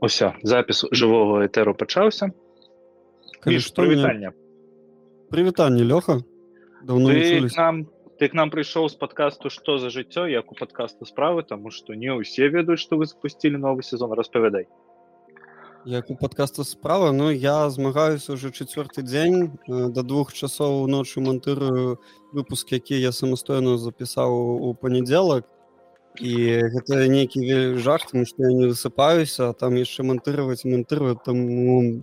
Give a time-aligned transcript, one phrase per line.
[0.00, 2.32] Уся запіс жывога этэру пачаўся
[3.44, 4.32] прывітання
[5.30, 6.20] прывітанне лёха
[6.82, 7.12] давно
[7.56, 7.88] нам
[8.20, 11.94] ты к нам прыйшоў з падкасту што за жыццё як у падкаста справы таму што
[11.94, 14.12] не ўсе ведаюць што вы запусцілі новы сезон.
[14.12, 14.68] Распавядай
[15.84, 22.00] як у подкаста справа Ну я змагаюся уже четвертты дзень до двух часоў ночы монтырую
[22.32, 24.32] выпуск які я самастойна запісаў
[24.68, 25.48] у панядзелак
[26.18, 26.34] і
[26.74, 32.02] гэта нейкі жах тому что я не высыпаюся там яшчэ монтировать монтырую там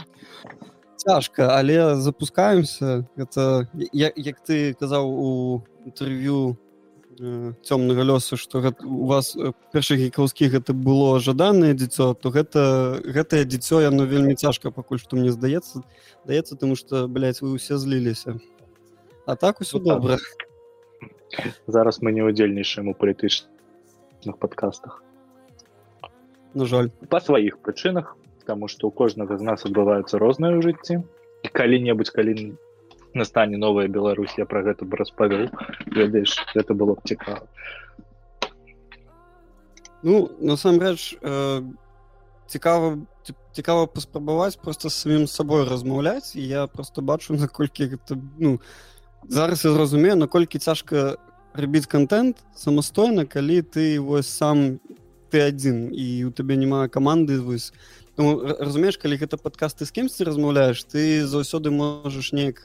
[0.98, 3.08] цяжка але запускаемся.
[3.16, 6.58] Это як, як ты казаў у інтэрв'ю
[7.66, 9.36] цёмнага лёсу што у вас
[9.74, 15.18] першых гікаўскіх гэта было жаданае дзіцё то гэта гэтае дзіцё яно вельмі цяжка пакуль што
[15.18, 15.82] мне здаецца
[16.26, 18.38] даецца тому что блядь, вы ўсе зліліся.
[19.26, 20.18] А так усё ну, добра.
[21.68, 22.94] Зараз мы не удзельнічаем у
[24.18, 25.04] палітычных падкастах
[26.54, 26.90] на жаль.
[27.10, 31.04] Па сваіх прычынах таму што у кожнага з нас адбываюцца розныя ў жыцці
[31.54, 32.56] калі-небудзь калі
[33.14, 35.52] настане новая Беларусь я про гэта бы распавёў.
[35.92, 37.46] Ведаеш это было б цікава.
[40.04, 41.62] Ну насамрэч э,
[42.48, 42.98] цікава
[43.52, 46.36] цікава паспрабаваць просто самім сабой размаўляць.
[46.36, 48.60] І я просто бачу наколькі гэта ну
[49.28, 51.18] зараз я зразумею наколькі цяжка
[51.58, 54.80] рабіць контент самастойна калі ты вось сам
[55.30, 57.74] ты адзін і у табе няма каманды вось
[58.18, 62.62] ну, разумееш калі гэта падкасты з кімсьці размаўляеш ты заўсёды можаш неяк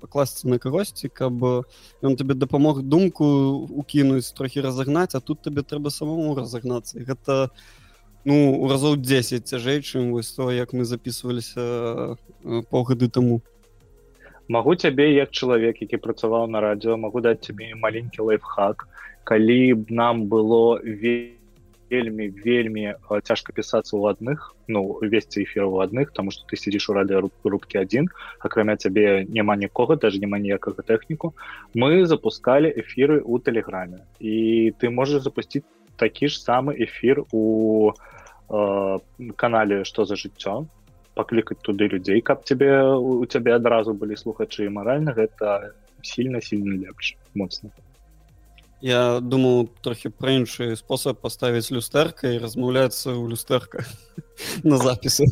[0.00, 1.40] пакласці на кагосьці каб
[2.02, 3.24] ён табе дапамог думку
[3.70, 7.50] укінуць трохі разагнаць а тут табе трэба самому разагнацца гэта
[8.24, 12.16] ну у разоў 10 цяжэй чым вось то як мы записываліся
[12.70, 13.42] паўгады таму
[14.48, 18.88] магу цябе як чалавек які працаваў на радіо магу даць цябе маленькі лайфхак.
[19.24, 21.44] Калі б нам было вельмі
[21.90, 26.88] вельмі вельмі цяжка пісацца ў адных ну весці эфір у адных тому что ты сидзіш
[26.90, 28.08] у радыё рубкі один
[28.40, 31.34] акрамя цябе няма нікога даже няма ніякага тэхніку
[31.74, 35.64] мы запускалі эфиры у тэлеграме і ты можаш запусціць
[35.96, 37.92] такі ж самы эфир у
[38.50, 38.98] э,
[39.36, 40.66] канале что за жыццё
[41.14, 47.16] паклікаць туды людзей каб цябе у цябе адразу былі слухачы маральна гэта сильно сильно лепш
[47.34, 47.70] моцна
[48.84, 53.80] Я думаю трохі пра іншы спосаб паставіць люстэрка і размаўляецца ў люстэрка
[54.70, 55.24] на запісы.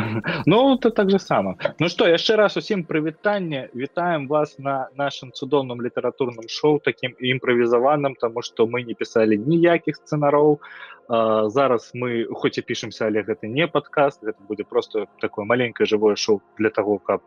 [0.46, 5.32] Ну то так же сама Ну что яшчэ раз усім прывітанне вітаем вас на нашим
[5.32, 10.58] цудоўным літаратурным шоу таким імправізаваным тому что мы не пісалі ніякіх сцэнароў
[11.50, 16.16] зараз мы хоць і пішемся але гэта не падкаст гэта будзе просто такое маленькое жывое
[16.16, 17.20] шоу для того каб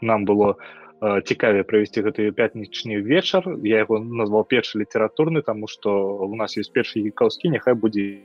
[0.00, 0.56] нам было
[1.00, 6.72] цікаве правесці гэты пятнічны вечар я яго назвал першы літаратурны тому что у нас есть
[6.72, 8.20] першы гікаўскі няхай будзе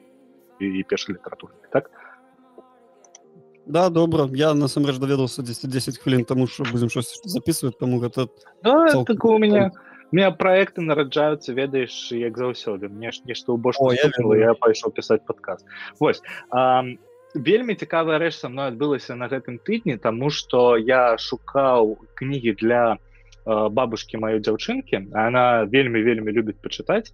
[0.60, 1.92] і першы літаратурны так
[3.66, 8.28] да добра я насамрэч даведаўся 10 10 хвілін тому что будзем щось записывать тому гэта
[8.64, 9.06] да, цел...
[9.06, 9.72] так у меня
[10.12, 15.26] меня проекты нараджаюцца ведаеш як заўсёды мне ж нешта ў больш я, я пайшоў пісаць
[15.26, 15.66] подкаст.
[16.00, 16.22] Вось
[16.52, 16.84] а,
[17.36, 22.98] вельмі цікавая рэч са мной адбылася на гэтым тыдні тому что я шукаў кнігі для
[23.46, 27.12] э, бабушки маёй дзяўчынкі она вельмі вельмі любіць пачытаць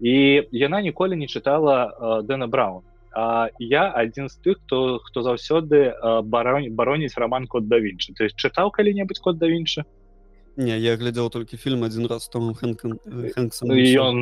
[0.00, 5.22] і яна ніколі не чытала э, дэна браун а я адзін з тых хто хто
[5.22, 5.94] заўсёды
[6.24, 9.86] бароні бароніць роман код да вінчы ты чытаў калі-небудзь код да вінчы
[10.56, 14.18] Не я глядзеў толькі фільм адзін раз томом хэнкам ён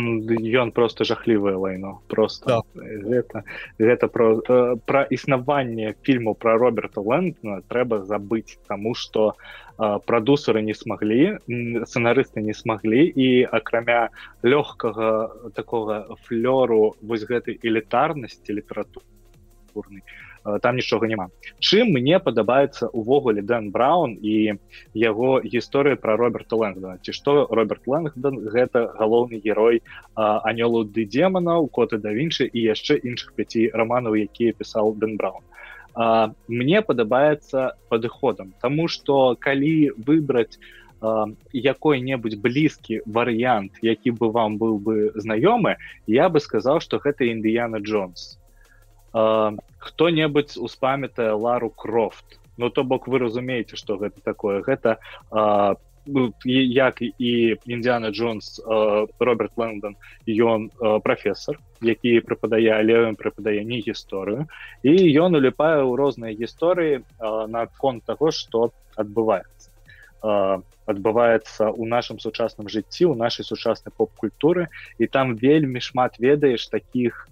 [0.63, 2.61] ён просто жахлівае вайно просто да.
[2.81, 3.45] гэта
[3.77, 4.41] гэта про
[4.89, 9.37] пра існаванне фільму про роберта лэндна трэба забыць таму что
[9.77, 11.37] прадусеры не смаглі
[11.85, 14.09] сцэнарысты не смаглі і акрамя
[14.43, 19.03] лёгкага такога флёру вось гэтай элітарнасці літаратурнай
[19.75, 20.32] Э,
[20.63, 21.29] там нічога няма.
[21.61, 24.59] Чым мне падабаецца увогуле дэн браун і
[24.95, 26.99] яго гісторыя про роберта лэнгдона?
[27.03, 29.83] Ці што роберт лэнгдон гэта галоўны герой
[30.17, 35.43] анёлу ды демонаў коты да вінчы і яшчэ іншых пяці романаў якія пісаў дэн браун.
[35.95, 40.57] А, мне падабаецца падыходам тому что калі выбраць
[41.03, 47.83] якой-небудзь блізкі варыянт які бы вам быў бы знаёмы я бы сказаў что гэта індыяна
[47.83, 48.39] джонс
[49.13, 52.41] хто-небудзь успамятае лару крофт.
[52.57, 54.63] Ну то бок вы разумееце что гэта такое.
[54.63, 54.99] Гэта
[55.31, 55.75] а,
[56.07, 58.61] ну, як і індиана джонс
[59.19, 60.71] роберт лэндон ён
[61.03, 64.47] прафесор які преподае але преподае не гісторыю.
[64.83, 67.03] І ён уліпае ў розныя гісторыі
[67.49, 69.71] наконт того что адбываецца.
[70.87, 74.69] Адбываецца у нашым сучасным жыцці у нашай сучаснай поп-культуры.
[74.99, 77.29] І там вельмі шмат ведаеш таких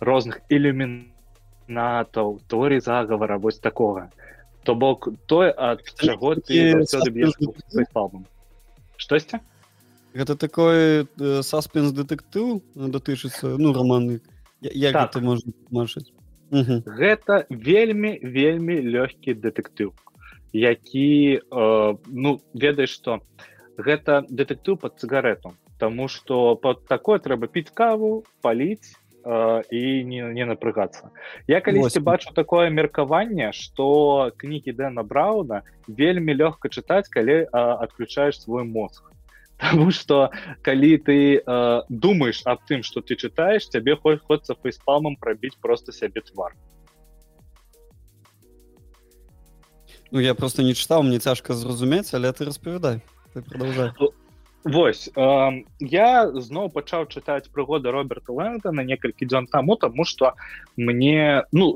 [0.00, 4.10] розных ілюмінатаў теорій загавара вось такога
[4.64, 6.84] то бок тое ад чаго ты
[7.92, 8.26] палмом
[8.96, 9.40] штосьці
[10.14, 14.20] гэта такой э, саспенс дэтэктыў датычыцца ну романы.
[14.60, 15.12] Як так.
[15.12, 16.12] ты можна маршыць
[16.50, 19.94] гэта вельмі вельмі лёгкі дэтэктыў
[20.52, 23.20] які э, ну ведаеш што
[23.78, 25.54] гэта дэтэктыў под цыгарету.
[25.78, 28.92] Таму што под такое трэба піць каву паліць
[29.24, 31.10] э, і не, не напрыгацца
[31.46, 38.40] я калісьці бачу такое меркаванне што кнігі дэна брауна вельмі лёгка чытаць калі э, адключаеш
[38.40, 39.10] свой мозг.
[39.60, 40.30] Таму што
[40.62, 45.92] калі ты э, думаеш аб тым што ты чытаеш цябе хоць ходцца фейспалмам прабіць просто
[45.92, 46.56] сябе твар.
[50.10, 53.00] Ну я просто не чытаў мне цяжка зразумець але ты распавядай
[53.34, 53.92] продолжай
[54.64, 60.34] Вось э, я зноў пачаў чытаць прыгоды роберта лэнда на некалькі дзён таму таму што
[60.76, 61.72] мне ну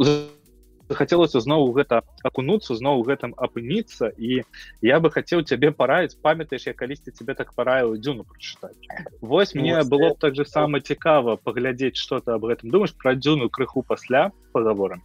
[0.88, 4.44] захацелася зноў гэта акунуцца зноў гэтым апыніцца і
[4.84, 6.20] я бы хацеў цябе параіць.
[6.20, 8.76] Памятаеш я калісьці цябе так параіў дзюну прачытаць.
[9.20, 13.16] Вось мне было б так же сама цікава паглядзець что ты об гэтым думаешь пра
[13.16, 15.00] дзюну крыху пасля паговорам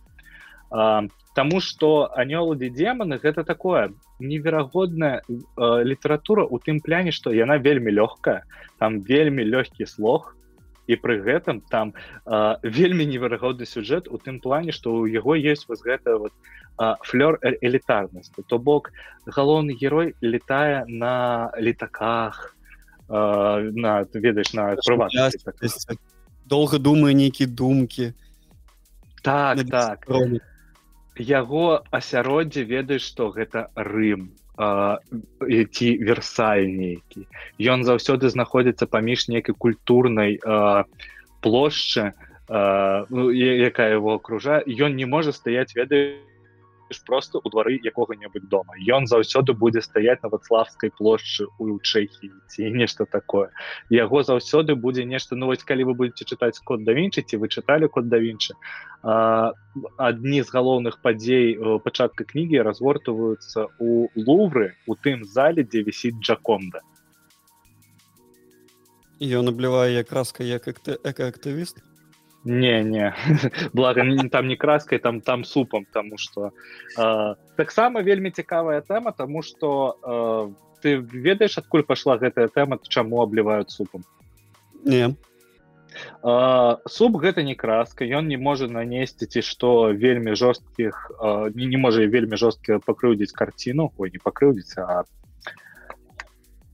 [0.69, 5.33] Таму што анёлады деманы гэта такое неверагодная э,
[5.83, 8.43] літаратура у тым пляне што яна вельмі лёгкая
[8.77, 10.35] там вельмі лёгкі слог
[10.87, 11.93] і пры гэтым там
[12.25, 16.33] э, вельмі неверагодны сюжэт у тым плане што ў яго есть вось гэта вот
[16.81, 18.91] э, флёр элітарнасці то бок
[19.25, 22.55] галоўны герой летае на літаках
[23.07, 24.75] э, на ведаеш на
[26.49, 28.13] долго думаю нейкія думкі.
[29.21, 30.05] Так так
[31.19, 37.27] яго асяроддзе ведаеш што гэта рым ці версаль нейкі.
[37.59, 40.39] Ён заўсёды знаходзіцца паміж нейкай культурнай
[41.39, 42.11] плошчы
[42.49, 44.63] ну, якая его акружае.
[44.65, 45.71] Ён не можа стаяць
[46.89, 48.73] ведаеш просто у двары якога-небудзь дома.
[48.77, 53.49] Ён заўсёды будзе стаять на вацлавскай плошчы у чэхі ці нешта такое.
[53.89, 57.47] Яго заўсёды будзе нешта ну вось калі вы будете чытаць код да вінчы ці вы
[57.47, 58.53] чыталі код да вінчы
[59.01, 66.81] адні з галоўных падзей пачатка кнігі разгортваюцца у лувры у тым зале дзе вісіць джаконда.
[69.19, 71.83] Ён аблівае якраска як экаактывіст
[72.43, 73.13] не не
[73.73, 74.01] благо
[74.31, 76.51] там не краской там там супом тому что
[76.97, 83.21] э, таксама вельмі цікавая тэма тому что э, ты ведаешь адкуль пошла гэтая тэма чаму
[83.21, 84.03] абліваюць супом?
[84.85, 85.15] Не.
[86.23, 91.65] Uh, суп гэта не краска ён не можа нанесці ці што вельмі жорсткіх uh, не,
[91.65, 95.03] не можа вельмі жорстка пакрыўдзіць карціну ой не пакрыўдзіць а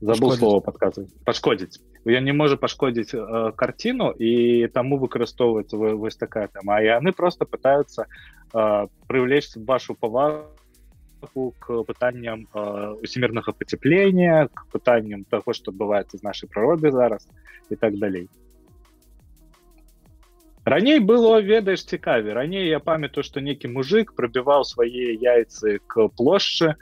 [0.00, 1.08] забыл слово падказваць.
[1.24, 6.70] Пашкодзіць ён не можа пашкодзіць э, карціну і таму выкарыстоўваецца вось такая там.
[6.70, 8.06] А яны просто пытаются
[8.54, 16.22] э, прывлечь вашу павагу к пытанням э, усімірнага пацяплення к пытанням таго што адбываецца з
[16.22, 17.26] нашай прыроды зараз
[17.70, 18.28] і так далей
[20.64, 26.76] раней было ведаеш цікаве раней я памятаю што нейкі мужик прабіваў свае яйцы к плошчы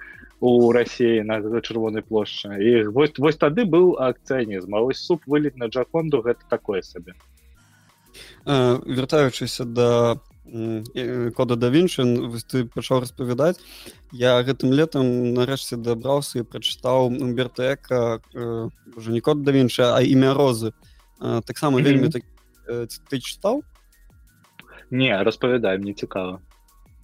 [0.44, 5.56] у Росіі на чырвонай плошчы і вось вось тады быў акцыянізм А вось суп вылет
[5.56, 7.14] на джаконду гэта такое сабе.
[8.44, 10.20] Вяртаючыся да
[11.32, 13.56] кода да віншын ты пачаў распавядаць
[14.12, 20.34] я гэтым летом нарэшце дабраўся і прачытаў бертэка уже не код да вінча а імя
[20.36, 20.76] розы.
[21.48, 22.28] Таксама вельмі так
[23.08, 23.64] ты чытаў
[24.90, 26.44] не распавядай мне цікава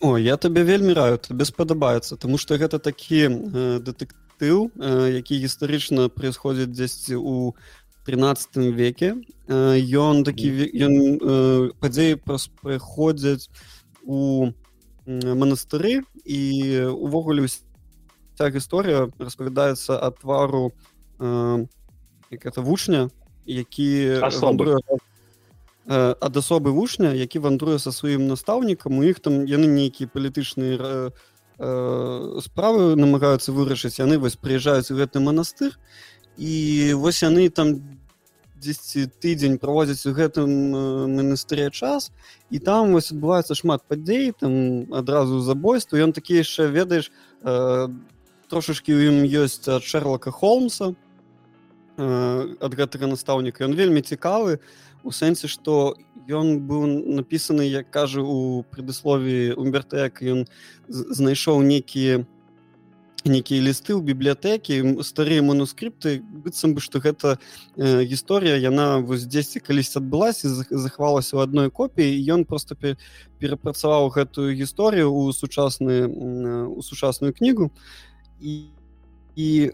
[0.01, 5.37] О я табе вельмі раю табе спадабаецца тому что гэта такі э, дэтэктыў э, які
[5.45, 7.55] гістарычна происходит дзесьці у
[8.07, 9.21] 13 веке.
[9.47, 13.53] Ён э, такі ён э, падзеі прыходзяць
[14.03, 14.53] у
[15.07, 16.41] манастыры і
[16.97, 20.73] увогуле вся гісторыя распавядаецца ад твару
[21.21, 21.67] э,
[22.31, 23.11] як это вучня
[23.45, 24.81] які асобы
[25.87, 32.41] ад асобы вучня які вандруе са сваім настаўнікам у іх там яны нейкія палітычныя э,
[32.45, 35.79] справы намагаюцца вырашыць яны вось прыязджаюць у гэты манастыр
[36.37, 37.81] і вось яны там
[38.61, 40.51] 10 тыдзень праводзяць у гэтым
[41.17, 42.13] манастыре час
[42.51, 45.97] і там вось адбываецца шмат падзей там адразу забойства.
[45.97, 47.89] Ён такі яшчэ ведаеш э,
[48.53, 52.05] трошашкі ў ім ёсць ад шерлака холмса э,
[52.61, 53.65] ад гэтага настаўніка.
[53.65, 55.97] Ён вельмі цікавы і у сэнсе што
[56.29, 56.87] ён быў
[57.21, 60.45] напісаны як кажа у предаслові умбертэк ён
[60.89, 62.27] знайшоў нейкія
[63.25, 67.37] нейкія лісты ў бібліятэкі старыя манускрипты быццам бы што гэта
[67.77, 72.77] э, гісторыя яна вось дзесьці калісь адбылася захвалася ў адной копіі ён просто
[73.39, 77.71] перапрацаваў гэтую гісторыю ў сучасны у сучасную кнігу.
[78.41, 78.73] І
[79.37, 79.73] і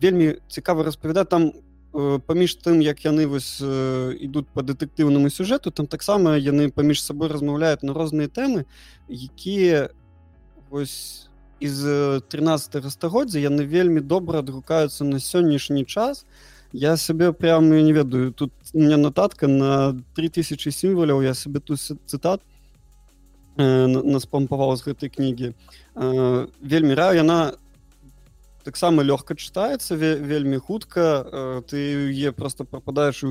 [0.00, 1.52] вельмі цікава распавядаць там
[1.92, 7.82] паміж тым як яны вось ідуць по дэтэктыўнаму сюжэту там таксама яны паміж сабой размаўляюць
[7.82, 8.66] на розныя тэмы
[9.08, 9.88] якія
[10.70, 11.28] вось
[11.60, 11.82] из
[12.28, 16.24] 13 стагоддзя яны вельмі добра адгукаюцца на сённяшні час.
[16.72, 18.32] Я сабе прям не ведаю.
[18.32, 22.40] Тут у меня нотатка на 3000 сімваляў я себе тут цытат
[23.56, 25.54] э, наспампаваў з гэтай кнігі
[25.94, 27.16] э, вельмі раю.
[27.16, 27.52] Яна
[28.68, 33.24] таксама лёгка чытаецца вельмі хутка э, ты е просто прападаеш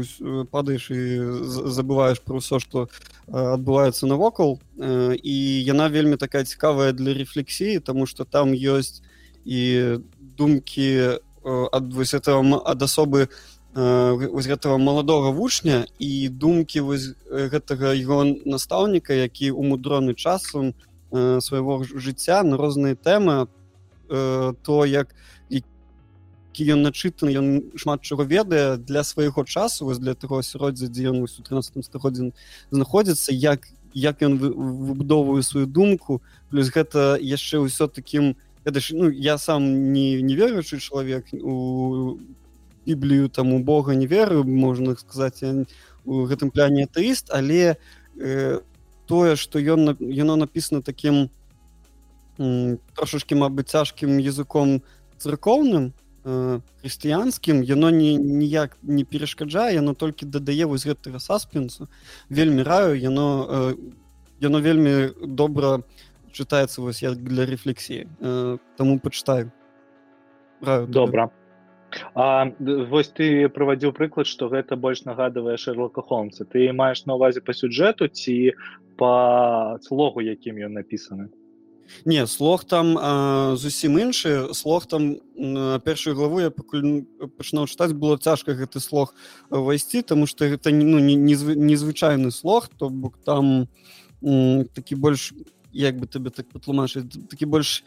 [0.50, 1.02] падаеш і
[1.46, 2.90] забываеш про ўсё что
[3.30, 4.58] адбываецца навокал.
[4.78, 9.06] І яна вельмі такая цікавая для рефлексіі тому что там ёсць
[9.46, 13.30] і думкі ад вось этого ад асобы
[13.78, 20.74] вось гэтага маладога вучня і думкі вось гэтага его настаўніка які умудроны часам
[21.14, 23.57] свайго жыцця на розныя тэмы Э,
[24.08, 25.16] то як
[25.50, 27.48] які ён начытаны ён
[27.78, 32.34] шмат чаго ведае для свайго часу вось для таго асяроддзя дзе ён у 13 стагоддзін
[32.72, 36.22] знаходзіцца як як ён выбудоўвае сваю думку.
[36.50, 38.36] Плюс гэта яшчэ ўсё таким
[38.66, 42.18] это ж ну я сам не не веруючы чалавек у
[42.86, 45.44] біблію там у Бога не верую можна сказаць
[46.06, 47.78] у гэтым пляне атеіст але
[48.18, 48.60] э,
[49.06, 51.30] тое што ён яно написано таким
[52.38, 54.82] трошачки мабыць цяжкім языком
[55.18, 55.94] царкоўным
[56.28, 61.88] хрысціянскім яно не ніяк не перашкаджае яно толькі дадае вось гэтага саспенсу
[62.30, 63.74] вельмі раю яно
[64.44, 65.80] яно вельмі добра
[66.34, 68.08] чытаецца вось як для рефлексіі
[68.78, 69.52] таму пачытаю
[70.88, 71.32] добра
[72.14, 76.44] А, вось ты правадзіў прыклад што гэта больш нагадывае шерлока холмса.
[76.44, 78.52] Ты маеш на увазе па сюджэту ці
[79.00, 81.32] па слогу якім ён напісаны
[82.06, 84.54] Не слог там а, зусім іншы.
[84.54, 85.18] Слог там
[85.86, 87.06] першую главу я пакуль
[87.38, 89.14] пачынаў чытаць было цяжка гэты слог
[89.50, 93.68] ўвайсці тому что гэта ну, незвычайны слог то бок там
[94.74, 95.34] такі больш
[95.72, 97.86] як бы табе так патлумачыць такі больш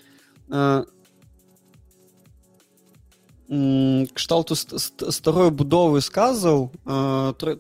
[4.15, 6.71] кшталту старой будовы сказаў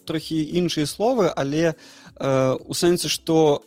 [0.06, 1.74] трохі іншыя словы але
[2.14, 3.66] у сэнсе што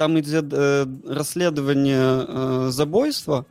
[0.00, 3.44] там ідзе э, расследаванне э, забойства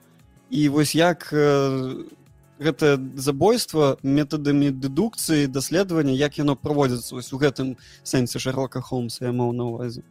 [0.50, 2.10] і вось як э,
[2.58, 9.32] гэта забойства метадамі дэдукцыі даследавання як яно праводзіцца вось у гэтым сэнсе шарлока холмса я
[9.32, 10.02] маў на увазе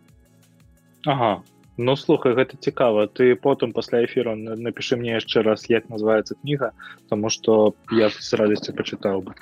[1.07, 1.43] Ага.
[1.77, 3.07] Ну слухай гэта цікава.
[3.07, 6.71] Ты потым пасля эфіру напішы мне яшчэ раз як называется кніга
[7.11, 9.35] тому что я с радасцю пачытаў бы.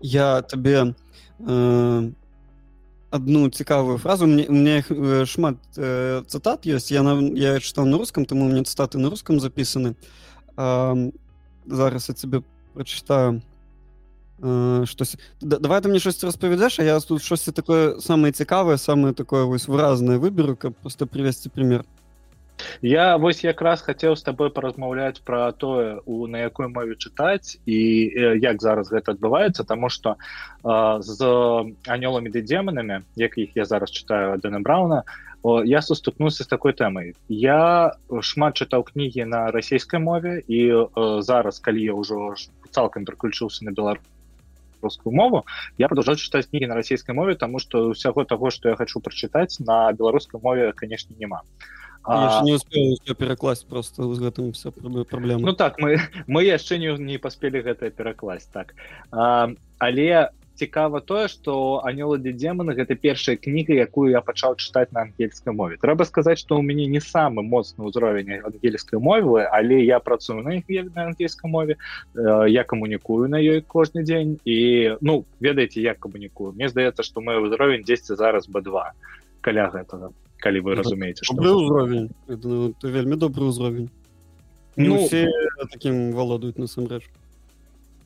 [0.00, 0.94] Я табе
[1.40, 2.10] э,
[3.10, 4.26] одну цікавую фразу.
[4.26, 8.62] Мне мне э, шмат э, цытат ёсць я на я чытаў на рускам тому мне
[8.62, 9.94] цытаты на рускам запісаны
[10.56, 12.42] зараз я тебе
[12.74, 13.42] прочытаю
[14.86, 19.14] штось да, давай ты мне щось распавядзеш а я тут штосьці такое самае цікавае самае
[19.14, 21.84] такое вось выразнае выберу каб просто привесці пример
[22.82, 27.78] Я вось якраз хацеў з табой паразмаўляць пра тое у на якой мове чытаць і
[28.42, 30.16] як зараз гэта адбываецца таму што
[30.64, 31.18] з
[31.86, 35.02] анёламі ды демонамі якіх я зараз чытаю Дэна брауна
[35.64, 37.14] я суступнуўся з такой тэмай.
[37.28, 40.90] Я шмат чытаў кнігі на расійскай мове і
[41.22, 42.34] зараз калі я ўжо
[42.70, 44.02] цалкам пераключыўся на беларус
[44.82, 45.44] рускую мову
[45.78, 49.58] я продолжаю чытаць кнігі на расійскай мове тому что ўсяго того что я хочу прачытаць
[49.58, 51.42] на беларускай мове конечно няма
[52.08, 52.44] а а...
[52.44, 57.18] не успел перакласть просто з гэтым все праблема Ну так мы мы яшчэ не, не
[57.18, 58.74] паспелі гэта перакласть так.
[59.12, 64.90] А, але цікава тое что анёлы для демона гэта першая кніга якую я пачаў чытаць
[64.92, 65.76] на ангельскай мове.
[65.76, 70.56] Трэба сказаць что у мяне не самы моцны ўзровень ангельскай мовы але я працую на
[70.56, 71.76] іх на ангельскай мове
[72.14, 76.52] я камунікую на ёй кожны дзень і ну ведаеце як камунікую.
[76.52, 78.96] Мне здаецца что мой ўзровень 10 зараз бы2
[79.40, 83.90] каля гэтага калі вы разумееце что ўзровень вельмі добры ўзровень
[84.78, 85.26] ну, все
[85.72, 87.02] таким валодаюць насамрэч.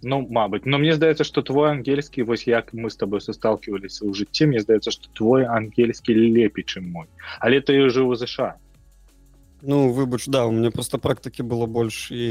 [0.03, 4.17] Ну Мабыць но мне здаецца что твой ангельскі вось як мы с тобой состалкиваліся ў
[4.17, 7.07] жыцці мне здаецца что твой ангельскі лепей чым мой.
[7.39, 8.57] Але ты жыў у ЗША
[9.63, 12.25] Ну выбач да у меня просто практыкі было больш і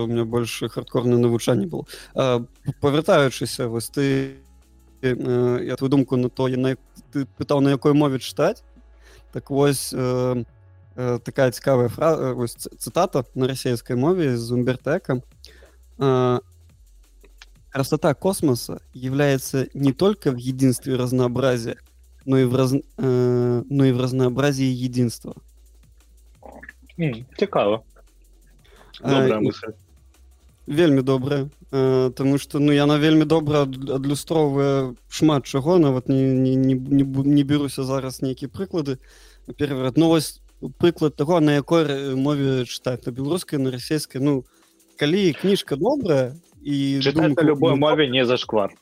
[0.00, 1.84] у меня больше хардкорное навучанне было.
[2.80, 4.38] Павяртаючыся вось ты
[5.02, 6.76] я твою думку на то на
[7.12, 8.64] ты пытаў на якой мове чытаць
[9.32, 10.44] так вось э,
[10.96, 12.46] э, такая цікавая фраза э,
[12.78, 15.22] цытата на расійскай мове з умбертэкам
[15.98, 16.40] э,
[17.70, 21.76] красота космоса является не только в единстве разнообразия
[22.24, 25.34] но и в раз э, но и в разнообразии единства
[27.38, 27.82] цікава
[30.68, 36.54] вельмі добрая э, тому что ну яна вельмі добра адлюстроўвае шмат чаго нават не не,
[36.54, 38.98] не, не, не беруся зараз нейкія прыклады
[39.56, 40.42] перад новость
[40.78, 44.44] прыклад того на якой мове чытаць на беларускай на расійскай ну
[44.96, 48.74] калі кніжка добрая і думка, любой мове не зашквар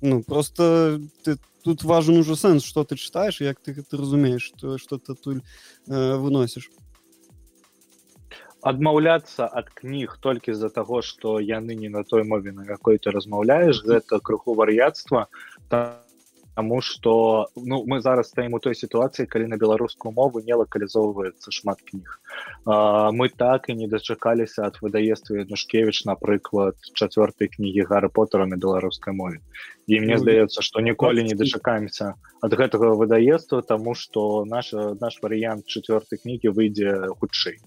[0.00, 4.78] ну просто ты тут важен ужо сэнс что ты чытаеш як ты ты разумееш то
[4.78, 5.44] что ты тут
[5.88, 6.70] э, выносіш
[8.62, 13.14] адмаўляцца ад кніг толькі з-за таго што яны не на той мове на якой ты
[13.14, 15.28] размаўляеш гэта крыху вар'яцтва
[16.58, 21.54] таму што ну мы зараз стаім у той сітуацыі калі на беларускую мову не лакалізоўваецца
[21.54, 22.18] шмат кніг.
[22.66, 28.58] А, мы так і не дачакаліся ад выдаества Янушкевич напрыклад чацвёртай кнігі гары потара на
[28.58, 29.38] беларускай мове.
[29.86, 35.22] І мне ну, здаецца што ніколі не дачакаемся ад гэтага выдаества таму што наш наш
[35.22, 37.62] варыянт чацвёртай кнігі выйдзе хутчэй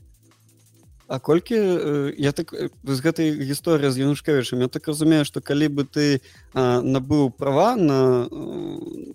[1.11, 2.55] А колькі э, я так
[2.87, 6.23] з гэтай гісторыі з янушкавічам я так разумею што калі бы ты
[6.55, 8.31] а, набыў права на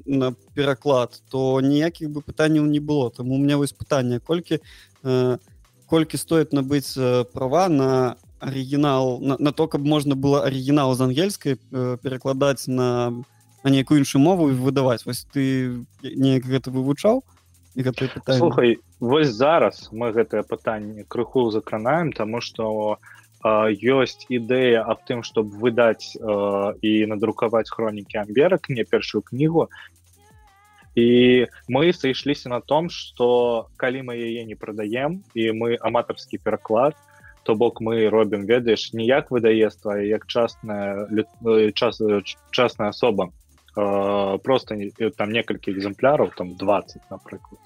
[0.05, 3.09] на пераклад то ніякіх бы пытанняў не было.
[3.09, 4.61] Там у меня вось пытанне колькі
[5.05, 5.41] а,
[5.89, 6.93] колькі стоит набыць
[7.33, 11.57] права на арыгінал на, на то каб можна было арыгінал з ангельскай
[12.05, 13.25] перакладаць на
[13.65, 15.09] на нейкую іншую мову і выдаваць.
[15.09, 17.25] Вось ты неяк гэта вывучаў
[18.25, 22.99] слухай вось зараз мы гэтае пытанне крыху закранаем тому что
[23.47, 29.69] ёсць ідэя аб тым чтобы выдаць э, і надрукаваць хронікі амберак мне першую кнігу.
[30.97, 36.97] І мы сышліся на том что калі мы яе не прадаем і мы аматарскі пераклад
[37.45, 41.07] то бок мы робім ведаеш ніяк выдаества як частная
[41.75, 42.01] час
[42.51, 43.31] частная асоба.
[43.31, 43.46] Э,
[43.77, 47.61] просто э, там некалькі экземпляраў там 20 напрыклад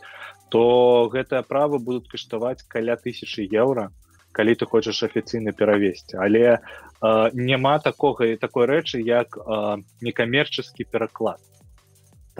[0.50, 3.90] то гэтыя правы будуць каштаваць каля тысячи еўра
[4.32, 6.58] калі ты хочаш афіцыйна перавесці але э,
[7.32, 11.38] няма такога і такой рэчы як э, некамерчаскі пераклад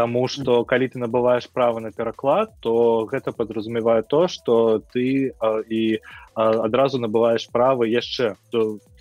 [0.00, 5.62] Таму что калі ты набываешь права на пераклад то гэта подразумевае то что ты э,
[5.68, 6.00] і э,
[6.36, 8.32] адразу набываешь правы яшчэ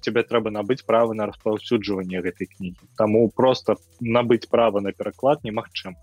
[0.03, 5.95] тебе трэба набыць права на распаўсюджванне гэтай кнігі Таму просто набыць права на пераклад немагчым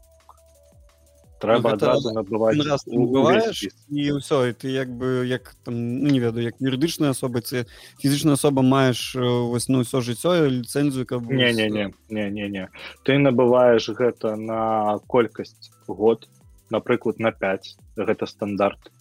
[1.41, 6.57] трэба адразу набываць і ўсё і ты як бы як там ну, не ведаю як
[6.61, 7.69] юрыдычная асоба ці
[8.01, 12.65] фізічная асоба маеш вось ну ўсё жыццё ліцэнзію каб не не не не не не.
[13.05, 16.29] Ты набываеш гэта на колькасць год
[16.71, 18.93] напрыклад на 5 гэта стандарт.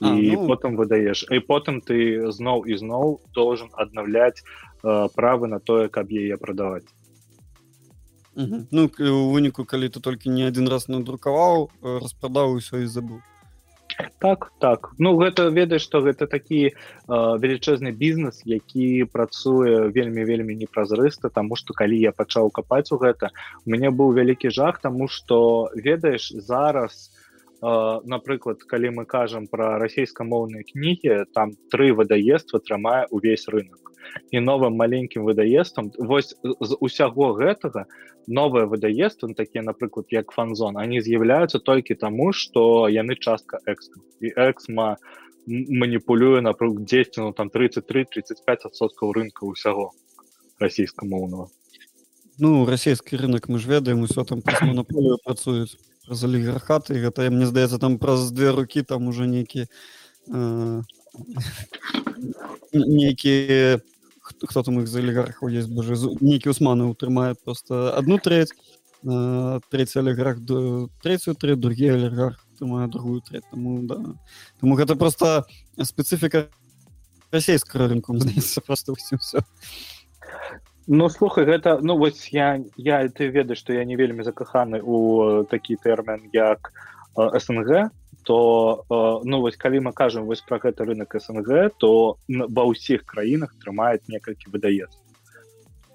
[0.00, 0.46] І ну...
[0.48, 1.22] потым выдаеш.
[1.30, 6.90] І потым ты зноў і зноў должен аднаўляць э, правы на тое каб яе прадаваць
[8.36, 13.20] ну у выніку калі ты толькі не адзін раз надрукаваў распрадаў усё і забыл.
[14.18, 14.92] Так так.
[14.98, 16.72] Ну гэта ведаеш што гэта такі э,
[17.08, 23.28] велічэзны бізнес які працуе вельмі вельмі непразрыста таму што калі я пачаў капаць у гэта
[23.66, 27.11] у мяне быў вялікі жах таму што ведаеш зараз
[27.62, 33.78] напрыклад калі мы кажам пра расійскамоўныя кнігі там тры выдаества трымае увесь рынок.
[34.34, 37.86] І новым маленькім выдаествам вось з усяго гэтага
[38.26, 44.34] новыя выдаества такія напрыклад як фанзон они з'яўляюцца толькі таму что яны частка эксма і
[44.36, 44.96] эксма
[45.46, 49.90] маніпулюе напрыклад 10 ну там 33 35соткаў рынка ўсяго
[50.58, 51.48] расійскамоўного
[52.38, 54.42] ну расійскі рынок мы ж ведаем усё там
[55.24, 59.66] працуюць праз алігархаты гэта мне здаецца там праз две рукі там уже нейкі
[60.28, 60.82] э,
[62.72, 63.34] нейкі
[64.20, 68.52] хто там іх з алігархаў есть божа нейкі усманы утрымае просто одну треть
[69.04, 70.38] э, третий алігарх
[71.02, 73.96] третью три другі алігарх мае другую треть тому да.
[74.60, 76.48] Тому гэта просто спецыфіка
[77.32, 79.42] расійскага рынку здаецца просто ўсім все
[80.86, 85.44] Ну слухай гэта ну вось я я ты ведаю што я не вельмі закаханы у
[85.46, 86.72] такі тэрмін як
[87.38, 87.90] снг
[88.26, 93.54] то ну вось калі мы кажам вось пра гэты рынок снг то ва ўсіх краінах
[93.62, 94.98] трымаюць некалькі выдаецца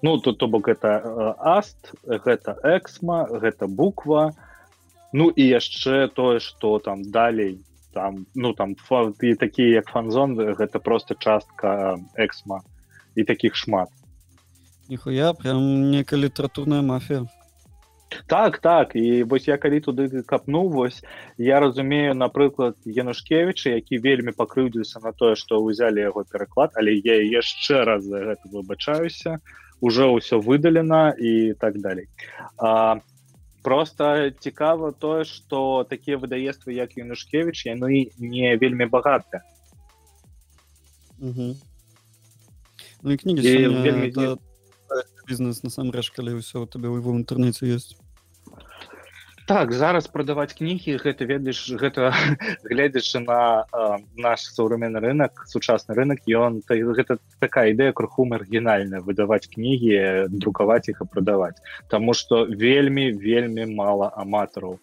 [0.00, 4.32] ну тут то бок гэта аст гэта эксма гэта буква
[5.12, 7.60] ну і яшчэ тое што там далей
[7.92, 8.72] там ну там
[9.20, 12.60] і такія як фанзон гэта просто частка эксма.
[13.16, 13.88] І таких шмат
[14.88, 17.26] Ніхуя прям некая літаратурная мафія
[18.26, 21.04] так так і вось я калі туды капну вось
[21.36, 27.20] я разумею напрыклад янушкевича які вельмі пакрыўдзіўся на тое што ўзялі яго пераклад але я
[27.20, 29.38] яшчэ раз за гэта выбачаюся
[29.80, 32.08] уже ўсё выдалена і так далей.
[32.56, 33.00] А
[33.62, 39.42] просто цікава тое что такія выдаествы як янушкевич яны не вельмі багатыя.
[41.18, 44.38] Ну, кнігі вельмі это
[45.28, 47.96] бізнес насамрэч калі ўсё у табе в інтэрнэце ёсць
[49.48, 52.12] так зараз прадаваць кнігі гэта ведаеш гэта
[52.68, 59.00] гледзячы на э, наш саўраменны рынок сучасны рынок ён та, гэта такая ідэя крыху маргінальная
[59.00, 61.56] выдаваць кнігі друкаваць іх і прадаваць.
[61.88, 64.76] Таму што вельмі вельмі мала аматараў.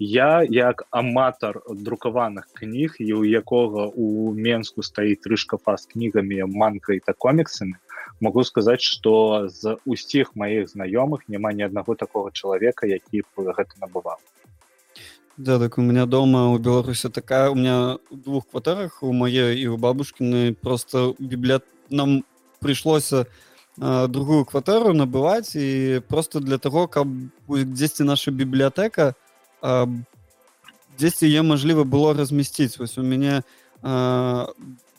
[0.00, 6.44] Я як аматар друкаваных кніг і у якога у менску стаіць трышка па з кнігамі
[6.44, 7.80] манкай та коміксамі
[8.20, 14.18] могу сказаць что з усіх маіх знаёмых няма ні аднаго такого чалавека які гэта набываў.
[15.36, 19.56] Да так у меня дома у беларуси такая у меня у двух кватэрах у мае
[19.56, 22.24] і у бабушкины просто бібля нам
[22.60, 23.26] прыйшлося
[23.80, 27.08] другую кватэру набываць і просто для того каб
[27.48, 29.14] дзесьці наша бібліятэка
[30.98, 33.42] дзесьці е мажліва было размясціць вось у мяне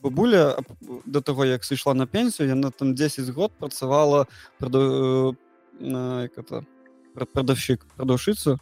[0.02, 0.58] бабуля
[1.06, 4.28] до того як сышла на пенсію яна там 10 год працавала
[4.60, 5.36] продав...
[5.80, 6.66] это
[7.34, 8.60] продавщик продавшыцу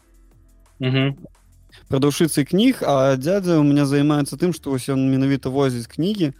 [1.87, 6.33] продаўшыцы кніг а дядя у меня займаецца тым что вось ён менавіта возіць кнігі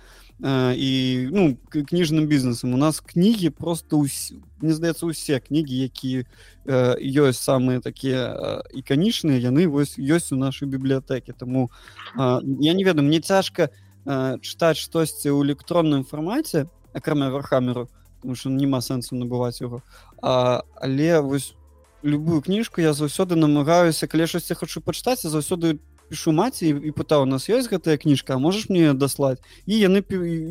[0.76, 2.74] і ну кніжным бізнесам.
[2.74, 4.34] У нас кнігі просто ус...
[4.62, 6.24] не здаецца усе кнігі які
[6.66, 11.36] ёсць самыя такія іканічныя яны вось ёсць у нашай бібліятэкі.
[11.36, 11.72] Тому
[12.16, 13.89] я не ведаю мне цяжка не
[14.42, 19.84] чытаць штосьці ў электронным фармаце акрамя вархамеру потому что няма сэнсу набываць яго
[20.22, 21.54] але вось
[22.02, 27.30] любую кніжку я заўсёды намагаюся калі штосьці хочу пачытаць заўсёды пишу маці і пытаў у
[27.30, 29.38] нас ёсць гэтая кніжка можешь мне даслаць?
[29.70, 30.02] І яны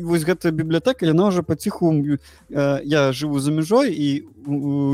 [0.07, 1.91] вось гэтая бібліятэка яна уже паціху
[2.49, 4.07] я жыву за мяжой і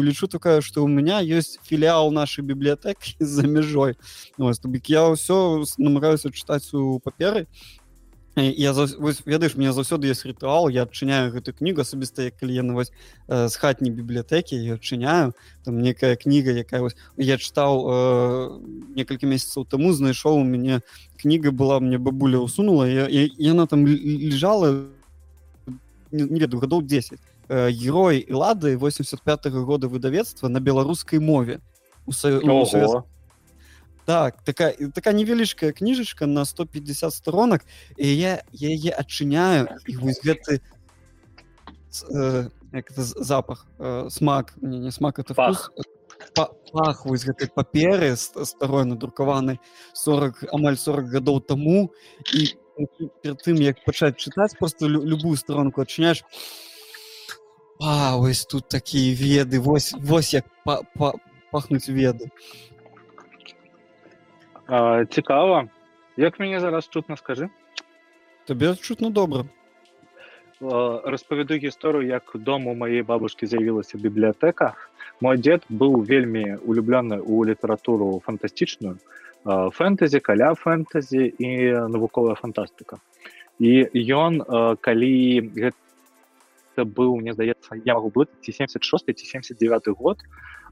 [0.01, 3.95] лічу такая что у меня ёсць філіал нашай бібліятэкі за мяжой.
[4.37, 7.45] Я ўсё намагаюся чытаць у паперы
[8.35, 8.73] я
[9.25, 12.91] ведаеш мне заўсёды есть рытуал я адчыняю гэту кнігу асабіста як калі яны вось
[13.27, 17.95] э, з хатняй бібліятэкі я адчыняю там некая кніга якая вось я чытаў э,
[18.95, 20.81] некалькі месяцаў таму знайшоў у мяне
[21.15, 24.83] кніга была мне бабуля усунула я, я, яна там лежала
[26.11, 31.61] не, не ведаю гадоў 10 э, герой лады 85 -го года выдавецтва на беларускай мове
[32.05, 33.14] у, са, у
[34.05, 37.61] так такая такая невялічкая кніжачка на 150 сторонок
[37.97, 40.61] і я яе адчыняю і вось гэты
[42.13, 42.49] э,
[42.95, 45.71] запах э, смак не, не смак это пах.
[46.71, 49.59] пах вось гэтай паперы старой надрукаваны
[49.93, 51.91] 40 амаль 40 гадоў таму
[52.33, 52.53] і
[53.23, 56.23] перед тым як пачаць чытаць просто любую сторонку адчыняешь
[57.79, 61.13] вось тут такія веды вось вось як па, па,
[61.51, 62.29] пахнуць веды
[65.09, 65.67] цікава.
[66.17, 67.49] Як мяне зараз чутна скажы
[68.45, 69.43] табе чутно добра
[70.61, 74.73] распавяду гісторыю як дому маей бабушки з'явілася бібліятэка
[75.21, 78.95] мой дзед быў вельмі улюблены у літаратуру фантастычную
[79.45, 81.51] фэнтэзі каля фэнтэзі і
[81.91, 83.01] навуковая фантастыка
[83.59, 83.73] і
[84.21, 84.39] ён
[84.79, 85.13] калі
[86.75, 90.19] гэта быў мне здаецца я могу быць ці 76 ці 79 год.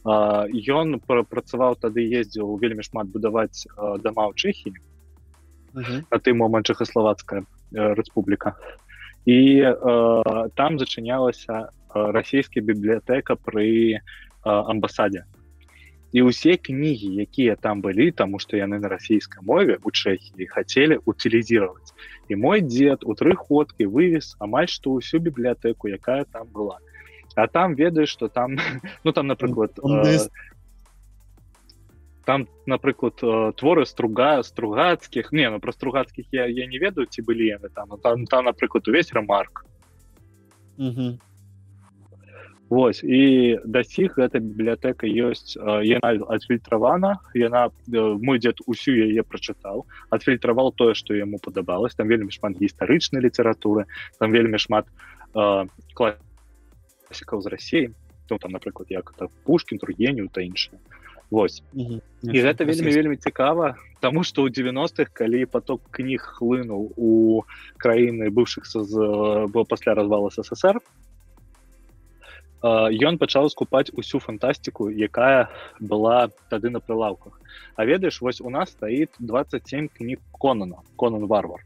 [0.04, 3.68] Ён працаваў тады ездзіў вельмі шмат будаваць
[4.04, 4.76] дома ў чэхі
[6.12, 8.54] на той момант чэхаславацкая рэспубліка
[9.26, 9.64] і
[10.60, 14.04] там зачынялася расійская бібліятэка пры
[14.44, 15.24] амбасадзе
[16.14, 21.02] і ўсе кнігі якія там былі таму што яны на расійскай мове у чэхі хацелі
[21.10, 21.94] утилізировать
[22.30, 26.78] і мой дзед у тры ходкі вывез амаль што ўсю бібліятэку якая там была.
[27.36, 28.58] А там ведаеш что там
[29.04, 30.30] ну там напрыклад э,
[32.26, 37.26] там напрыклад э, творы струга стругацкіх не ну про стругацкіх я я не ведаю ці
[37.26, 39.66] былі яны там там там напрыклад увесь рамарк
[42.74, 43.22] Вось і
[43.70, 45.54] дасіх гэта бібліятэка ёсць
[45.86, 52.34] яна адфільтравана яна мой дзед усю яе прачытаў адфільтраваў тое што яму падабалось там вельмі
[52.34, 53.86] шмат гістарычнай літаратуры
[54.18, 54.90] там вельмі шмат
[55.94, 56.18] клас
[57.14, 57.88] класікаў з рассеі
[58.28, 60.80] то там напрыклад як это пушкін тургеню та іншае
[61.32, 62.02] Вось mm -hmm.
[62.34, 67.42] і гэта вельмі вельмі цікава тому что ў 90-х калі поток кніг хлынуў у
[67.78, 68.94] краіны бывшых з
[69.54, 70.80] бо пасля развала ссср
[72.64, 75.50] ён пачаў скупаць усю фантастыку якая
[75.80, 77.40] была тады на прылаўках.
[77.76, 81.62] А ведаеш вось у нас стаіць 27 кніг конана конан варвар.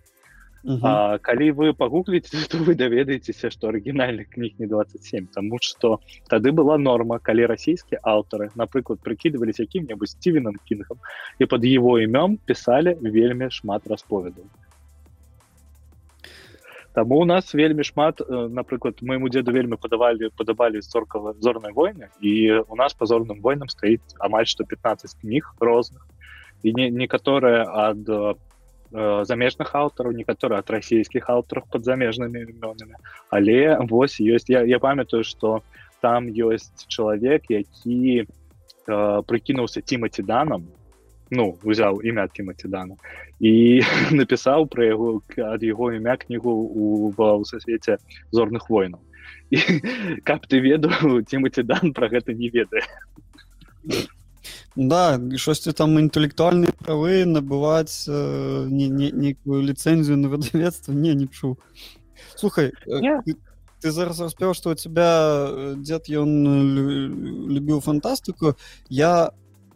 [0.83, 6.51] А, калі вы пагугліце то вы даведаецеся што арыгінальных кніг не 27 тому что тады
[6.51, 10.99] была норма калі расійскія аўтары напрыклад прыкідывались якім-небудзь стивеном кінгам
[11.39, 14.43] і под его імём пісалі вельмі шмат расповедаў
[16.97, 22.65] Таму у нас вельмі шмат напрыклад майму деду вельмі падавалі падабалі зоркава зорнай войны і
[22.65, 26.01] у нас па зорным войнам стаіць амаль што 15 кніг розных
[26.65, 28.01] і не некаторыя ад
[29.29, 32.97] замежных аўтараў некаторыя ад расійскіх аўтараў под замежнымі імёнамі
[33.29, 35.62] але вось ёсць я, я памятаю што
[36.01, 40.65] там ёсць чалавек які э, прыкінуўся тимати данам
[41.30, 42.96] ну узяў імя тиматидана
[43.40, 47.98] і напісаў про яго ад яго імя кнігу у у сасвеце
[48.32, 49.02] зорных войнаў
[49.50, 49.58] і
[50.24, 52.84] каб ты ведаў тиматидан про гэта не ведае
[54.76, 61.58] да штосьці там інтэлектуальныя правы набываць э, нейкую ліцэнзію на выдавецтва не не чу
[62.36, 63.36] слухай э, ты,
[63.82, 66.30] ты зараз распеў што у тебя дзед ён
[67.50, 68.56] любіў фантастыку
[68.90, 69.32] я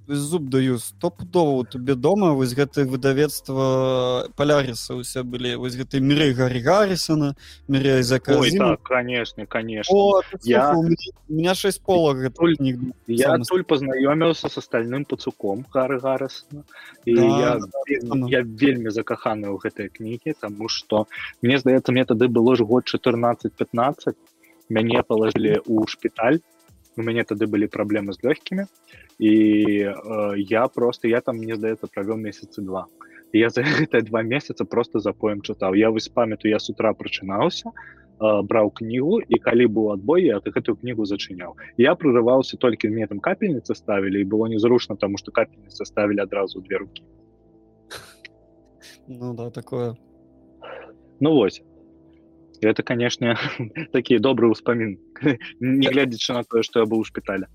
[0.07, 0.77] зуб даю.
[0.79, 7.35] Стопудова табе дома вось гэта выдавецтва палярыса усе былі вось гэты міры гарі гаррисона
[7.67, 9.95] міря за так, конечно конечно.
[9.95, 10.75] О, я
[11.29, 16.63] меня шесть полок я толь познаёміўся с остальным пацуком гары гаррисона.
[17.05, 21.07] І да, я, да, я вельмі закаханы ў гэтай кнігі тому что
[21.41, 24.15] мне здаецца мне тады было ж год 14-15
[24.69, 26.39] мяне положили у шпіталь
[27.01, 28.65] у мяне тады былі праблемы з лёгкімі
[29.17, 29.33] і
[29.89, 29.93] э,
[30.37, 32.85] я просто я там мне здаецца правёў месяцы два.
[33.33, 37.73] Я за гэтыя два месяца просто запоем чытаў я вось памятаю я с утра прачынаўся
[37.73, 43.07] э, браў кнігу і калі быў адбой я гэтую кнігу зачыняў я прорываўся толькі мне
[43.07, 47.03] там капельніцы ставілі і было незручна тому что капельніцы ставілі адразу две руки.
[49.07, 49.97] Ну да такое.
[51.19, 51.61] Ну вось
[52.61, 53.35] это конечно
[53.91, 54.97] такі добры ўспамін
[55.59, 57.47] не глядзячы на тое што я быў у шпіталя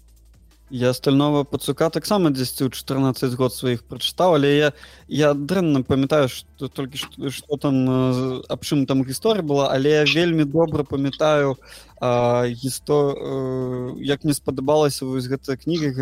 [0.70, 4.72] я стального пацука таксама 10 у 14 год сваіх прачытаў але я
[5.08, 6.98] я дрэнна памятаю что толькі
[7.30, 11.56] что там аб чым там гісторыя была але я вельмі добра памятаю
[12.02, 15.92] гісто як мне спадабалася вось гэтая кніга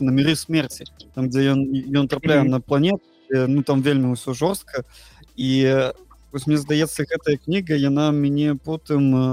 [0.00, 4.84] на міры смерці там дзе ён ён трапляе на планет ну там вельмі ўсё жорстка.
[5.36, 5.90] І
[6.32, 9.24] вось мне здаецца гэтая кніга яна мяне потым на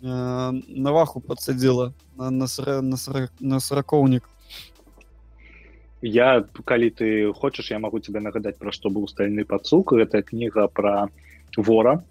[0.00, 2.46] Э, наваху подсадзіла на, на,
[2.82, 2.96] на,
[3.40, 4.28] на сорокоўнік
[6.02, 10.68] я калі ты хочаш я могу тебе нагадаць пра што быў стальны пацук гэта кніга
[10.70, 11.10] пра
[11.56, 12.04] вора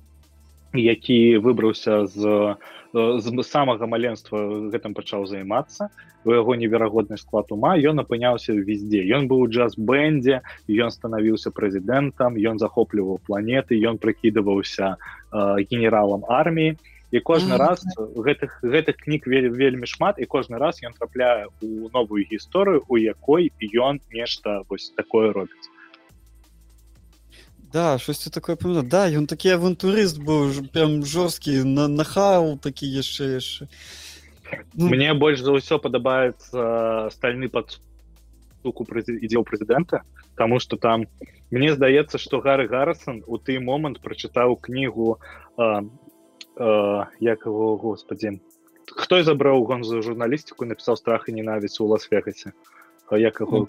[0.76, 2.58] які выбраўся з
[2.92, 4.40] з самага маленства
[4.72, 5.88] гэтым пачаў займацца.
[6.26, 9.04] У яго неверагодны склад ума ён апыняўся везде.
[9.04, 16.76] Ён быў джаз-бэндзе ён станавіўся прэзідэнтам ён захопліваў планеты ён прыкідываўся э, генералам арміі.
[16.76, 21.48] і і кожны а, раз гэтых гэтых кніг вельмі шмат і кожны раз ён трапляе
[21.62, 25.72] у новую гісторыю у якой ён нешта вось такое робіць.
[27.72, 33.40] Да штосьці такое памя да ён такі авантурыст быў прям жорсткі на нахал такі яшчэ
[33.40, 33.68] яшчэ.
[34.74, 34.88] Ну...
[34.92, 37.80] мне больш за ўсё падабаецца стальны пад
[38.64, 40.04] суку ідзеў прэзідэнта
[40.38, 41.08] Таму что там
[41.52, 45.20] мне здаецца что гары гарсон у ты момант прачытаў кнігу
[46.60, 48.40] э, як его господи.
[48.88, 52.54] Хто забраў гон за журналістику написал страх и ненавість у лас-вегасе
[53.16, 53.68] як яго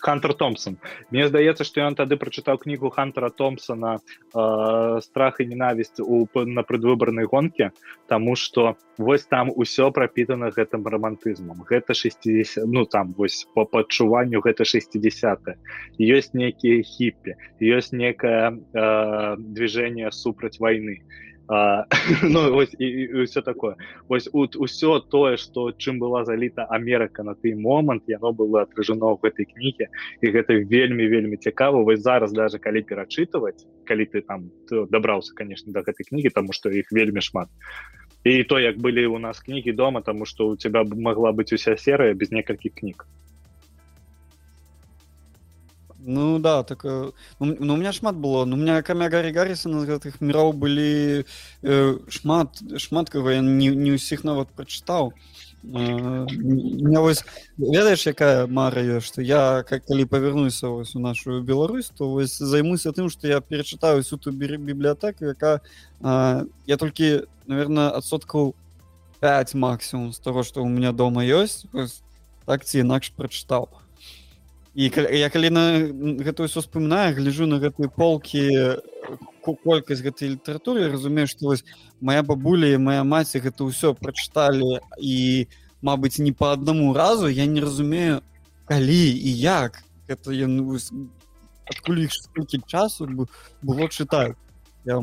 [0.00, 0.78] хантер томпсон.
[1.10, 6.62] Мне здаецца что ён тады прочытаў кнігу хантера томпсона э, страх і ненавісць у на
[6.62, 7.72] предвыборнай гонке
[8.08, 11.66] тому что вось там усё пропитано гэтым романтызмом.
[11.68, 15.58] Гэта 60 ну там вось по пачуванню гэта 60
[15.98, 21.84] ёсць некіе хіппі ёсць некое э, движение супраць войны і А,
[22.22, 23.76] ну вось і, і ўсё такое.
[24.08, 29.12] Вось от усё тое што чым была заліта Амерыка на той момант яно было отражено
[29.12, 31.84] в гэтай кніге і гэта вельмі вельмі цікава.
[31.84, 34.48] Вось зараз даже калі перачытваць калі ты там
[34.88, 37.48] дабраўся конечно до гэтай кнігі тому что іх вельмі шмат.
[38.24, 41.76] І то як былі у нас кнігі дома тому что у тебя могла быть уся
[41.76, 43.04] серыя без некалькіх кніг
[46.06, 48.44] Ну да так э, ну, ну, у меня шмат было.
[48.44, 51.24] Ну, у меня камя гарі гаррисона з гэтых міраў былі
[51.62, 55.16] э, шмат шмат кого я не, ўсіх нават прачытаў
[55.64, 56.26] э,
[57.00, 57.24] вось
[57.56, 62.92] ведаеш якая ёсць што я как калі павярнуся вось у нашу Беларусь то вось займуся
[62.92, 65.64] тым што я перачытаю всю ту бібліятэку якая
[66.04, 68.54] э, я толькі наверное адсоткаў
[69.20, 71.64] 5 максимум з того што у меня дома ёсць
[72.44, 73.83] так ці інакш прачытаў
[74.74, 75.64] і я калі на
[76.26, 78.42] гэта ўсё успамінаю гляжу на гэтыя полкі
[79.44, 81.64] колькасць гэтай літаратуры разумею што вось
[82.00, 85.46] моя бабуля і моя маці гэта ўсё прачыталі і
[85.84, 88.22] Мабыць не по аднаму разу я не разумею
[88.64, 90.80] калі і як это ён
[91.68, 93.04] адкуль іх столькі часу
[93.60, 94.32] было чытаю
[94.88, 94.96] я...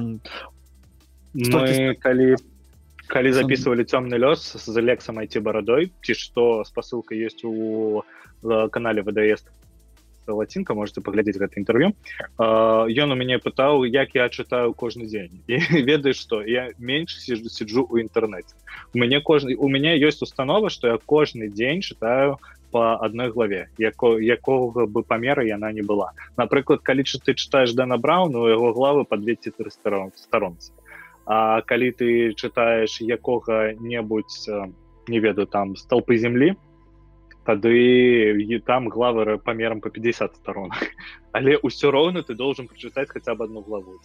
[1.33, 2.35] Мы, калі
[3.11, 8.03] калі записывалі цёмны лёс з алексам айці барадой ці што спасылка есть у
[8.71, 9.43] канале вДС
[10.27, 11.91] лацінка можете паглядзець гэта інтэрв'ю
[13.03, 15.59] ён у мяне пытаў як я чытаю кожны дзень і
[15.91, 18.55] ведаеш што я менш сижу сиджу у інтэрнэце
[18.95, 22.39] у мяне кожны у мяне ёсць установа што я кожны дзень чытаю
[22.71, 23.67] по адной главе.
[23.77, 26.15] Яко якога бы памера яна не была.
[26.37, 30.71] Напрыклад калі ты чытаеш дана брауну яго главы по 200 сторон старонцы
[31.25, 34.49] А калі ты чытаеш якога-небудзь
[35.07, 36.55] не ведаю там столпы землі
[37.45, 40.71] тады там главы памерам по 50 сторон.
[41.31, 43.99] Але ўсё роўна ты должен прочытаць хотя бы одну главу.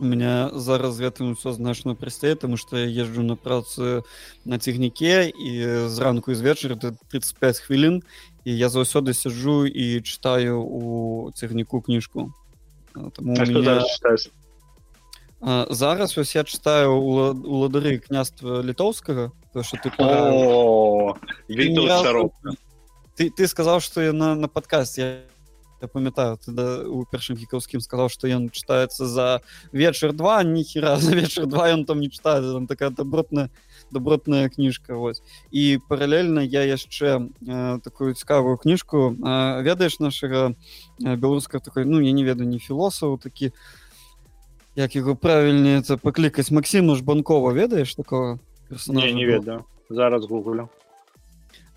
[0.00, 4.04] У меня зараз гэтым все значна прасцей тому что я езжу на працу
[4.44, 8.02] на цягніке і зранку з вечара 35 хвілін
[8.44, 12.34] і я заўсёды сяджу і читаю у цягніку кніжку
[15.70, 19.90] зараз вось я читаю у ладары княства літоўскага то что ты
[23.16, 25.24] ты ты сказал что я на на подкасте
[25.82, 30.96] я памятаю ты да, у першым гікаўскім сказал что ён читается за вечар два ніхера
[31.04, 33.50] за вечар два ён там не читает там такая добротная
[33.90, 35.22] добротная кніжка вось.
[35.52, 40.54] І паралельна я яшчэ э, такую цікавую кніжку э, ведаеш нашага
[40.98, 43.52] беларуска такой ну я не ведаю не філосафу такі
[44.76, 49.06] як его правільнее это паклікаць Масіму жбанкова ведаеш такого персонажа?
[49.06, 49.64] Не, не ведаю.
[49.90, 50.68] Зараз гуглю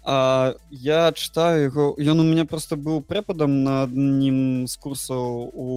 [0.09, 5.67] А я читаю его ён у меня просто быў препадам на аднім з курсаў у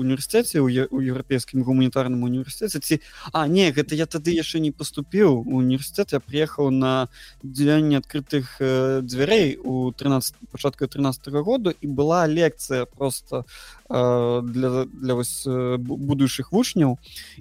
[0.00, 2.98] універсітэце у еўрапейскім гуманітарным універсітэце ці
[3.36, 7.12] а не гэта я тады яшчэ не поступіў у універсітэт я приехаў на
[7.44, 13.44] дзеянне адкрытых э, дзвярэй у 13 пачатку 13 -го году і была лекцыя просто
[13.90, 16.96] э, для для вось э, будучых вучняў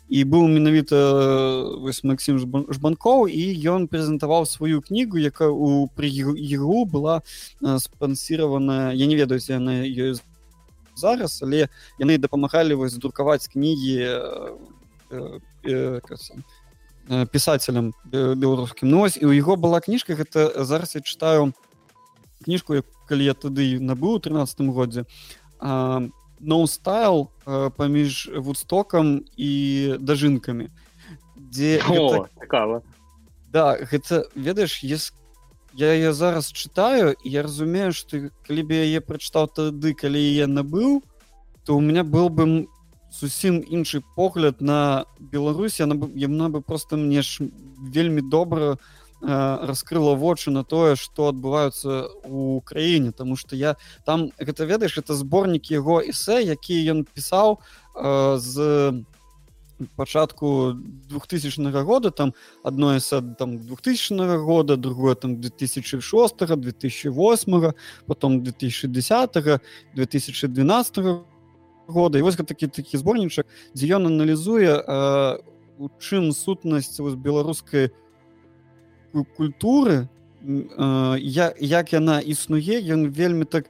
[0.10, 1.00] і быў менавіта
[1.80, 7.22] вось Макссім жбанкоў і ён прэзентаваў сваю кнігу якая у при ігру была
[7.80, 10.20] спансіравана я не ведаю яна ёй
[10.96, 16.02] зараз але яны дапамагалі вось друкаваць кнігі э, э,
[17.10, 18.90] э, пісателям беларускім.
[18.90, 21.54] Нось і у яго была кніжка гэта зараз я читаю
[22.46, 25.06] кніжку калі я тады набыў у 13 годзе
[26.44, 29.52] no стайл паміж вудстокам і
[30.00, 30.70] дажынкамі
[31.36, 31.80] дзе
[32.40, 32.82] цікава.
[33.52, 35.14] Да гэта ведаеш есть
[35.74, 41.02] я я зараз читаю я разумею что калі бы яе прачытаў тады калі я набыў
[41.66, 42.68] то у меня был бы
[43.14, 45.80] зусім іншы погляд на Беларусь.
[45.80, 47.46] Яна бы яна бы просто мне ж
[47.80, 48.78] вельмі добра
[49.22, 55.16] раскрыла вочы на тое что адбываюцца у краіне тому что я там гэта ведаеш это
[55.16, 57.60] зборнік яго эсэ які ён пісаў
[57.96, 59.06] з
[59.96, 60.74] пачатку
[61.10, 67.72] 2000 года там одно из там 2000 года другое там 2006 2008
[68.08, 69.62] потом 2010
[69.96, 70.98] 2012
[71.88, 72.20] года.
[72.20, 74.80] І вось такі такі зборнічак дзе ён аналізуе
[75.78, 77.92] у чым сутнасць беларускай
[79.36, 80.08] культуры
[81.20, 83.70] я як яна існуе ён вельмі так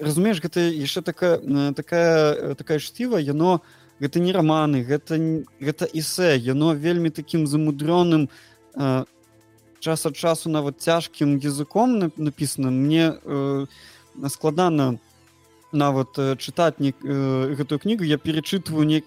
[0.00, 3.60] разумееш гэта яшчэ такая такая такая штіва яно
[4.00, 5.18] гэта не романы гэта
[5.60, 6.36] гэта эсэ.
[6.38, 8.28] Яно вельмі таким замудрёным
[9.80, 13.66] час ад часу нават цяжкім языком написано мне э,
[14.28, 14.98] складана
[15.72, 18.04] нават чытаць не э, гэтую кнігу.
[18.04, 19.00] Я перечытваю не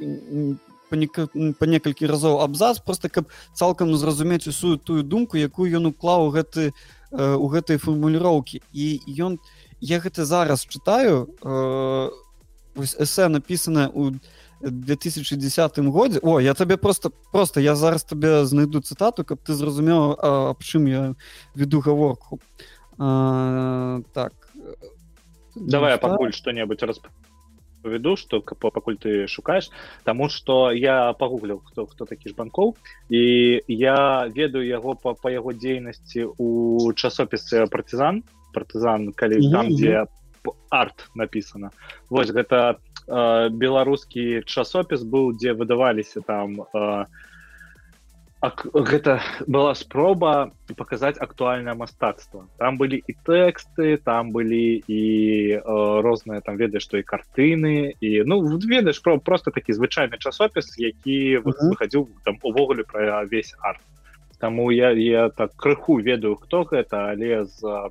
[0.94, 6.74] па некалькі разоў абзац просто каб цалкам зразумець усую тую думку якую ён уклаў гэты
[7.14, 8.62] у гэтай фармуліроўкі.
[8.74, 9.40] І ён
[9.82, 12.10] я гэта зараз чытаю э,
[12.78, 14.12] эсэ написано у
[14.64, 20.16] 2010 годзе о я табе просто просто я зараз табе знайду цытату каб ты зразумеў
[20.20, 21.16] аб чым я
[21.56, 22.40] веду гаворку
[22.98, 24.34] так.
[25.56, 29.70] Давай пакуль что-небудзь распавяду что пакуль ты шукаеш
[30.04, 32.76] Таму что я пагугліў хто хто такі ж банкоў
[33.10, 39.52] і я ведаю яго па па яго дзейнасці у часопісе партызан партызан калі mm -hmm.
[39.52, 40.06] там дзе
[40.70, 41.72] арт написано.
[42.10, 42.78] Вось гэта
[43.08, 47.06] э, беларускі часопіс быў дзе выдаваліся там э,
[48.44, 55.04] гэта была спроба паказаць актуальнае мастацтва там былі і тэксты там былі і
[55.56, 55.62] э,
[56.04, 61.40] розныя там ведаеш што і картыны і ну ведаеш про просто такі звычайны часопіс які
[61.40, 63.82] выхадзіў там увогуле пра весь арт.
[64.40, 67.90] Таму я я так крыху ведаю хто гэта але з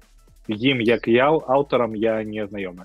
[0.49, 2.85] ім як я аўтарам я не знаёмы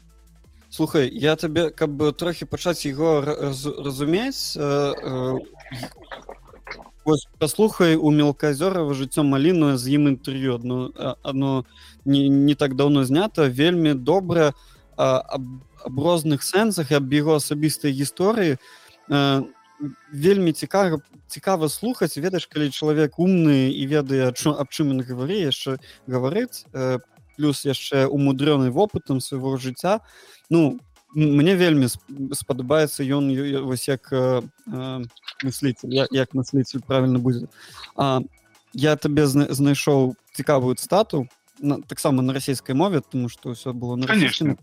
[0.78, 5.40] слухай я табе каб трохі пачаць яго разумець э, э,
[7.42, 11.66] паслухай у мелказёрава жыццё маліну з ім інтэрв'ю одно одно
[12.06, 14.54] не, не так давно знята вельмі добра
[14.98, 15.50] аб,
[15.82, 18.62] аб розных сэнсах аб яго асабістай гісторыі
[20.14, 25.82] вельмі цікава цікава слухаць ведаеш калі чалавек умны і ведае аб чым ён гавары яшчэ
[26.06, 26.70] гаварыць
[27.38, 30.02] плюс яшчэ умудрёны вопытам свайго жыцця.
[30.50, 30.80] Ну
[31.14, 31.88] мне вельмі
[32.34, 33.32] спадабаецца ён
[33.64, 34.42] вось як э,
[35.44, 37.48] мыслитель як, як мыслитель правильно будзе.
[37.96, 38.22] А
[38.74, 41.28] я табе знайшоў цікавую стату
[41.88, 44.58] таксама на расійскай мове тому что все было на конечно.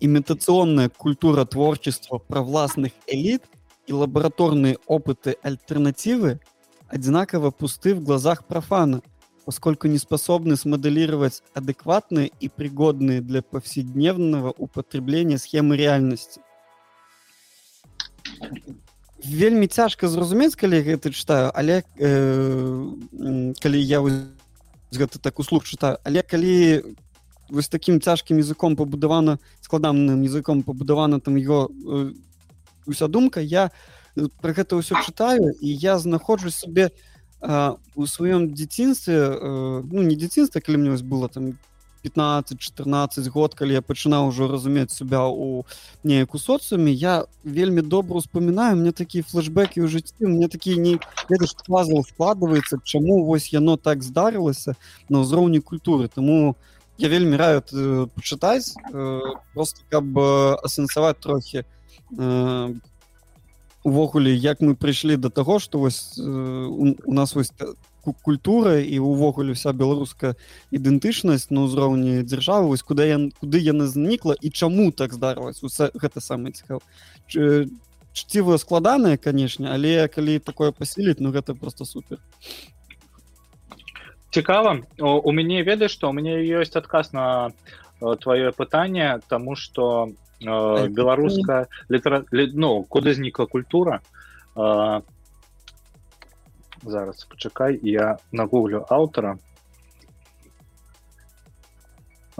[0.00, 3.42] имитационная культура творчества про властных элит
[3.86, 6.40] и лабораторные опыты альтернативы
[6.88, 9.00] одинаково пусты в глазах профана
[9.50, 16.40] поскольку не способны смоделировать адекватные и пригодные для повседневного употребления схемы реальности.
[19.24, 23.98] Вельмі цяжка зразумець, калі гэта чытаю, але э, калі я
[24.94, 26.94] гэта так услуг чытаю, але калі
[27.50, 32.14] вось такім цяжкім языком пабудавана складаным языком пабудавана там его э,
[32.86, 33.72] уся думка, я
[34.14, 36.94] пра гэта ўсё чытаю і я знаходжу сабе,
[37.40, 41.58] у сваём дзяцінстве ну не дзяцінства калі мне было там
[42.04, 45.64] 15-14 год калі я пачынаў ужо разумець себя у
[46.04, 50.98] неяк у соцыуме я вельмі добра успамінаю мне такія флешбекі ў жыцці мне такі не
[51.68, 54.76] пазл складваецца чаму вось яно так здарылася
[55.08, 56.08] на ўзроўні культуры.
[56.08, 56.56] Тому
[56.98, 57.62] я вельмі раю
[58.16, 58.74] пачытаць
[59.54, 60.04] просто каб
[60.64, 61.64] асэнсаваць трохі
[63.84, 67.52] увогуле як мы прыйшлі до таго что вось э, у, нас вось
[68.22, 70.34] культура і увогуле вся беларуская
[70.72, 75.60] ідэнтычнасць на ўзроўні дзяржавы вось куда я куды яна знікла і чаму так здарылась
[75.94, 76.80] гэта самае цікава
[78.12, 82.18] чцівая складаная канешне але калі такое пасіліць ну гэта просто супер.
[84.30, 84.86] Цікава.
[84.98, 86.10] У мяне ведаеш што?
[86.10, 87.50] У мяне ёсць адказ на
[88.00, 94.00] твоё пытанне тому что э, беларуская літара ну куды знікла культура
[94.56, 95.02] э,
[96.82, 99.38] зараз пачакай я нагуглю аўтара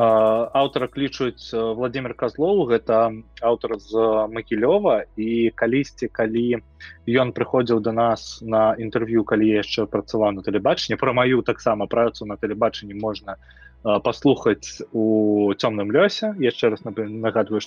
[0.00, 3.12] аўтара клічуць владимир козлоў гэта
[3.44, 3.92] аўтар з
[4.32, 6.62] макілёва і калісьці калі
[7.04, 10.96] ён прыходзіў до нас на інтэрв'ю калі яшчэ працаваў на тэлебачанні.
[10.96, 13.36] Пра маю таксама працу на тэлебачанні можна
[13.82, 16.32] паслухаць у цёмным лёсе.
[16.40, 17.60] Яшчэ раз нагадваю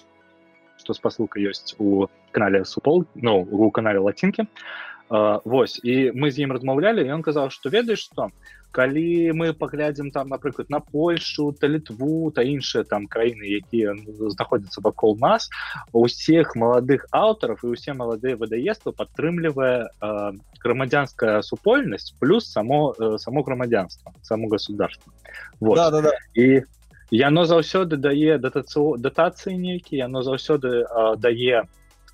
[0.83, 4.49] што спасылка ёсць у канале супол ну у канале лацінкі
[5.45, 8.31] Вось і мы з ім размаўлялі ён казаў што ведаеш што
[8.73, 13.93] калі мы паглядзім там напрыклад на польшу та літву та іншыя там краіны якія
[14.33, 15.49] знаходзяцца вакол нас
[15.93, 19.93] усіх маладых аўтараў і усе маладыя выдаества падтрымлівае
[20.63, 25.13] грамадзянская супольнасць плюс само само грамадзянства само государства
[25.59, 25.77] вот.
[25.77, 26.13] да, да, да.
[26.33, 26.65] і
[27.13, 30.83] яно заўсёды дае датацыю датацыі нейкі яно заўсёды
[31.21, 31.63] дае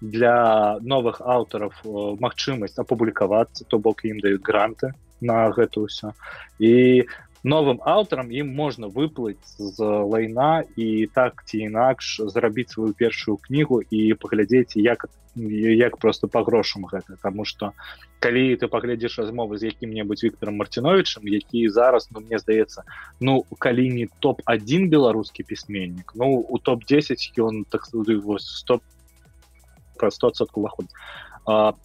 [0.01, 1.71] для новых аўтараў
[2.19, 4.91] магчымасць апублікавацца то бок ім даюць гранты
[5.21, 6.11] на гэта ўсё.
[6.59, 7.07] І
[7.43, 13.81] новым аўтарам ім можна выплыць з лайна і так ці інакш зрабіць сваю першую кнігу
[13.81, 17.71] і паглядзець як як просто по грошам гэта тому что
[18.19, 22.83] калі ты паглядзіш размовы з якім-небудзь Віктором марціновичам які зараз ну мне здаецца
[23.19, 28.81] ну калі не топ-1 беларускі пісьменнік ну у топ-10 ён так 100
[29.95, 30.91] про 100 уваходит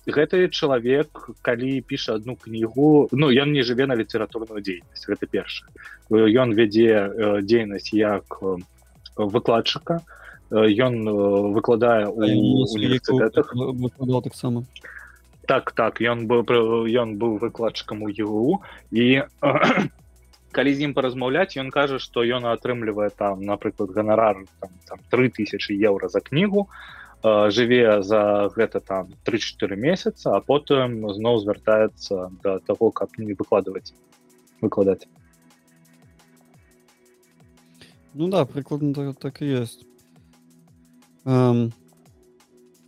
[0.06, 5.64] гэты чалавек калі піша одну кнігу ну ён не жыве на літаратурную дзейнасць гэта перша
[6.10, 8.40] ён вядзе дзейнасць як
[9.16, 10.02] выкладчыка.
[10.50, 11.08] Ён
[11.54, 13.54] выкладае універсітэтах.
[14.22, 14.64] таксама?
[15.46, 16.44] Так так ён быў
[16.88, 18.60] ён быў выкладчыкам у ЕУ
[18.90, 19.22] і
[20.56, 25.74] калі з ім паразмаўляць ён кажа што ён атрымлівае там напрыклад ганарар там, там 3000
[25.74, 26.68] еўра за кнігу.
[26.70, 33.32] а жыве за гэта там 3-4 месяца а потым зноў звяртаецца до того каб не
[33.32, 33.94] выкладываць
[34.60, 35.08] выкладаць.
[38.14, 39.86] Ну да прыкладна так, так і есть
[41.24, 41.72] um,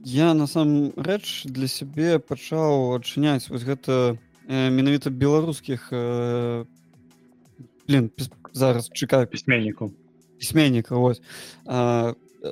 [0.05, 4.15] я насамрэч для сябе пачаў адчыняць вось гэта
[4.47, 6.65] э, менавіта беларускіх э,
[7.89, 8.11] блин
[8.53, 9.27] зараз чакаю.
[9.27, 9.91] Пісьменніку.
[10.39, 11.23] Пісьменніка вось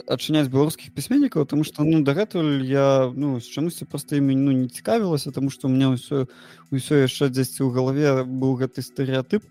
[0.09, 4.68] адчыняць беларускіх пісьменнікаў тому что ну дагэтуль я ну з чамусьці просто імі ну не
[4.68, 6.26] цікавілася тому что у меня ўсё
[6.72, 9.42] ўсё яшчэ дзесьці ў галаве быў гэты стэеатып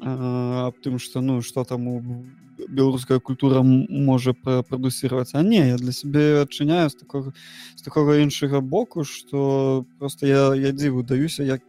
[0.00, 2.26] аб тым что ну что там у
[2.68, 7.32] беларуская культура можа прадусировать а не я для сябе адчыняю з такого
[7.76, 11.62] з такого іншага боку что просто я я дзіву даюся як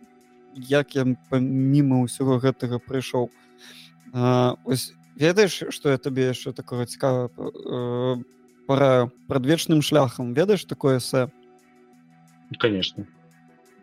[0.56, 3.30] як я помимо ўсяго гэтага прыйшоў
[4.66, 8.24] ось ведаеш что я табе яшчэ такого цікава э,
[8.68, 10.34] пара прадвечным шляхам?
[10.34, 11.30] Ведаеш такое эсэ?
[12.60, 13.08] Конечно.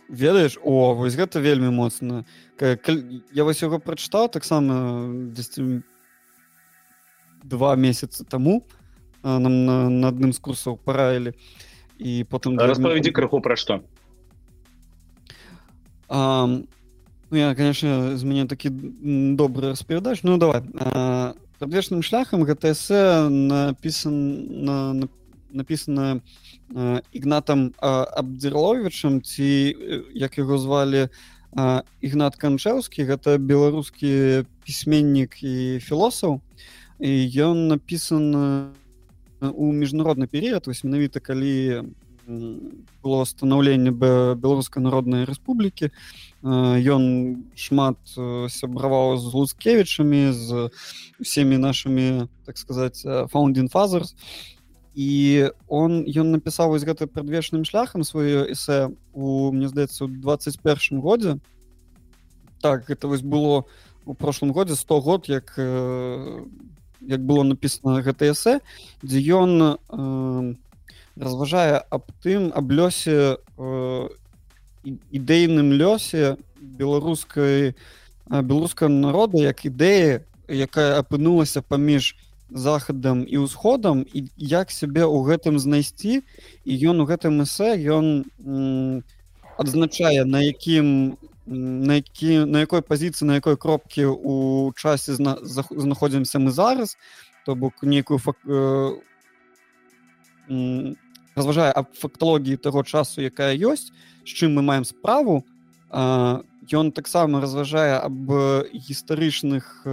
[0.09, 0.59] Ведаеш?
[0.62, 2.24] О вось гэта вельмі моцна.
[2.61, 5.82] Я вось яго прачытаў таксама 10
[7.45, 8.64] два месяца таму
[9.22, 11.32] нам на, на адным з курсаў параілі
[11.99, 13.80] і потым распавядзі крыху пра што.
[16.09, 16.49] А,
[17.35, 20.62] ну, я конечно з мяне такі добры распавядач ну давай.
[21.59, 24.14] Прадвечным шляхам эсэ напісан
[24.64, 25.09] на, на
[25.51, 26.20] написано
[27.11, 29.74] ігнатам абдзірловичам ці
[30.14, 31.09] як яго звалі
[31.99, 36.39] ігнат канчэўскі гэта беларускі пісьменнік і філосаф
[37.03, 37.11] і
[37.43, 38.70] ён напісан
[39.43, 40.70] у міжнародны перыяд.
[40.70, 41.82] Вось менавіта калі
[42.26, 45.91] было станаўленне беларускай народнай рэспублікі
[46.45, 47.05] ён
[47.57, 50.68] шмат сябраваў з луцкевічамі з
[51.20, 53.01] усімі нашими так сказать
[53.32, 54.14] фаундин фазерс
[54.95, 61.01] і он ён напісаў вось гэта прадвечным шляхам сваё эсэ у мне здаецца у 21
[61.01, 61.40] годзе
[62.61, 63.64] так это вось было
[64.05, 68.61] у прошлом годзе 100 год як як было написано гэта эсэ
[69.03, 70.55] дзе ён э,
[71.16, 74.09] разважае аб тым аб лёсе э,
[74.85, 77.74] ідэйным лёсе беларускай
[78.28, 82.16] беларускага народа як ідэя якая апынулася паміж
[82.51, 86.22] захадам і ўсходам і як сябе ў гэтым знайсці.
[86.64, 88.28] І ён у гэтым эсэ ён
[89.59, 91.16] адзначае на якім
[91.47, 96.97] на які на якой пазіцыі на якой кропкі у часе зна, знаходзімся мы зараз.
[97.45, 98.97] То бок нейкую фак, э,
[101.37, 103.93] разважае аб факталогіі таго часу якая ёсць
[104.25, 105.45] з чым мы маем справу
[105.93, 108.33] ён таксама разважае аб
[108.72, 109.87] гістарычных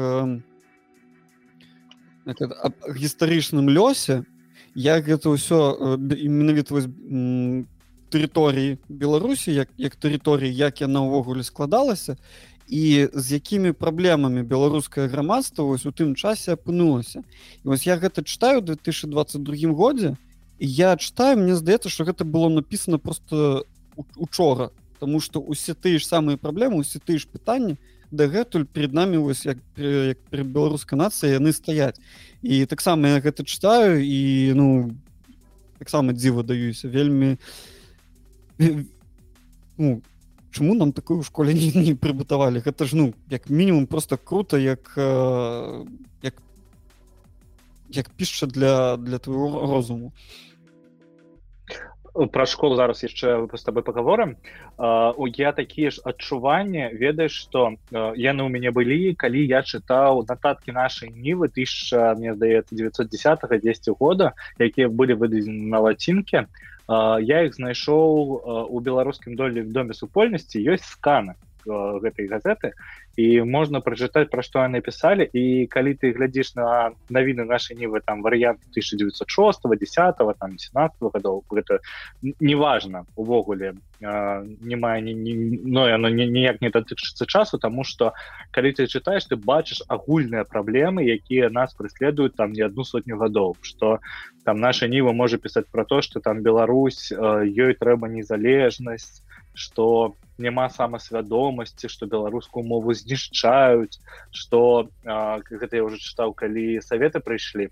[2.26, 4.24] аб гістарычным лёсе.
[4.74, 6.80] Як гэта ўсё э, менавіта
[8.12, 12.16] тэрыторыі беларусі як як тэрыторыі як яна ўвогуле складалася
[12.68, 17.24] і з якімі праблемамі беларускае грамадства вось у тым часе апынулася.
[17.64, 20.16] І вось я гэта чытаю 2022 годзе
[20.60, 23.66] я читаю мне здаецца что гэта было написано просто
[24.16, 24.72] учора.
[25.00, 27.78] Тому что усе тыя ж самыя праблемы усе ты ж пытанні
[28.12, 31.98] дагэтуль перед нами вось як, як беларускай нацыя яны стаяць
[32.44, 34.92] і таксама я гэта читаю і ну
[35.80, 36.90] таксама дзіва даюся.
[36.90, 37.38] Вельмі
[39.78, 40.02] ну,
[40.52, 42.62] чаму нам такую ў школе не, не прыбытавалі?
[42.62, 44.94] Гэта ж ну як мінімум просто круто як
[46.22, 46.36] як
[47.90, 50.14] як пішча для для твоего розуму
[52.14, 54.36] пра школу зараз яшчэ с тобой паговорым.
[55.18, 60.76] У я такія ж адчуванні ведаеш што яны ў мяне былі калі я чытаў нататкі
[60.76, 66.48] нашай нівы тысяча мне здаецца 910 10 года якія былі выдадзены на лацінке
[67.24, 70.60] я іх знайшоў у беларускім долі доме супольнасці.
[70.60, 72.74] Ёсць сканы гэтай газеты
[73.18, 78.00] і можна прачытаць пра што яны пісалі і калі ты глядзіш на навіны нашай нівы
[78.06, 81.80] там варыянт 1906 10 там 17 гадоў гэта
[82.40, 88.14] неважна увогуле не мае но яно ніяк не датычыцца часу тому что
[88.52, 93.58] калі ты чытаеш ты бачыш агульныя праблемы якія нас преследуюць там не одну сотню гадоў
[93.62, 94.00] что
[94.46, 99.22] там наша ніва можа пісаць про то что там Беларусь ёй трэба незалежнасць
[99.54, 104.00] что няма самасвядомасці что беларускую мову знішчаюць
[104.32, 107.70] что гэта я уже чытаў калі советы прыйшлі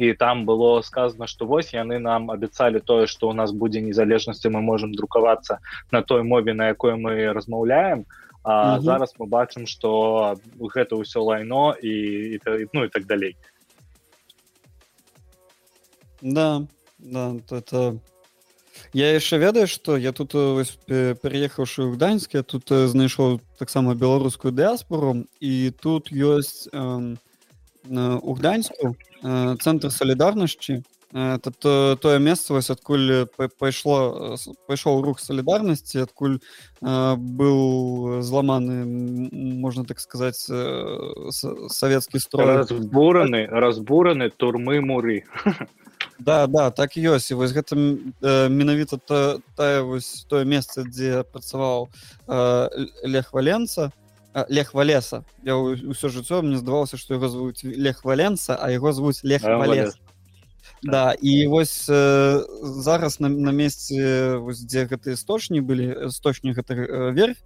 [0.00, 4.48] і там было сказано что вось яны нам абяцалі тое что у нас будзе незалежнасці
[4.48, 5.58] мы можем друкавацца
[5.90, 8.06] на той мове на якой мы размаўляем
[8.42, 8.84] а угу.
[8.84, 13.36] зараз мы бачым что гэта ўсё лайно і, і ну і так далей
[16.22, 16.66] да
[16.98, 18.00] да то это
[18.92, 25.26] я яшчэ ведаю что я тут переехаўшы ў гданьск я тут знайшоў таксама беларускую дыаспору
[25.40, 27.16] і тут ёсць э,
[28.22, 30.82] у гданьску э, цэнтр салідарнасці.
[31.12, 33.26] Это то, тое месца вось адкуль
[33.58, 34.38] пайшло
[34.70, 38.86] пайшоў рух салідарнасці адкуль э, быў зламаны
[39.58, 42.62] можна так сказаць савецкі строй.
[42.62, 45.24] Разбураны разбураны турмы муры
[46.20, 51.24] да да так ёсць і вось гэта э, менавіта та, тая вось тое месца дзе
[51.24, 51.88] працаваў
[52.28, 52.68] э,
[53.04, 53.92] лех валенца
[54.48, 55.24] лех валеса.
[55.42, 59.98] Я ўсё жыццё мне здавалася што яго звуць лех валенца а яго звуць лех валеса
[60.82, 66.74] да і вось э, зараз на, на месцы вось, дзе гэты істочні былі істочні гэта
[66.74, 67.36] э, верх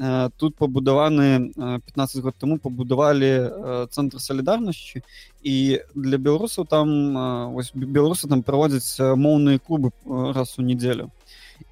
[0.00, 5.02] э, тут пабудаваны э, 15 год таму пабудавалі э, цэнтр салідарнасці
[5.42, 11.10] і для беларусаў там э, вось беларусы там праводзяць моўныя клубы раз у нядзелю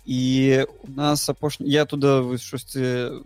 [0.05, 3.25] і у нас апошні я туда вось штосьці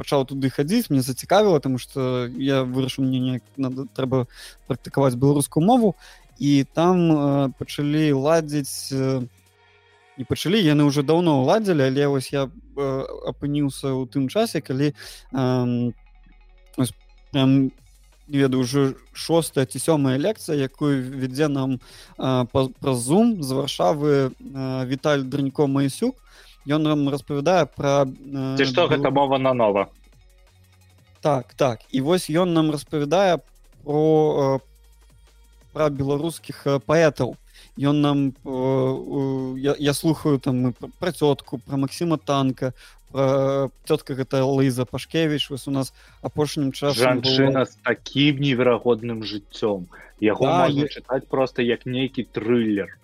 [0.00, 4.24] пачаў туды хадзіць мне зацікавіла тому что я вырашыў мне неяк надо трэба
[4.66, 5.94] практыкаваць беларускую мову
[6.40, 9.20] і там э, пачалі ладзіць э,
[10.16, 12.50] не пачалі яны ўжо даўно ладзілі але вось я э,
[13.28, 15.92] апыніўся ў тым часе калі э,
[18.30, 22.46] ведаю уже шостая ці сёмая лекцыя якую вядзе нам э,
[22.80, 26.16] праз зум з варшавы э, віталь дранько маісюк
[26.64, 29.92] ён нам распавядае пра э, што гэта мова на нова
[31.20, 31.80] так так.
[31.90, 33.38] І вось ён нам распавядае
[33.84, 34.00] про
[34.56, 34.69] э,
[35.72, 37.36] пра беларускіх паэтаў
[37.78, 42.72] ён нам э, я, я слухаю там пра цётку пра Масіма танка
[43.12, 45.92] цётка гэта лыза пашкевіч вось у нас
[46.22, 47.66] апошнім час жанчына было...
[47.66, 49.90] з такім неверагодным жыццём
[50.22, 50.88] яго да, можна я...
[50.88, 52.94] чытаць просто як нейкі трыллер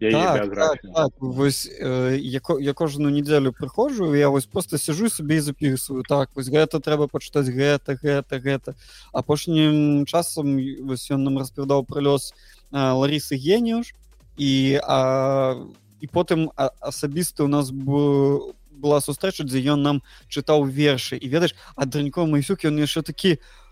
[0.00, 1.12] так, так, так.
[1.18, 6.30] вось э, я, я кожную нядзелю прыходжу я вось просто сижу сабе і записываю так
[6.34, 8.74] вось гэта трэба пачытаць гэта гэта гэта.
[9.12, 12.32] Апошнім часам вось ён нам распавядаў пра лёс
[12.70, 13.94] э, ларысы геніюш
[14.38, 15.66] і а,
[16.00, 21.18] і потым асабісты у нас б, была сустрэча дзе ён нам чытаў вершы.
[21.18, 23.67] І ведаеш ад дранько майсюк ён яшчэ такі у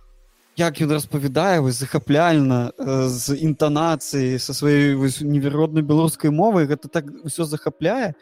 [0.57, 7.05] як ён распавядае вось захапляльна э, з інтанацыі са сваёй невероднай беларускай мовай гэта так
[7.25, 8.15] усё захапляе.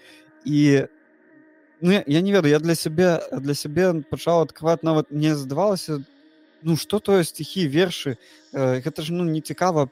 [0.45, 0.87] І
[1.81, 6.03] ну, я, не ведаю я для сябе для сябе пачаў адкрываць нават мне здавалася
[6.63, 8.19] ну что тое стихі вершы
[8.53, 9.87] э, гэта ж ну не цікава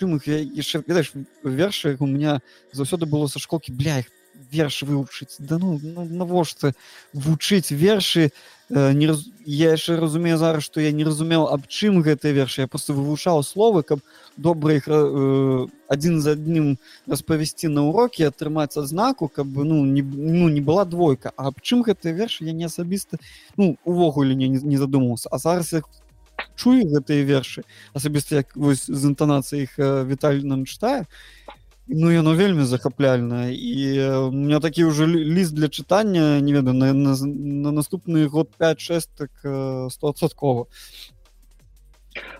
[0.00, 2.42] чым іх яшчэ ведаеш вершы у меня
[2.72, 4.10] заўсёды было са школкі бля их
[4.50, 5.36] верш вывучыць.
[5.38, 6.74] Да ну, ну навошта
[7.12, 8.30] вучыць вершы
[8.70, 9.26] не раз...
[9.44, 13.44] я яшчэ разумею зараз што я не разумеў аб чым гэтыя вершы я просто вывучаў
[13.46, 14.00] словы каб
[14.36, 20.48] добра іх э, адзін за адным распавесці на урокі атрымаць адзнаку каб ну не ну
[20.48, 21.30] не была двойка.
[21.36, 23.18] А аб чым гэтыя вершы я не асабіста
[23.56, 25.82] ну увогуле не, не задумаўся а зараз я
[26.56, 27.62] чую гэтыя вершы
[27.94, 31.06] асабіста як вось з інтанацыяй іх э, віталь нам чытае
[31.88, 36.92] Ну яно вельмі захапляльна і у меня такі ўжо ліст для чытання не ведаю на,
[36.92, 39.30] на, на наступны год 5-6 так
[39.92, 40.66] стосоткова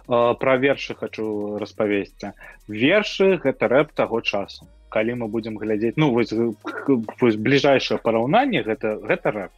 [0.07, 2.35] пра вершы хочу распавесці
[2.67, 8.99] вершы гэта рэп таго часу калі мы будзем глядзець ну вось, вось бліжэйшае параўнанне гэта
[8.99, 9.53] гэта рэп.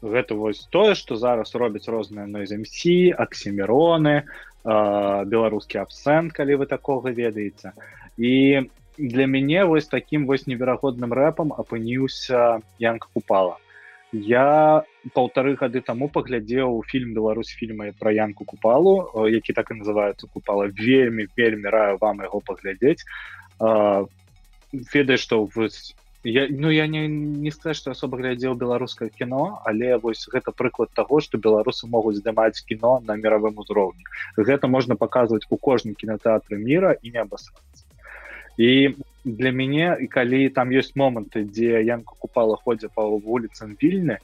[0.00, 4.22] Гэта вось тое што зараз робяць розныя нойземсі аксіміроны
[4.64, 7.74] беларускі абсент калі вы такога ведаеце
[8.16, 13.58] і для мяне вось таким вось неверагодным рэпам апыніўся янка купала.
[14.12, 14.82] Я
[15.14, 20.66] полторы гады таму паглядзеў фільм беларусь фільмы про янку купалу які так і называется купала
[20.66, 23.06] вельмі вельмі раю вам яго паглядзець
[24.92, 29.96] ведай что вось я ну я не не сказать что особо глядзеў беларускае кіно але
[29.96, 34.02] вось гэта прыклад того что беларусы могуць здымаць кіно на мировым узроўні
[34.36, 37.89] гэта можна паказваць у кожным кінотэатры мира і не абасрацца
[38.56, 38.94] і
[39.24, 44.20] для мяне і калі там ёсць моманты дзе янка купала ходзе па вуліцам вільны э,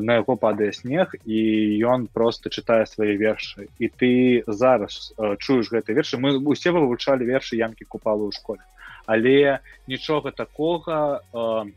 [0.00, 1.40] на яго падае снег і
[1.84, 7.28] ён просто чытае свае вершы і ты зараз э, чуеш гэты вершы мы усе вывучалі
[7.28, 8.64] вершы янкі купала ў школе.
[9.04, 11.68] Але нічога такога э,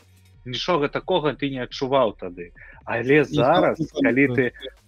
[0.46, 2.56] нічога такога ты не адчуваў тады.
[2.86, 4.44] Але зараз калі ты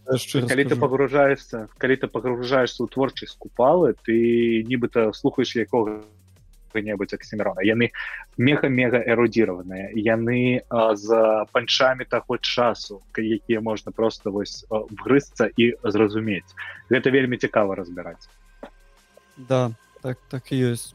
[0.07, 6.07] калі ты пагружаешься калі ты пагружаешься ў творчасць купалы ты нібыта слухаеш якога
[6.76, 7.91] небудзь аксімірона яны
[8.38, 11.07] мега мега эрудзіраваныя яны а, з
[11.51, 16.47] панчамі таго часу якія можна просто вось вгрызцца і зразумець.
[16.89, 18.30] Гэта вельмі цікава разбіраць.
[19.38, 20.93] Да так так і ёсць.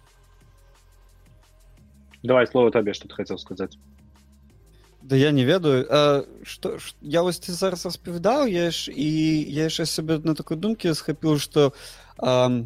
[2.22, 3.78] Давай слово табе что ты хацеў сказаць.
[5.02, 5.84] Да я не ведаю.
[6.44, 9.08] Что я вось ты зараз распавядаў я ж і
[9.50, 11.74] я яшчэ сабе на такой думкі схапіў что
[12.18, 12.62] а,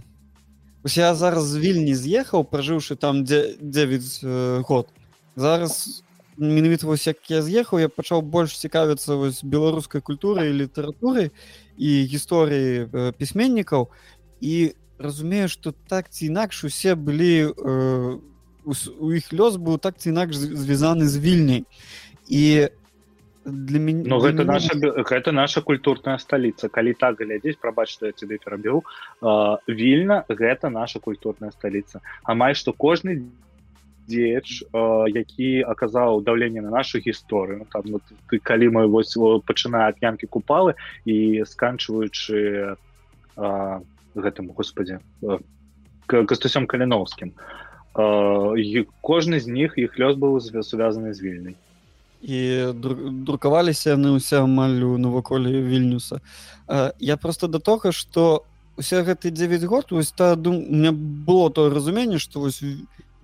[0.87, 4.87] ось я зараз вільні з'ехаў пражыўшы там дзе 9 э, год.
[5.35, 6.03] Зараз
[6.39, 11.35] менавіта вось як я з'ехаў я пачаў больш цікавіцца вось беларускай культурай літаратурай
[11.75, 13.91] і гісторыі э, пісьменнікаў
[14.39, 18.19] і разумею што так ці інакш усе былі э,
[19.03, 21.67] у іх лёс быў так ці інакш звязаны з вільняй
[22.31, 22.71] і
[23.47, 24.53] для мяне ну, гэта мяне...
[24.53, 24.75] наша
[25.07, 28.83] гэта наша культурная сталіца калі так глядзець прабач што я тебе перабіў
[29.71, 33.23] вільна гэта наша культурная сталіца амаль што кожны
[34.07, 34.63] дзеяч
[35.11, 37.67] які аказаў даўленне на нашу гісторыю.
[37.73, 40.75] Там вот, ты калі мы вось пачынае ад янкі купалы
[41.05, 42.79] і сканчваючы
[44.15, 45.03] гэтым господі
[46.07, 47.35] кастусём каліновскім.
[49.03, 51.57] Кожны з них іх лёс быў звязаны з вільнай
[52.23, 52.73] і
[53.27, 56.21] друкаваліся яны ўсе амаль у наваколе вільнюса.
[56.99, 58.45] Я просто да того что
[58.77, 62.63] усе гэты 9 год вось та дум мне было то разуменне что вось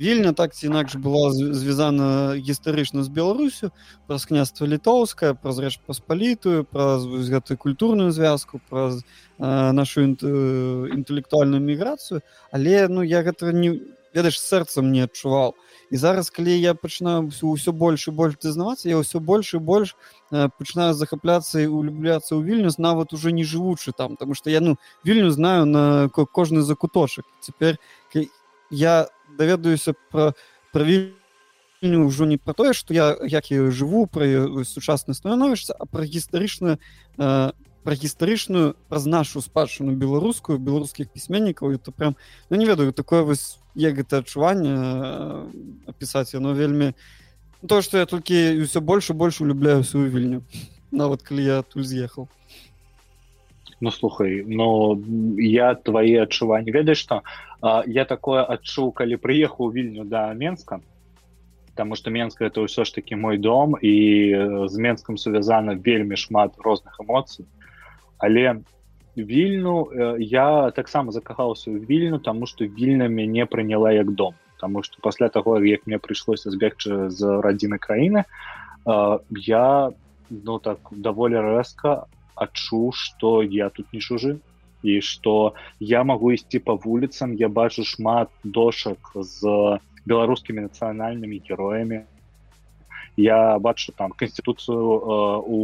[0.00, 3.70] вільня так ці інакш была звязана гістарычна з беларусю
[4.06, 9.04] праз княства літоўская праз рэч паспалітую праз гэтую культурную звязку праз
[9.38, 12.22] нашу інтэлектуальную міграцыю.
[12.50, 13.80] Але ну я гэта не
[14.14, 15.54] ведаеш сэрцам не адчуваў
[15.92, 19.92] і зараз калі я пачынаю ўсё больш і больш дазнавацца я ўсё больш і больш
[20.32, 24.64] э, пачынаю захапляцца і улюбляцца ў вільнюс нават уже не жывучы там потому что я
[24.64, 27.76] ну вільню знаю на кожны закуточак цяпер
[28.70, 30.32] я даведаюся про
[30.72, 35.84] про вільню ўжо не про тое что я як я жыву про сучасна становішся а
[35.84, 36.80] про гістарычна
[37.16, 37.52] про
[37.84, 42.16] пра гістарычную праз нашу спадчыну беларускую беларускіх пісьменнікаў это прям
[42.50, 44.74] ну не ведаю такое вось як гэта адчуванне
[45.90, 46.94] апісаць яно вельмі
[47.66, 50.42] то што я толькі ўсё больш і больш улюбляю сваю вільню
[50.90, 52.28] нават калі я тут з'ехаў
[53.82, 54.94] Ну слухай но
[55.42, 57.22] я твае адчуванні ведаеш што
[57.86, 60.80] я такое адчуў калі прыехаў вільню да менска
[61.74, 63.94] Таму што менска это ўсё ж такі мой дом і
[64.68, 67.48] з менскам сувязана вельмі шмат розных эмоцый
[68.22, 68.62] але
[69.16, 74.38] вільну э, я таксама закахаўся ў вільну таму што вільна мяне прыняла як дом.
[74.62, 79.90] Таму што пасля таго як мне прыйшлося збегчы з радзіны краіны э, я
[80.30, 82.06] ну так даволі рэзка
[82.38, 84.38] адчуў што я тут не чужы
[84.82, 87.34] і што я магу ісці па вуліцам.
[87.34, 92.06] Я бачу шмат дошак з беларускімі нацыянальнымі героямі.
[93.16, 95.58] Я бачу там канституцыю э, у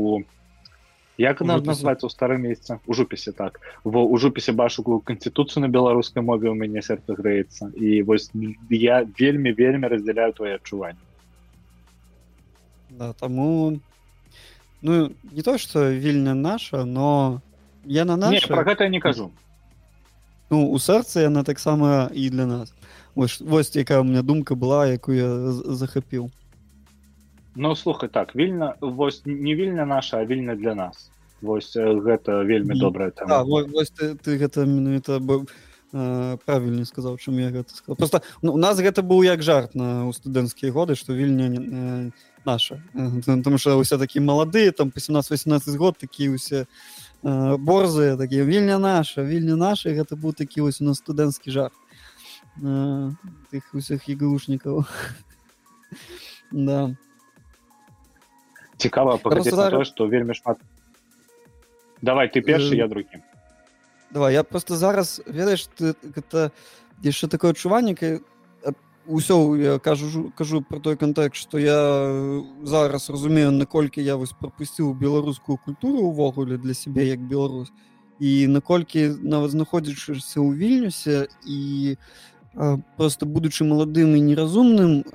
[1.18, 3.60] як она называется у старым месяца у жупісе так.
[3.84, 8.30] Во у жупісе бачу канституцыю на беларускай мове у мяне сэрца грэецца і вось
[8.70, 11.08] я вельмі вельмі раздзяляю твои адчуванні
[12.98, 13.80] да, таму
[14.82, 17.42] ну не то что вільня наша но
[17.84, 19.30] я на нас про гэта не кажу.
[20.50, 22.72] Ну у сэрцы яна таксама і для нас.
[23.14, 26.30] Вось вось якая у меня думка была якую я захапіў
[27.60, 31.10] Ну слухай так вільна вось не вільна наша а вільна для нас.
[31.42, 32.78] Вось гэта вельмі mm.
[32.78, 37.96] добрая там да, вось ты, ты гэта менавіта э, правільна сказаў чым я гэта сказал
[37.96, 42.10] просто ну, у нас гэта быў як жарт на у студэнцкія годы што вільня э,
[42.46, 42.78] наша.
[42.94, 46.66] Там что ўсе такі маладыя там по 17-18 год такі усе
[47.22, 51.74] э, борзыя такія вільня наша вільня наша гэта быў такі вось у нас студэнцкі жарт
[52.62, 53.10] э,
[53.50, 54.86] тых усіх іглушнікаў
[56.54, 56.94] да
[58.78, 60.62] цікава паглядзець што вельмі шмат
[62.02, 63.22] давай ты першы я другі
[64.10, 66.50] давай я просто зараз ведаеш ты гэта
[67.02, 67.94] яшчэ такое адчуванне
[69.08, 71.80] ўсё я кажу кажу про той кантэкст што я
[72.62, 77.72] зараз разумею наколькі я вось прапусціў беларускую культуру увогуле для сябе як беларус
[78.20, 81.96] і наколькі нават знаходзячыся ў вільнюсе і
[82.96, 85.06] просто будучы маладым і неразумным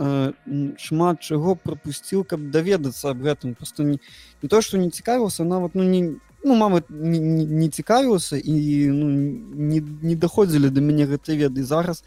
[0.79, 3.55] шмат чаго прапусціў каб даведацца аб гэтым.
[3.55, 3.99] Просто не,
[4.41, 8.87] не то што не цікавіўся нават ну не ну мама не, не, не цікавіўся і
[8.87, 11.63] ну, не, не даходзілі да мяне гэтай веды.
[11.63, 12.03] Зараз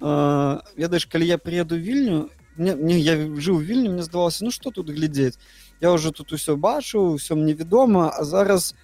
[0.00, 4.90] ведаеш калі я прыеду вільню мне, мне я жыў вільню мне здавалася ну что тут
[4.90, 5.38] глядзець?
[5.80, 8.74] Я уже тут усё бачу ўсё мне вядома а зараз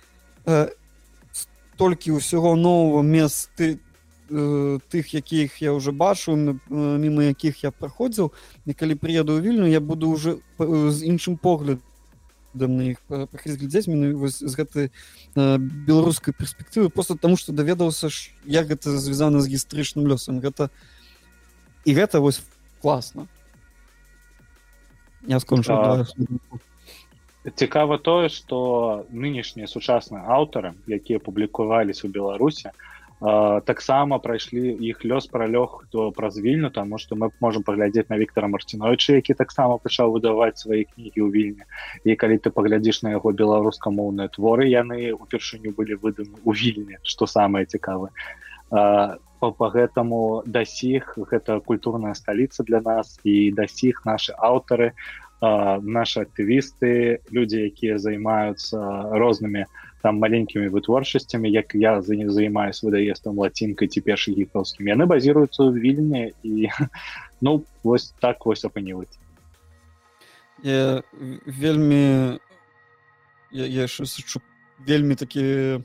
[0.46, 0.72] э,
[1.76, 3.89] толькі ўсяго нового месты э,
[4.30, 6.36] тых якіх я уже бачу
[6.70, 8.30] мімо якіх я праходзіў
[8.66, 14.54] і калі прыеду ў вільню я буду уже з іншым поглядам на іх глядзець з
[14.54, 14.94] гэтай
[15.34, 20.70] беларускай перспектывы просто таму што даведаўся ж як гэта звязана з гістарычным лёсам гэта
[21.84, 22.42] і гэта вось
[22.80, 23.26] класна.
[25.26, 25.74] Я скончу
[27.56, 32.68] цікава тое што нынешнія сучасныя аўтары якія публікаваліся ў беларусі
[33.20, 38.48] таксама прайшлі іх лёс пралёг то праз вільню таму што мы можемм паглядзець на Віктора
[38.48, 41.64] марціновича які таксама пачаў выдаваць свае кнігі ў вільні.
[42.08, 47.28] І калі ты паглядзіш на яго беларускамоўныя творы яны упершыню былі выданы ў вільні што
[47.28, 48.08] самае цікавае.
[48.70, 54.96] По, по гэтаму дасіх гэта культурная сталіца для нас і дасіх наши аўтары
[55.40, 58.80] наши актывісты людзі якія займаюцца
[59.12, 64.88] рознымі а там маленькімі вытворчасцямі як я за не займаюсь выдаестом лацінкай ці першы гікаўскім
[64.88, 66.68] яны базіруюцца ў вільні і
[67.44, 69.16] ну вось так вось апыніваць
[70.62, 72.38] вельмі
[73.52, 74.40] я, я сачу
[74.86, 75.80] вельмі такі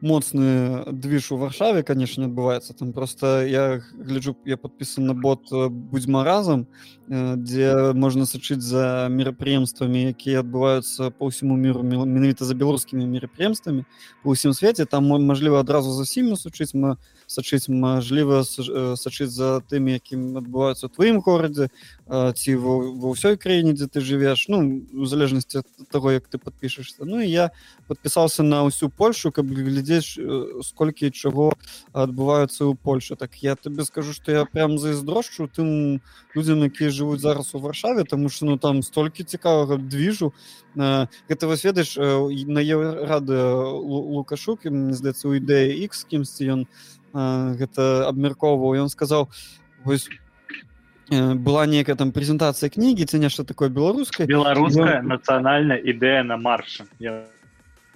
[0.00, 5.68] моцны движ у варшаве конечно адбываецца там просто я гляджу я подпісан на бот э,
[5.68, 6.66] будзьма разам
[7.08, 13.84] э, дзе можна сачыць за мерапрыемствамі якія адбываюцца по ўсяму міру менавіта за беларускімі мерапрыемствамі
[14.22, 16.96] по ўсім свеце там мажліва адразу за сімі сучыць мы
[17.26, 21.68] сачыць мажліва э, сачыць за тымі якім адбываюцца у тваім горадзе
[22.08, 27.02] ці ва ўсёй краіне дзе ты жывеш ну у залежнасці ад таго як ты подпішешься
[27.02, 27.50] ну і я
[27.90, 29.87] подпісаўся на ўсю польшу каб глядзець
[30.62, 31.52] сколькі чаго
[31.92, 36.00] адбываюцца ў польше так я табе скажу что я прям зайздрошчу тым
[36.34, 40.32] людзям якія жывуць зараз у варшаве тому что ну там столькі цікавага движу.
[40.76, 42.62] Гэта вас ведаеш на
[43.06, 43.36] рады
[43.80, 46.60] лукашук мне здаецца у ідэі x кімсьці ён
[47.58, 49.28] гэта абмяркоўваў ён сказаў
[49.84, 50.08] вось
[51.10, 56.84] была некая там прэзентацыя кнігі ці нешта такое беларускае беларуская нацыянальная ідэя на марше.
[57.00, 57.24] Я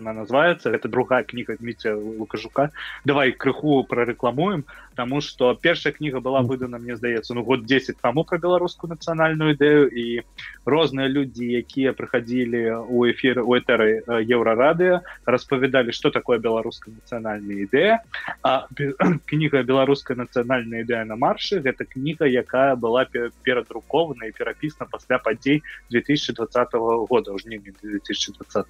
[0.02, 0.70] она называется.
[0.70, 2.70] Это другая книга Дмитрия лукажука
[3.04, 8.24] давай крыху прорэкламуем тому что першая книга была выдана мне здаецца ну год 10 тому
[8.24, 10.22] про беларускую нацыянальную ідэю і
[10.64, 18.04] розныя люди якія прыходили у эфир у этары еўрарадыо распавядали что такое беларуская нацыянальная ідэя
[18.42, 18.66] а
[19.26, 23.06] кніга беларуская нацыянальная ідэя на марше гэта кніга якая была
[23.42, 26.72] перадрукованая і перапісана пасля падзей 2020
[27.08, 28.66] года ў жніні 2020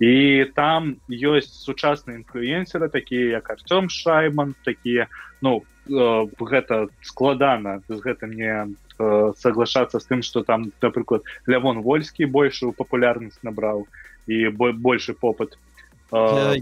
[0.00, 5.06] і там ёсць сучасныя інфлюенсеры такія як артём шайман такія
[5.40, 11.82] ну э, гэта складана з гэтым не э, соглашацца з тым что там напрыклад лявон
[11.82, 13.86] вольскі большую папулярнасць набраў
[14.26, 15.54] і больше попыт
[16.10, 16.58] э,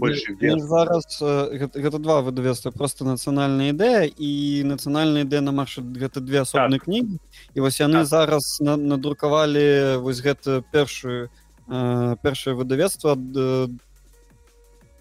[0.61, 1.17] зараз
[1.57, 6.77] гэта, гэта два выдавецтва просто нацыянальная ідэя і нацыянальная ідэя на марш гэта две асобныя
[6.77, 6.85] так.
[6.85, 8.13] кнігі і вось яны так.
[8.13, 11.33] зараз на, надрукавалі вось гэта першую
[11.67, 13.17] першае выдавецтва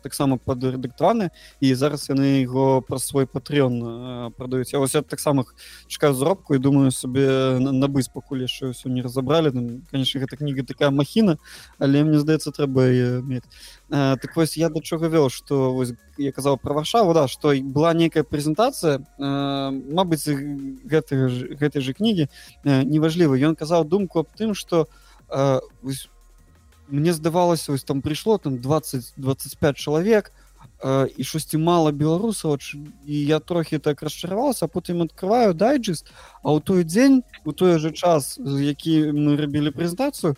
[0.02, 1.30] таксама падрэдыктаваны
[1.62, 4.74] і зараз яны яго праз свой патрыён прадаюць.
[4.74, 5.46] Я вось таксама
[5.86, 9.54] чакаю зробку і думаю сабе набыць пакуль яшчэ ўсё не разабралі.
[9.90, 11.38] Конечно гэта кніга такая махіна
[11.78, 13.46] але мне здаецца трэба мець.
[13.88, 17.94] Так вось я да чога вёў што вось я казаў пра варшаву да што была
[17.94, 22.26] нейкая прэзентацыя Мабыць гэтай гэтай же кнігі.
[22.66, 24.90] Неважліва ён казаў думку аб тым што
[26.92, 30.32] мне здавалася ось там прыйшло там 20 25 чалавек
[30.84, 32.60] э, і штосьці мала беларусаў
[33.06, 36.12] і я трохі так расчараваўся потым открываю дайджест
[36.44, 40.36] а ў той дзень у той же час які мы рабілі прэзентацыю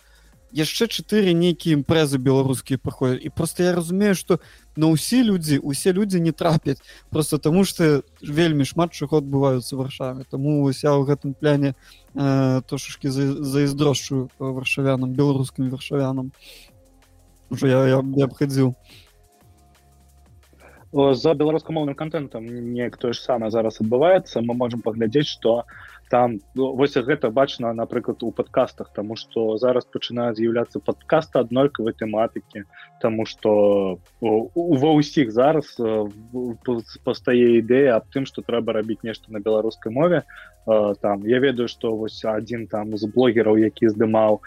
[0.55, 4.39] яшчэ чатыры нейкія імпрэзы беларускія праходят і просто я разумею что
[4.75, 10.25] на ўсе людзі усе людзі не трапяць просто тому что вельмі шмат чаго адбываюцца варшаве
[10.29, 11.75] тому ось я ў гэтым пляне
[12.15, 16.31] э, трошашки заіздрошчую варшавянам беларускім варшавянам.
[17.49, 18.75] Уже я, я, я абхадзіў
[20.95, 26.39] за беларускамоўным контентам неяк тое ж самае зараз адбываецца мы можемм паглядзець что у там
[26.53, 32.65] ну, вось гэта бачна напрыклад у падкастах тому что зараз пачынаюць з'яўляцца падкаста аднолькавай тэматыкі
[33.01, 35.73] тому что ва ўсіх зараз
[37.03, 40.23] пастае ідэя аб тым что трэба рабіць нешта на беларускай мове.
[40.65, 44.41] Там я ведаю что вось один там з блогераў які здымаў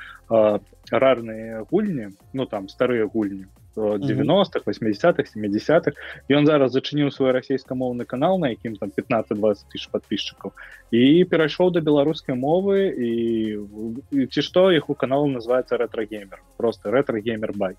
[0.90, 3.46] рарныя гульні ну там старыя гульні
[3.79, 5.93] 90-х 80-х 70-х
[6.29, 10.53] і он зараз зачыніў свой расійскамоўны канал на якім там 15-20 тысяч подписчиков
[10.91, 17.53] і перайшоў до беларускай мовы і ці што іх у каналу называется рэтрагеймер просто рэтрагеймер
[17.57, 17.76] бай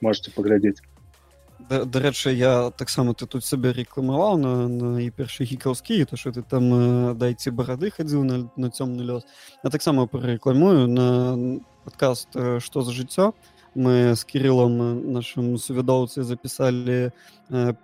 [0.00, 0.82] можете паглядзець
[1.68, 6.42] дарэчы я таксама ты тут сабе рэкламаваў на, на і першы гікаўскі то что ты
[6.42, 9.22] там дайце барады хадзіў на, на цёмны лёс
[9.64, 12.28] я таксама прарэкламую на подкаст
[12.60, 17.12] что за жыццё то мы с Кириллом, нашим суведоўцы, записали
[17.50, 17.74] э,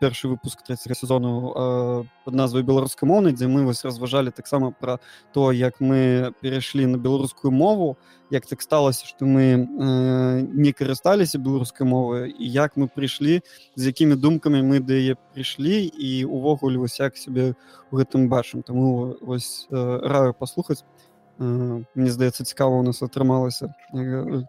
[0.00, 4.98] першы выпуск третьего сезону э, под назвай беларускамоўны дзе мы вось разважалі таксама пра
[5.32, 7.96] то як мы перайшлі на беларускую мову
[8.30, 13.40] як так сталася што мы э, не карысталіся беларускай мовы і як мы прыйшлі
[13.74, 17.54] з якімі думкамі мы да яе прыйшлі і увогуле вось як сябе
[17.90, 23.72] у гэтым бачым таму вось э, раю паслухаць э, мне здаецца цікава у нас атрымалася
[23.92, 24.44] э,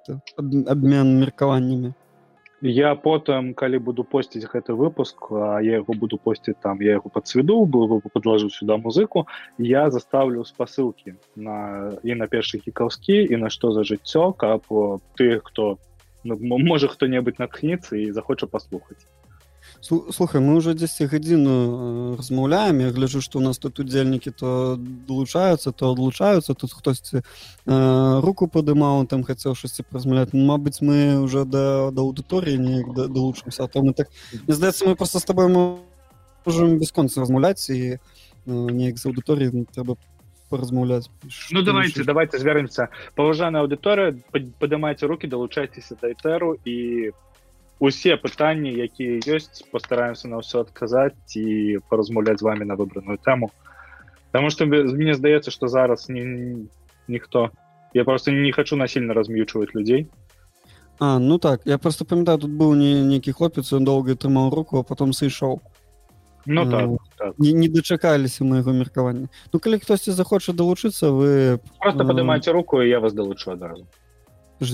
[0.67, 1.93] абмен меркаваннямі
[2.61, 7.09] я потым калі буду посціць гэты выпуск а я яго буду посціць там я яго
[7.09, 9.27] подсведу был подложу сюда музыку
[9.57, 14.63] я заставлю спасылки на і на першы хікаўскі і на што за жыццё каб
[15.15, 15.77] ты хто
[16.23, 19.05] ну, можа хто-небудзь натхніцца і захоча паслухаць
[19.81, 25.71] слухай мы уже 10 гадзіну размаўляем я гляжу что у нас тут удзельнікі то долучаются
[25.71, 26.53] то одлучаются.
[26.53, 27.21] Тут хтосьці
[27.65, 32.93] э, руку падымаў там хацеў штосьці размаўляць ну, Мабыць мы уже да да аўдыторыі неяк
[32.93, 34.09] долучымся а то мы так
[34.47, 37.99] не здаецца мы просто с тобой можем бесконца размаўляць і
[38.45, 39.97] неяк з аўдыторыі трэба
[40.49, 41.09] поразмаўляць
[41.51, 42.89] ну давайте давайте звернемся.
[43.15, 47.26] Паважаная аўдыторыя падымайце руки далучайцеся да этеру і по
[47.79, 53.51] усе пытанні якія ёсць постараемся на ўсё адказаць і паразмаўляць з вами на выбраную тэму.
[54.31, 56.65] Потому что мне здаецца что зараз не
[57.07, 57.51] ніхто.
[57.93, 60.09] Я просто не хочу насильно разм'ючваць людзей.
[60.99, 64.79] А ну так я просто памятаю тут быў не нейкі хлопец он долго трымаў руку
[64.79, 65.61] а потом сышоў.
[66.49, 67.39] Ну так, так.
[67.39, 69.27] не, не дачакаліся моего меркавання.
[69.53, 73.85] Ну калі хтосьці захоча далучыцца вы просто падымаце руку і я вас далучу адразу.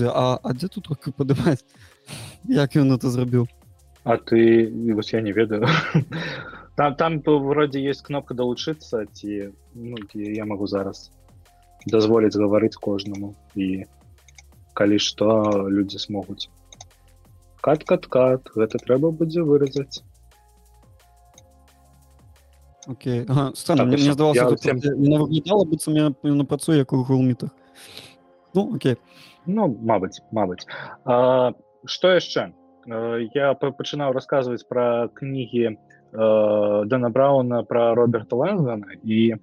[0.08, 1.66] А, а дзе тут руку падымаць
[2.50, 3.48] як ён это зрабіў
[4.04, 5.68] а ты вось я не ведаю
[6.76, 11.12] там там вроде есть кнопка далучыцца ці ну, я могу зараз
[11.86, 13.86] дазволіць гаварыць кожнаму і
[14.74, 16.50] калі што людзі смогуць
[17.62, 20.04] кат кат кат гэта трэба будзе выразаць
[22.86, 23.26] Окей.
[23.30, 24.78] Ага, так, мне, мне здавалося, всем...
[24.78, 27.52] не выглядала, быццам я на працую, як у гулмітах.
[28.54, 28.98] Ну, окей.
[29.46, 30.68] Ну, мабыць, мабыць.
[31.06, 31.54] А,
[31.86, 32.52] что яшчэ?
[33.34, 35.78] Я пачынаў расказваць пра кнігі
[36.14, 39.40] Дэна брауна пра роберта лэнгана і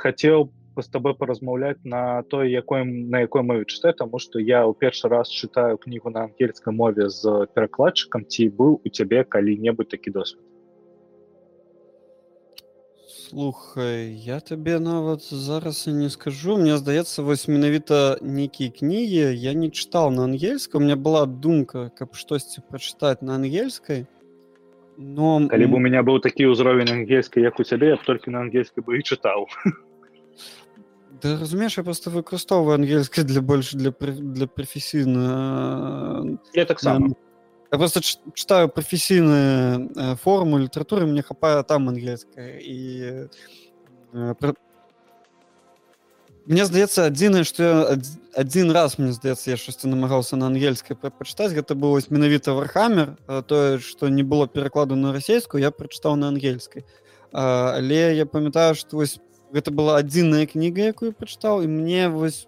[0.00, 0.48] хацеў
[0.80, 5.10] з табой паразмаўляць на той якой на якой мове чытаю таму што я ў першы
[5.12, 10.51] раз чытаю кнігу на ангельскай мове з перакладчыкам ці быў у цябе калі-небудзь такі досвед
[13.32, 16.56] слухай я табе нават зараз і не скажу.
[16.56, 21.88] Мне здаецца вось менавіта нейкія кнігі я не чытаў на ангельска у меня была думка
[21.96, 24.04] каб штосьці прачытаць на ангельскай
[24.98, 28.44] но калі б у меня быў такі ўзровень ангельскай як у цябе я толькі на
[28.44, 29.48] ангельскай бы і чытаў.
[31.22, 37.16] Да, разумееш я просто выкарыстоўваю ангельскай для больш для для прафесійна я таксама
[37.72, 38.00] Я просто
[38.34, 43.28] читаю професійныя э, форумы літаратуры мне хапае там ангельская і
[44.12, 44.52] э,
[46.44, 47.96] мне здаецца адзінае што
[48.36, 53.16] адзін раз мне здаецца я штосьці намагаўся на ангельскай пачытаць гэта было менавіта вархамер
[53.48, 56.84] тое што не было перакладу на расійскую я прачытаў на ангельскай
[57.32, 59.16] але я памятаю што вось
[59.48, 62.44] гэта была адзіная кніга якую прачытаў і мне вось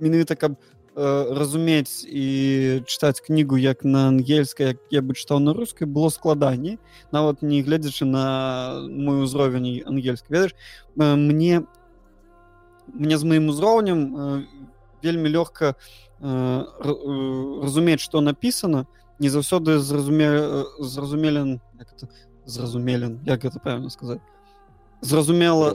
[0.00, 0.58] менавіта каб
[0.94, 6.78] разумець і чытаць кнігу як на ангельскай як я бы чытаў на рускай было складаней.
[7.10, 10.54] Нават не гледзячы на мой узровень ангельскай ведаеш
[10.94, 11.66] мне
[12.86, 14.46] мне з маім узроўнем
[15.02, 15.74] вельмі лёгка
[16.20, 18.86] разумець што напісана
[19.18, 21.60] не заўсёды зразуме зразумелен
[22.46, 24.22] зразумелен як гэта правильно сказаць
[25.00, 25.74] зразумела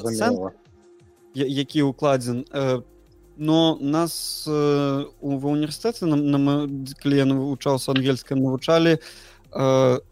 [1.35, 2.98] які укладзен по
[3.39, 6.53] но нас э, ва універсітэце на, на
[6.99, 8.99] калі я навучаўся ангельскай навучалі э,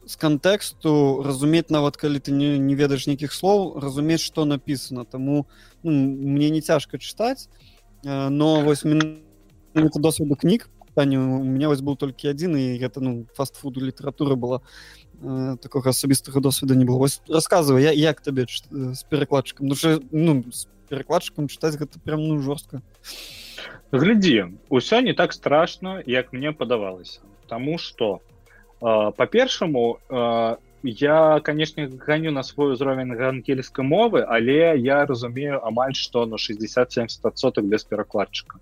[0.07, 5.45] з кантэксту разумець нават калі ты не, не ведаеш нейкіх слоў разумець што напісана таму
[5.83, 7.51] ну, мне не цяжка чытаць
[8.07, 8.87] э, но вось
[9.75, 14.61] досведу кніг пытанне у меня вось быў толькі адзін і гэта ну фастфуду літаратура была
[15.21, 16.97] э, такога асабістага досведа не было.
[16.97, 19.75] Вось расказвай я як табе з перакладчыкам ну,
[20.11, 20.43] ну
[20.89, 22.81] перакладчыкам чытаць гэта прям ну жорстка
[23.91, 27.21] глядзі ўсё не так страшно як мне падавалася.
[27.47, 28.21] Таму что
[28.79, 29.99] па-першаму
[30.87, 37.61] я конечно ганю на свой узровень ангельскай мовы але я разумею амаль что на 60-70соток
[37.63, 38.59] без перакладчыка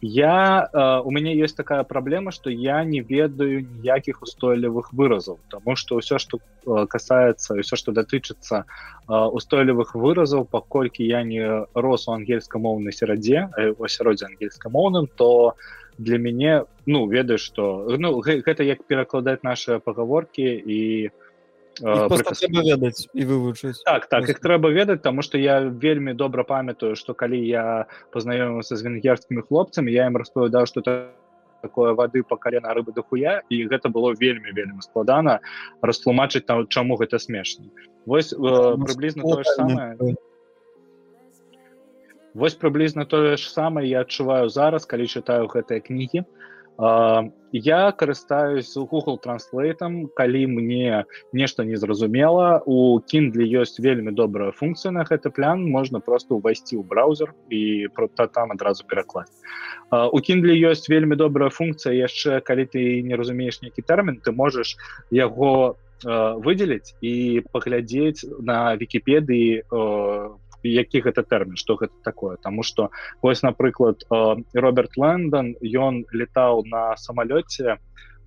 [0.00, 5.76] я э, у мяне есть такая праблема что я не ведаю ніякіх устойлівых выразаў тому
[5.76, 8.64] что ўсё что э, касается все что датычыцца
[9.08, 15.54] э, устойлівых выразаў паколькі я не рос у ангельскамоўнай серадзе асяроддзе ангельскамоўным то
[15.98, 21.27] для мяне ну ведаю что ну гэта як перакладаць наши пагаворки і у
[21.80, 27.14] ведаць і вывучыць так так их трэба ведаць тому что я вельмі добра памятаю что
[27.14, 31.10] калі я познаёмился з венгерскімі хлопцамі я ім распавядаў что это
[31.62, 35.40] такое воды по колена рыбы дохуя і гэта было вельмі вельмі складана
[35.82, 37.66] растлумачыць там чаму гэта смешна
[38.06, 40.16] вось э, прыблізна тое ж самое.
[42.34, 46.24] вось прыблізна тое ж самае я адчуваю зараз калі чытаю гэтыя кнігі
[46.78, 55.02] я карыстаюсь google транслейтам калі мне нешта незразумела у kindle ёсць вельмі добрая функцыя на
[55.02, 59.32] гэты план можна просто увайсці ў браузер і про там адразу пераклаць
[59.90, 64.76] у kindle ёсць вельмі добрая функцыя яшчэ калі ты не разумееш нейкі тэрмін ты можаш
[65.10, 65.74] яго
[66.06, 72.36] выдзеліць і паглядзець на вкіпедыі по які гэта тэрмін что гэта такое?
[72.42, 72.90] Тому что
[73.22, 74.02] вось напрыклад
[74.54, 77.78] роберт лэндон ён летаў на самалёце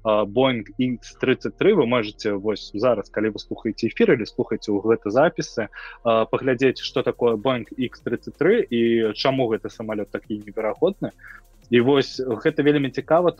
[0.03, 5.69] Боинг X33 вы можете вось зараз калі вы слухаеце эфир или слухаце ў гэта запісы
[6.03, 11.13] паглядзець что такое Боинг X33 і чаму гэты самолет такі неверагодны
[11.69, 13.31] і вось гэта вельмі цікава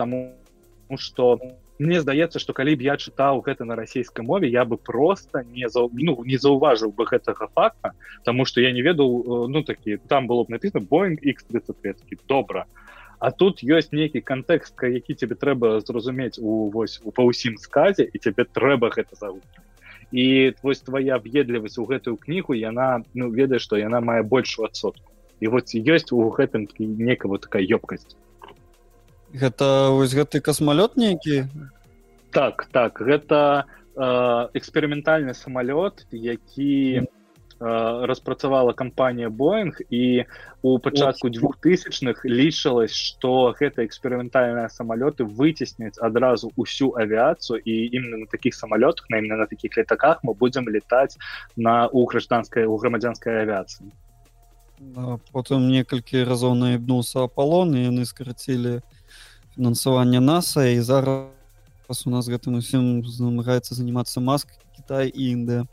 [0.92, 1.40] тому что
[1.80, 5.70] мне здаецца что калі б я чытаў гэта на расійскай мове я бы просто не
[5.70, 9.96] за ну, не заўважыў бы гэтага факта тому что я не ведаў э, ну такі
[10.12, 12.66] там было б написано боинг x33 добра
[13.20, 18.20] а тут ёсць нейкі кантэкст які тебе трэба зразумець у вось па ўсім сказе і
[18.20, 19.32] тебе трэба гэта за
[20.12, 25.08] і вось твоя аб'едлівасць у гэтую кнігу яна ну ведаеш что яна мае большую адсотку
[25.40, 28.20] і вот ёсць у гэтым некого такая ёбкасць
[29.34, 31.48] гэта вось гэты касмалёт нейкі?
[32.32, 33.66] Так так гэта
[33.96, 37.06] э, эксперыментальны самалёт які э,
[37.60, 40.26] распрацавала кампанія боинг і
[40.62, 48.28] у пачатку двухтысячных лічылась что гэта эксперыментальныя самалёты выцесняць адразу усю авіяцыю і именно на
[48.28, 51.18] таких самалётах на именно на таких летаках мы будзем летаць
[51.56, 53.92] на у гражданской у грамадзянской авіяцыі.
[55.32, 58.82] Потым некалькі разоў наебнулся аполлон і яны скарацілі
[59.56, 61.28] фінансаванне наса і зараз
[62.06, 64.48] у нас гэтым усім намагаецца занимацца маск
[64.78, 65.68] Кітай і Індыя.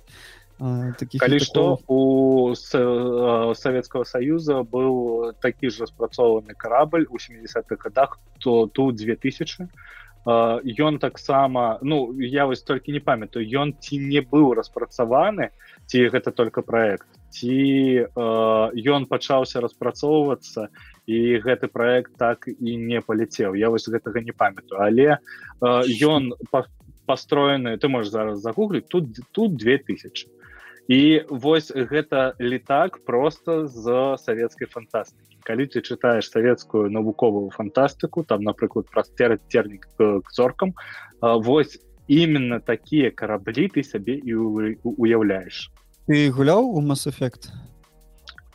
[0.99, 8.67] Таких калі што у Савецкого союза быў такі ж распрацоўаны карабль у 70-х годах то
[8.67, 9.71] тут 2000
[10.27, 15.55] ён таксама ну я вось толькі не памятаю ён ці не быў распрацаваны
[15.87, 20.69] ці гэта только проект ці ён пачаўся распрацоўвацца
[21.07, 24.81] і гэты проект так і не паляцеў я вось гэтага не памятаю.
[24.81, 25.19] Але
[25.61, 26.33] ён
[27.07, 30.29] пастроены ты можешь зараз загугліць тут тут 2000
[30.89, 35.37] і вось гэта летак просто з савецкай фантастыкі.
[35.45, 40.75] Калі ты чытаеш савецкую навуковую фантастыку там напрыклад праз цернік к зоркам
[41.21, 44.35] вось именно такія караблі ты сабе і
[44.85, 45.69] уяўляеш
[46.09, 47.51] ты гуляў у масс-эфект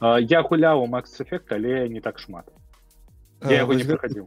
[0.01, 2.49] я гуляў у макс-эфект але не так шмат.
[3.45, 4.25] Я яго не прыхадзіў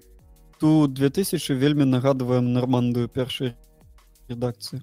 [0.61, 3.57] тут 2000 вельмі нагадваем нармандую першай
[4.29, 4.81] редакцыі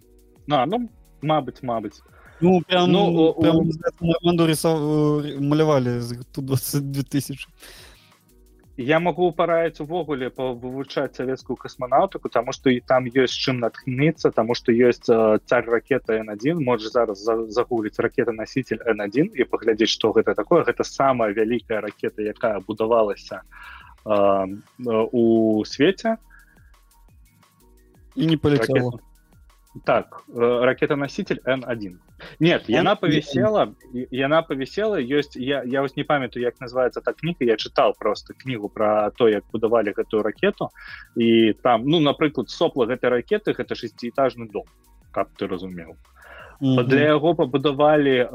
[0.48, 0.90] на ну
[1.22, 2.04] мабыць мабыць
[2.42, 3.72] ну, прям, ну, прям,
[4.20, 6.02] прям малявалі
[6.36, 7.48] тут 22 тысяч
[8.78, 14.56] я могу параіць увогуле вывучаць савецкую касманаўтыку тому что і там ёсць чым натхніцца тому
[14.56, 15.06] что ёсць
[15.46, 17.22] царь ракета n1 можа зараз
[17.54, 20.64] загуліць ракета носитель n1 і паглядзець что гэта такое.
[20.64, 23.42] Гэта самая вялікая ракета якая будавалася
[24.06, 24.48] э,
[25.12, 26.18] у свеце.
[28.16, 28.98] І не полетела
[29.86, 31.98] так ракета носитель n1
[32.40, 33.74] нет яна повесела
[34.12, 38.34] яна повесела ёсць я я вось не памятаю як называется так кніга я чытаў просто
[38.34, 40.70] кнігу про то як будавалі гэтую ракету
[41.16, 44.66] і там ну напрыклад сопла гэтай ракеты гэта шестиэтажны дом
[45.12, 45.98] каб ты разумеў
[46.62, 46.84] mm -hmm.
[46.84, 48.30] для яго пабудавалі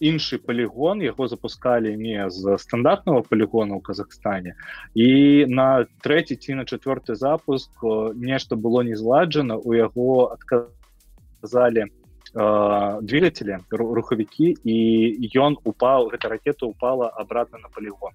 [0.00, 4.54] іншы полигон яго запускалі не з стандартного полигона ў казахстане
[4.94, 7.70] і на третий ці на четверты запуск
[8.14, 12.02] нешта было не зладжана у яго адказалі на
[12.34, 14.76] э, двигатели рухавікі і
[15.36, 18.12] ён упал гэта ракета упала обратно на полигон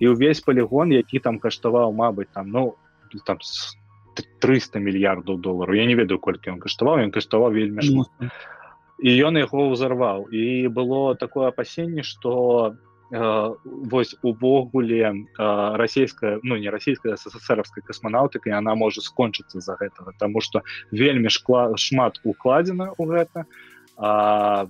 [0.00, 2.76] і увесь полигон які там каштаваў Мабыць там ну
[3.24, 3.38] там
[4.40, 7.80] 300 мільярдаў долларов я не ведаю колькі он каштаваў ён каштаваў вельмі
[9.04, 10.32] і ён яго ўзарваў.
[10.32, 12.74] І было такое апасенне что
[13.12, 20.16] вось увогуле расійская ну не расійская сссровская касманаўтыка она можа скончыцца з-за гэтага.
[20.18, 23.44] Тому что вельмі шкла шмат укладзена у гэта
[23.96, 24.66] а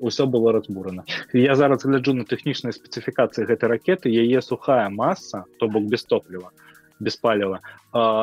[0.00, 1.04] ўсё было разбурана.
[1.32, 4.12] Я зараз гляджу на тэхнічнай спецыфікацыі гэтай ракеты.
[4.12, 6.52] Яе сухая масса то бок без топліва
[7.00, 7.60] без паліва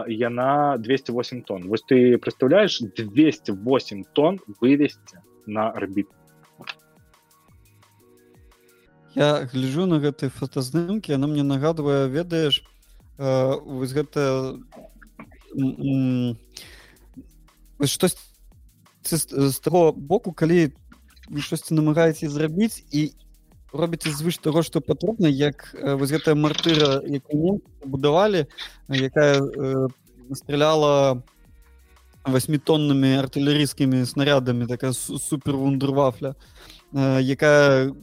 [0.08, 1.68] яна 208 тонн.
[1.68, 6.08] Вось ты представляешь 208 тонн вывесці на арбіт
[9.18, 12.62] я гляжу на гэтай фотаздымкі она мне нагадвае ведаеш
[13.18, 14.62] вось гэта
[17.82, 18.18] штось
[19.02, 20.70] з таго боку калі
[21.34, 23.10] вы штосьці намагаеце зрабіць і
[23.73, 27.02] робіце звыш таго што патрэбна як вось гэтая мартыра
[27.84, 28.48] будавалі
[28.88, 29.41] якая
[30.34, 31.23] стреляла
[32.27, 36.35] восьмітоннымі артылерійскімі снарядамі такая супер вундервафля
[36.94, 37.95] якая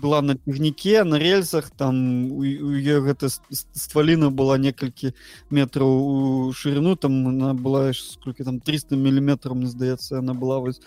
[0.00, 5.12] была на пігніке на рельсах там у ее гэта стваліна была некалькі
[5.50, 10.80] метраў у шырину там она была сколько там 300 миллиметров мне здаецца она была вось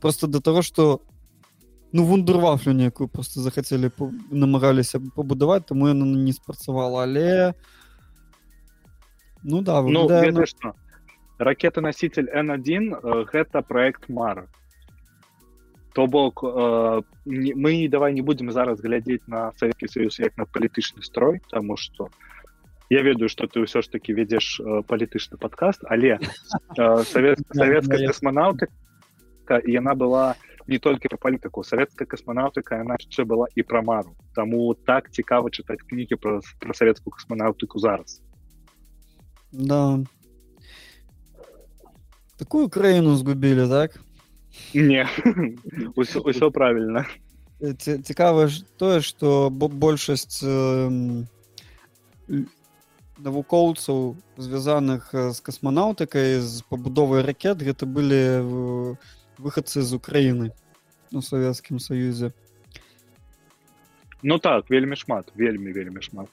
[0.00, 1.02] просто до того что
[1.94, 3.90] ну вундервафлю некую просто захацелі
[4.30, 7.54] намагаліся пабудаваць таму яна не спрацавала але
[9.44, 10.74] ну да ну, на...
[11.38, 12.98] ракета носитель n1
[13.30, 14.48] гэта проект мара
[15.94, 21.02] то бок э, мы давай не будем зараз глядзець на Савецкі союз як на палітычны
[21.02, 22.08] строй тому что
[22.90, 28.08] я ведаю что ты ўсё ж таки ведзеш э, палітычны подкаст але э, совет советская
[28.10, 34.16] космонаўтыка яна была не толькі про палітыку савецкая космонаўтыка она яшчэ была і пра мару.
[34.34, 38.22] Таму так цікава чытаць кнігі про про савецкую космонаўтыку зараз.
[39.52, 40.00] Да.
[42.36, 44.00] Такую краіну згубілі так?
[44.74, 45.04] Не
[46.00, 47.04] ўсё, ўсё правильно.
[47.80, 51.24] Цікава ж тое что большасць э,
[53.18, 58.96] навукоўцаў звязаных з касманаўтыкай з пабудовай ракет гэта былі
[59.38, 60.50] выхадцы з Украіны
[61.12, 62.32] у савецкім саюзе
[64.22, 66.28] Ну так вельмі шмат вельмі вельмі шмат.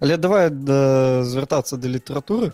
[0.00, 2.52] Але давай да, звяртацца да літаратуры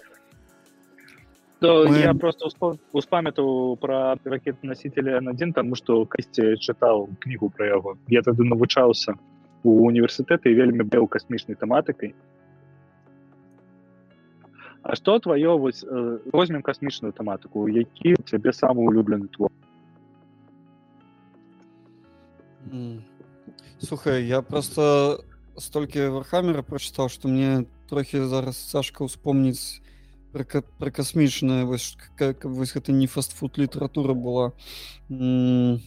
[1.60, 1.98] то Мы...
[1.98, 2.48] я просто
[2.92, 9.14] успамятаў про ракет носителя n1 тому что касці чытаў кнігу про яго я тады навучаўся
[9.62, 12.14] у універсітэты вельмі быў касмічнай тэматыкай
[14.82, 19.50] А что твоё вось э, возьмем касмічную тэматыку які цябе самы улюблены твор?
[23.78, 25.24] Слухай я просто
[25.56, 29.82] столькі вархамера прочытаў что мне трохі зараз цяжка ўспомніць
[30.32, 30.44] пра,
[30.78, 34.52] пра касмічная вось как вось гэта не фастфуд літаратура была.
[35.10, 35.80] Мне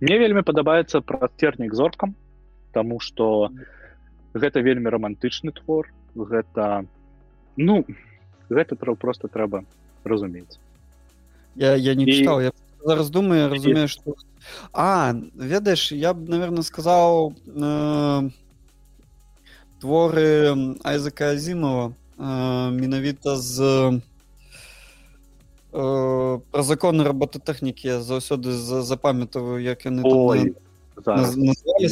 [0.00, 2.16] вельмі падабаецца прасцернік зоркам
[2.72, 3.52] тому что
[4.32, 5.92] гэта вельмі романтычны твор
[6.24, 6.86] гэта
[7.56, 7.84] ну
[8.48, 9.64] гэта просто трэба
[10.04, 10.58] разумець.
[11.54, 12.52] Я я не читал я
[12.84, 14.14] зараз думаю разумею что
[14.72, 18.30] а ведаеш я б наверное сказаў э,
[19.80, 24.00] творы айзака азімова менавіта з
[25.72, 28.52] э, пра законы робототэхнікі заўсёды
[28.82, 30.06] запамятаваю як яны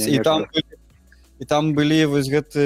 [0.09, 0.47] і там
[1.41, 2.63] і там былі вось гэты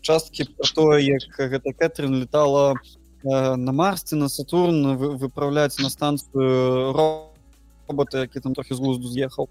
[0.00, 2.74] часткі то як гэта кэтрын летала
[3.22, 9.48] на марсці на сатурн выправляць на станцыю робота які там трохі з глузду з'ехаў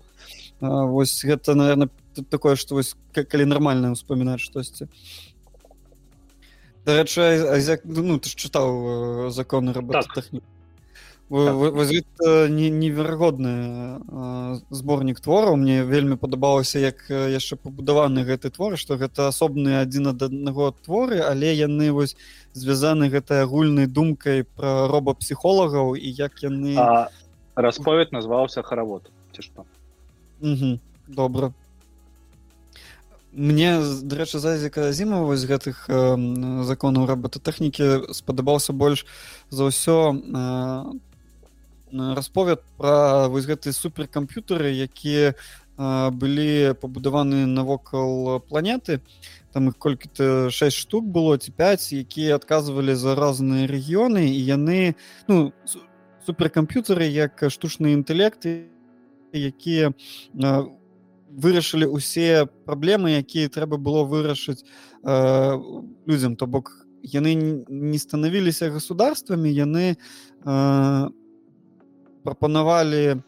[0.62, 1.90] вось гэта наверное
[2.30, 4.90] такое што вось калі нармальна успамінаць штосьці
[6.88, 10.40] Дарэчы, ну, ты ж чытаў э, законы робототехнікі.
[10.40, 10.57] Так.
[12.48, 13.54] Неверагодны
[14.72, 20.24] зборнік твораў мне вельмі падабалася як яшчэ пабудаваны гэты твор што гэта асобны адзін ад
[20.24, 22.16] аднаго творы але яны вось
[22.56, 26.80] звязаны гэтай агульнай думкай пра робапсіхолагаў і як яны
[27.56, 29.66] расповед назваўся харавод ці што?
[31.08, 31.52] Добра.
[33.34, 36.16] Мне дарэчы зазіка зіма вось гэтых э,
[36.64, 39.06] законаў робототэхнікі спадабаўся больш
[39.52, 40.98] за ўсё э,
[41.92, 49.02] расповед пра вось гэты суперкамп'ютары якія э, былі пабудаваны навокал планеты.
[49.54, 54.96] Там их колькі-то 6 штук было ці 5 якія адказвалі за разныя рэгіёны і яны
[55.28, 55.54] ну
[56.26, 58.68] суперкамп'ютары як штучныя інтэлекты
[59.34, 59.94] якія
[60.34, 60.78] у
[61.38, 64.64] вырашылі ўсе праблемы якія трэба было вырашыць
[65.04, 65.54] э,
[66.06, 66.36] людзям.
[66.36, 71.10] То бок яны не станавіліся государствамі яны э,
[72.28, 73.24] прапанавалі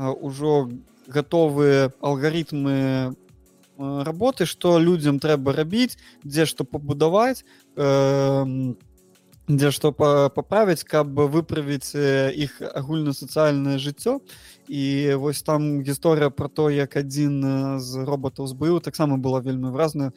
[0.00, 0.70] ўжо
[1.06, 2.76] гатовыя алгарытмы
[3.80, 7.44] работы што людзям трэба рабіць дзе што пабудаваць
[7.76, 8.44] э,
[9.50, 14.20] дзе што паправіць каб выправіць іх агульна-сацыяльнае жыццё.
[14.70, 20.12] І вось там гісторыя про то як адзін з роботаў збыў таксама была вельмі выразная.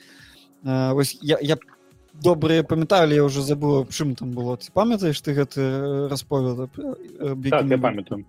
[0.63, 1.57] Вось я, я
[2.14, 4.57] добрыя памяталі я уже забыла чым там было.
[4.57, 6.69] Ты памятаеш ты гэты расповед
[7.49, 8.26] так, памятаю.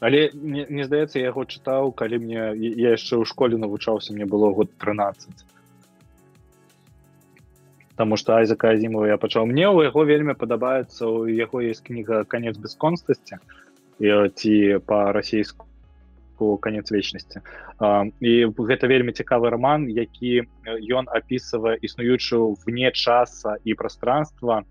[0.00, 4.52] Але не, не здаецца яго чытаў калі мне я яшчэ ў школе навучаўся мне было
[4.52, 5.46] год 13
[7.96, 9.46] Таму што айзака азімова я пачаў.
[9.48, 13.40] Мне ў яго вельмі падабаецца у яго есть кніга конец бясконстасці
[13.96, 14.54] ці
[16.36, 17.40] па-расійску конец вечнасці
[18.20, 24.64] і гэта вельмі цікавы роман які ён опісывае існуючую вне часа і пространства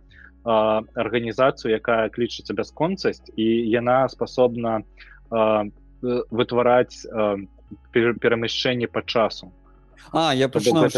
[0.45, 4.83] арганізацыю якая клічыцца бясконцасць і яна спасобна
[6.01, 7.05] вытвараць
[7.91, 9.51] перамяшчэнне па часу.
[10.13, 10.89] А я пачынаў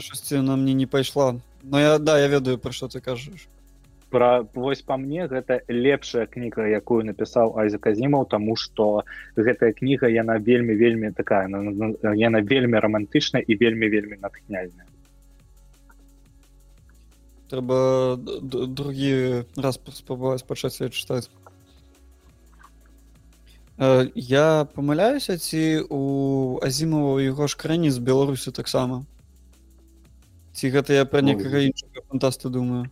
[0.00, 1.40] шасці на мне не пайшла.
[1.62, 3.50] Но я да я ведаю пра што ты кажаш
[4.16, 9.04] пра вось па мне гэта лепшая кніга якую напісаў айза казімаў таму што
[9.36, 11.44] гэтая кніга яна вельмі вельмі такая
[12.24, 14.88] яна вельмі романтычная і вельмі вельмі натхняльная.
[17.52, 18.16] Трэба
[18.80, 21.28] другі раз спрабаваць пачаць я чытаць.
[23.76, 29.04] Э, я памыляюся ці у азімова яго ж крані з беларусі таксама?
[30.56, 32.88] Ці гэта я пра некага іншага фантаста думаю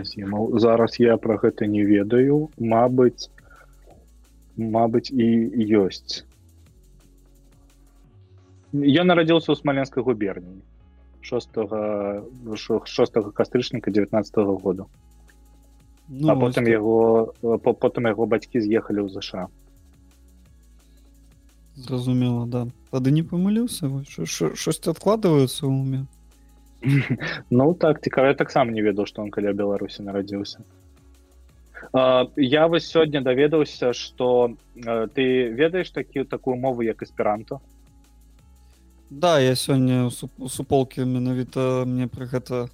[0.00, 0.58] Азімаў.
[0.58, 2.48] зараз я пра гэта не ведаю.
[2.58, 3.28] Мабыць
[4.56, 6.24] Мабыць і ёсць.
[8.72, 10.60] Я нарадзіўся ў смаленскай губерніі
[11.22, 11.48] 6
[12.84, 14.86] 6 кастрычніка 19 -го году
[16.08, 17.32] ну, а потым яго
[17.62, 19.48] потым яго бацькі з'ехалі ў ЗША
[21.76, 22.66] зразумела да.
[22.90, 23.88] Тады не памыліўся?
[24.04, 26.06] Штось адкладваюцца ў уме
[27.50, 30.64] ну так цікава таксама не ведаў што он каля беларусі нарадзіўся
[32.36, 34.54] я вось сёння даведаўся што
[35.14, 37.60] ты ведаеш такі такую мову як эсперанто?
[39.10, 40.10] Да я сёння
[40.48, 42.68] суполкі менавіта мне пра гэта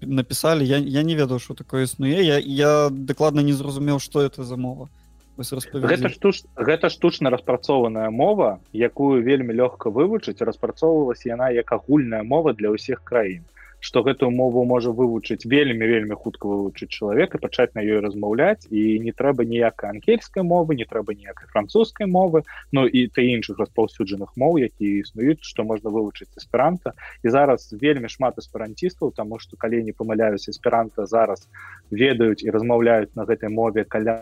[0.00, 0.64] написали.
[0.64, 4.56] Я, я не ведаў что такое існуе я я дакладна не зразумеў что это за
[4.56, 4.88] мова.
[5.36, 12.54] Гэта штуч гэта штучна распрацоўваная мова якую вельмі лёгка вывучыць распрацоўвалась яна як агульная мова
[12.54, 13.42] для ўсіх краін
[13.84, 18.84] што гэтую мову можа вывучыць вельмі вельмі хутка вывучыць чалавека пачаць на ёй размаўляць і
[19.04, 22.42] не трэба ніякай ангельскай мовы не трэба ніякай французскай мовы
[22.72, 28.08] Ну і ты іншых распаўсюджаных моў якія існуюць што можна вывучыць эсперанта і зараз вельмі
[28.08, 31.44] шмат эсперантістаў таму што калі не памыляюсь эсперанта зараз
[31.90, 34.16] ведаюць і размаўляюць на гэтай мове каля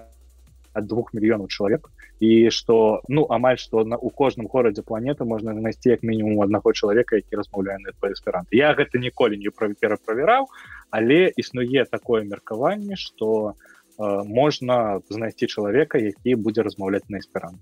[0.73, 1.89] ад двух мільёнаў чалавек
[2.21, 6.73] і што ну амаль што на у кожным горадзе планеты можна знайсці як мінімум аднаго
[6.73, 10.49] чалавека які размаўляе на твой эсперант я гэта ніколі не пераправяраў
[10.91, 13.55] але існуе такое меркаванне что
[13.99, 17.61] э, можна знайсці чалавека які будзе размаўляць на эсперант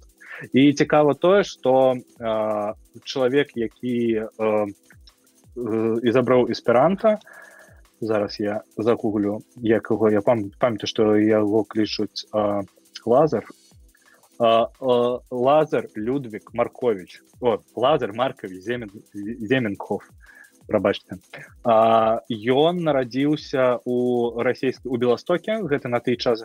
[0.53, 2.73] і цікава тое что э,
[3.05, 4.67] чалавек які э,
[5.57, 7.19] э, і забраў эсперанта
[8.01, 12.63] зараз я загуглю якого я пам памятаю что яго клічуць э,
[13.07, 13.47] лазер
[15.31, 17.23] лазер людвиг маркович.
[17.41, 20.09] Вот лазер маркович земен земенков
[20.71, 21.19] прабачьте
[22.55, 23.97] ён нарадзіўся у
[24.47, 26.45] расійск у беластоке гэта на той час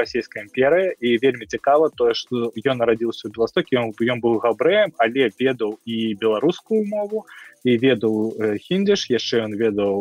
[0.00, 4.94] расійская імперыя і вельмі цікава тое что ён нарадзіўся у беластоке ён ён быў габрэем
[5.06, 7.26] але ведаў і беларускую мову
[7.64, 8.14] і ведаў
[8.68, 9.92] хіндзіш яшчэ ён ведаў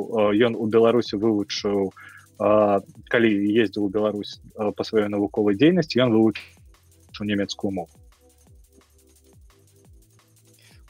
[0.49, 1.93] ён у беларусі вывучыў у
[2.37, 3.29] калі
[3.63, 7.91] ездзіў у Беларусь па сваёй навуковай дзейнасці ён вывучыў нямецкую мову.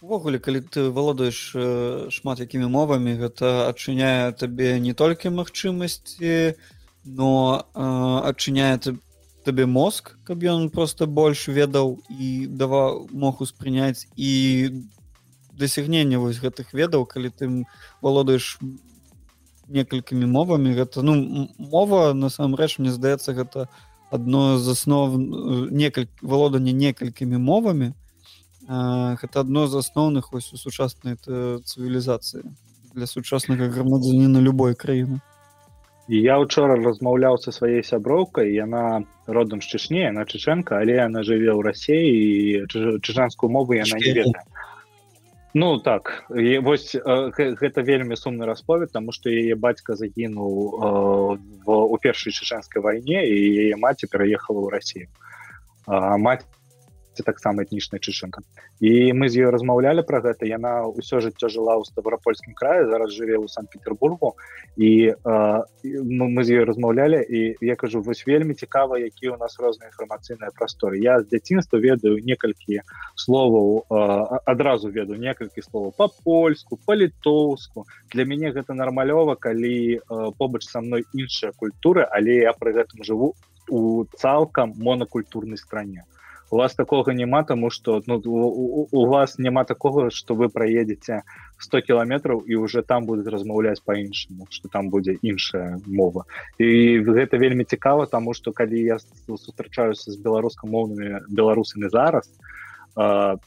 [0.03, 1.55] Увогуле калі ты валодаеш
[2.11, 6.59] шмат якімі мовамі гэта адчыняе табе не толькі магчымасці
[7.03, 7.31] но
[8.27, 8.79] адчыняе
[9.43, 14.83] табе мозг каб ён просто больш ведаў і даваў мог успрыняць і
[15.55, 17.51] дасягнення вось гэтых ведаў калі ты
[18.01, 18.59] валодаеш
[19.67, 23.67] некалькімі мовамі гэта ну мова насамрэч мне здаецца гэта
[24.13, 27.93] адно з аснов некалькі валодання некалькімі мовамі.
[28.69, 32.45] Гэта адно з асноўных ось у сучаснай цывілізацыі
[32.93, 35.17] для сучаснага грамадзяніна любой краіны.
[36.07, 41.49] Я учора размаўляў са сваёй сяброўкай яна родам з чышне на чычэнка але яна жыве
[41.49, 44.43] ў рассіі і чыжанскую мову яна не ведае
[45.53, 46.25] Ну так.
[46.33, 50.53] І вось гэта вельмі сумны расповед тому что яе бацька загінуў
[51.65, 53.37] у першай чачанскай вайне і
[53.69, 55.07] яе маці пераехала ў Росію
[56.17, 56.45] маці
[57.13, 58.41] ці таксама этнічная чычынка
[58.83, 63.13] і мы з ёй размаўлялі пра гэта яна ўсё жыццё жыла ў ставропольскім краі зараз
[63.15, 64.35] жыве ў санкт-петербургу.
[64.75, 65.59] І э,
[66.03, 70.51] мы з ёй размаўлялі і я кажу вось вельмі цікава які у нас розныя інфармацыйныя
[70.57, 72.81] прасторы я з дзяцінства ведаю некалькі
[73.15, 75.93] словаў э, адразу веду некалькі словаў.
[75.97, 77.85] По-польску па-літоўску.
[78.11, 83.03] Для мяне гэта нармалёва калі э, побач са мной іншыя культуры але я пры гэтым
[83.03, 83.35] жыву
[83.69, 86.03] у цалкам монакультурнай стране
[86.51, 91.23] у вас такого няма тому что ну, у, у вас няма такого что вы проедете
[91.57, 96.25] 100 кіламетраў і уже там будуць размаўляць по-іншаму что там будзе іншая мова.
[96.57, 102.29] І гэта вельмі цікава тому что калі я сустрачаюся з беларускамоўнымі беларусамі зараз
[102.95, 103.37] э,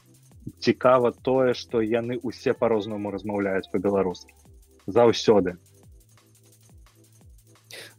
[0.59, 4.31] цікава тое что яны усе по-рознаму размаўляюць по-беларуску
[4.87, 5.57] заўсёды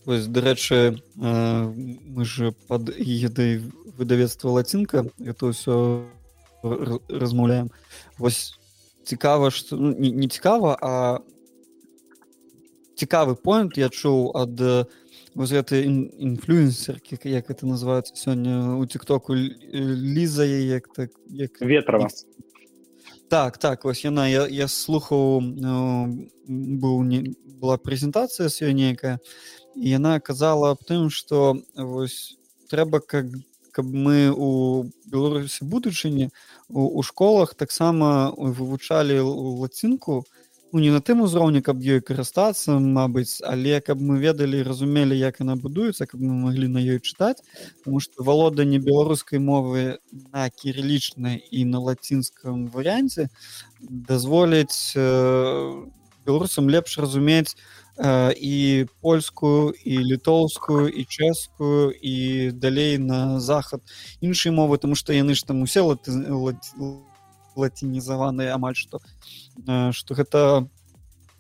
[0.09, 3.61] Вось, дарэчы мы же под едай
[3.93, 6.09] выдавецтва лацінка это ўсё
[7.13, 7.69] размаўляем
[8.17, 8.57] вось
[9.05, 11.21] цікава что ну, не, не цікава а
[12.97, 14.89] цікавы point я чуў ад
[15.37, 22.09] вось гэты інфлюенсеркі як это называется сёння у тиктоку ліза як так як ветрова
[23.29, 29.29] так так вось яна я, я слухаў ну, быў не была прэзентацыя сё нейкая і
[29.79, 32.39] яна казала аб тым што вось
[32.71, 33.27] трэба как
[33.73, 36.31] каб мы у беларусі будучыні
[36.69, 40.25] у, у школах таксама вывучалі лацінку
[40.73, 45.41] ну, не на тым узроўні каб ёй карыстацца Мабыць але каб мы ведалі разумелі як
[45.41, 47.41] яна будуецца каб мы маглі на ёй чытаць
[47.85, 50.03] потому что валоданне беларускай мовы
[50.33, 53.31] на кірылічнай і на лацінском варыянце
[53.81, 55.87] дазволіць э,
[56.27, 57.57] беларусам лепш разумець
[57.99, 63.83] і польскую і літоўскую і чэшскую і далей на захад
[64.21, 67.03] іншай мовы тому что яны ж там усе латы, латы,
[67.59, 69.03] латінізаваныя амаль што
[69.91, 70.69] што гэта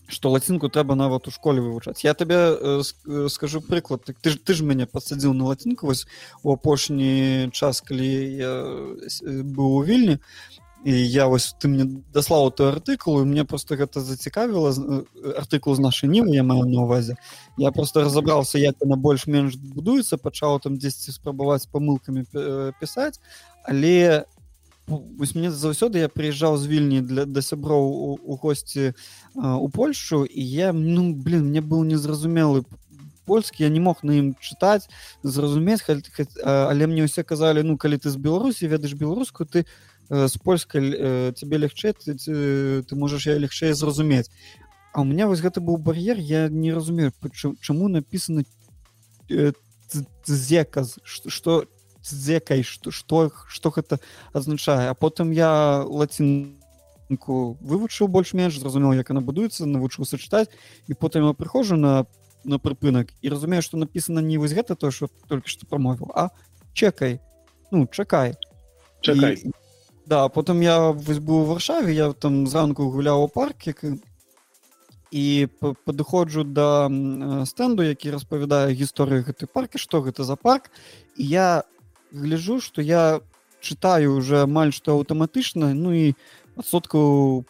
[0.09, 2.83] что лацінку трэба нават у школе вывучаць я табе
[3.29, 6.07] скажу прыклад так ты ж ты ж мяне пасадзіў на лацінку вось
[6.43, 8.53] у апошні час калі я
[9.47, 10.19] быў у вільні
[10.85, 11.85] і я вось ты мне
[12.15, 14.71] даслаў той артыкул мне просто гэта зацікавіла
[15.35, 17.17] артыкул з нашай нівы я маю на увазе.
[17.57, 22.25] Я просто разабрался як на больш-менш будуецца пачаў там дзесьці спрабаваць памылкамі
[22.81, 23.19] пісаць
[23.65, 24.25] але
[24.87, 28.95] вось мне заўсёды я прыязджаў з вільні для да сяброў у, госці
[29.35, 32.65] у польшу і я ну блин мне быў незразумелы
[33.27, 34.89] польскі я не мог на ім чытаць
[35.23, 39.67] зразумець але мне ўсе казалі ну калі ты з беларусі ведаеш беларускую ты
[40.11, 44.31] з польскай тебе лягчэй ты, ты, ты можаш я лягчэй зразумець.
[44.93, 47.13] А у меня вось гэта быў бар'ер я не разумею
[47.61, 48.45] чаму написано
[50.27, 51.67] зеказ что
[52.03, 54.01] зекай что что что гэта
[54.33, 60.49] азначае а потым я лацінку вывучыў больш-менш зразумеў як она будуецца навучыўся чытаць
[60.89, 62.07] і потым я прыхожу на
[62.45, 66.31] на прыпынак і разумею что написано не вось гэта то что только что промовіў а
[66.73, 67.21] чекай.
[67.71, 68.37] Ну чакай
[69.01, 69.53] чакай і
[70.09, 73.75] да потым я вось быў у варшаве я там зранку гуляў у парке
[75.13, 76.89] і падыходжу да
[77.49, 80.71] стэнду які распавядае гісторыю гэтай паркі што гэта за парк.
[81.17, 81.49] І я
[82.13, 83.21] гляжу што я
[83.61, 86.17] чытаю уже амаль што аўтаматычна ну і
[86.57, 87.45] адсоткаў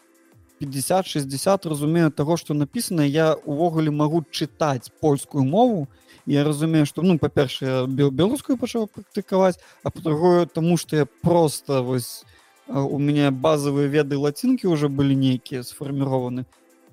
[0.59, 5.87] 50-60 разумею таго што напісана я увогуле магу чытаць польскую мову.
[6.27, 12.27] Я разумею што ну па-першае беларускую пачаў практыкаваць а па-другое таму што я просто вось
[12.69, 16.45] у мяне базовые веды лацінкі уже былі нейкія сфармірованы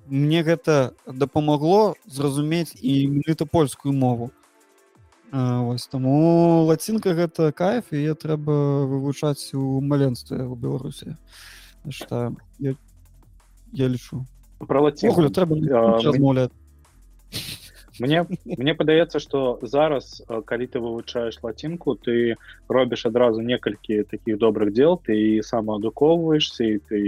[0.08, 4.30] мне гэта дапамагло зразумець і менавіта польскую мову
[5.32, 11.16] вось таму лацінка гэта кайф і я трэба вывучаць у маленстве у беларусі
[11.90, 12.74] что я,
[13.72, 14.24] я лічу
[14.58, 15.60] про лацінку трэба
[16.00, 16.54] размаўляць
[17.98, 22.36] мне мне падаецца что зараз калі ты вывучаешь лацінку ты
[22.68, 27.00] робіш адразу некалькі таких добрых дел ты самаадукоўваешься і ты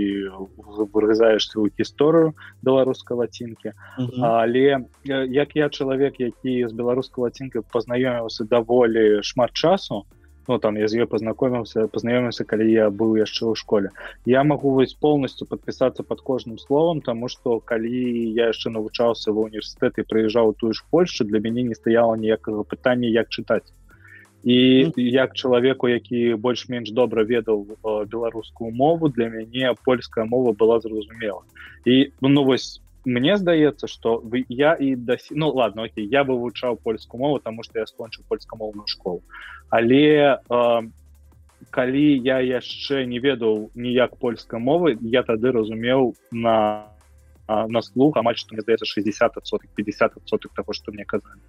[0.93, 3.73] вырызаешь свою гісторыю беларускай лацінкі
[4.21, 10.18] але як я чалавек які з беларускай лацінкай пазнаёміўся даволі шмат часу то
[10.49, 13.91] ну там я з ёй познакомился познаёмился калі я быў яшчэ ў школе.
[14.25, 19.45] Я могу вось полностью подпісацца под кожным словом тому что калі я яшчэ навучаўся ва
[19.47, 23.69] універсітэт і прыязджаў тую ж польшу для мяне не стаяла ніякага пытання як чытаць.
[24.45, 27.67] І як чалавеку які больш-менш добра ведаў
[28.09, 31.43] беларускую мову для мяне польская мова была зразумела.
[31.85, 36.77] І ну вось мне здаецца что вы я і да ну ладно окей я вывучаў
[36.77, 39.23] польскую мову тому что я скончыў польскамоўную школу.
[39.71, 40.89] Але э,
[41.71, 46.87] калі я яшчэ не ведаў ніяк польскай мовы я тады разумеў на
[47.49, 51.41] на слух амаль што мне здаецца 60 соток 50 соток того што мне казалі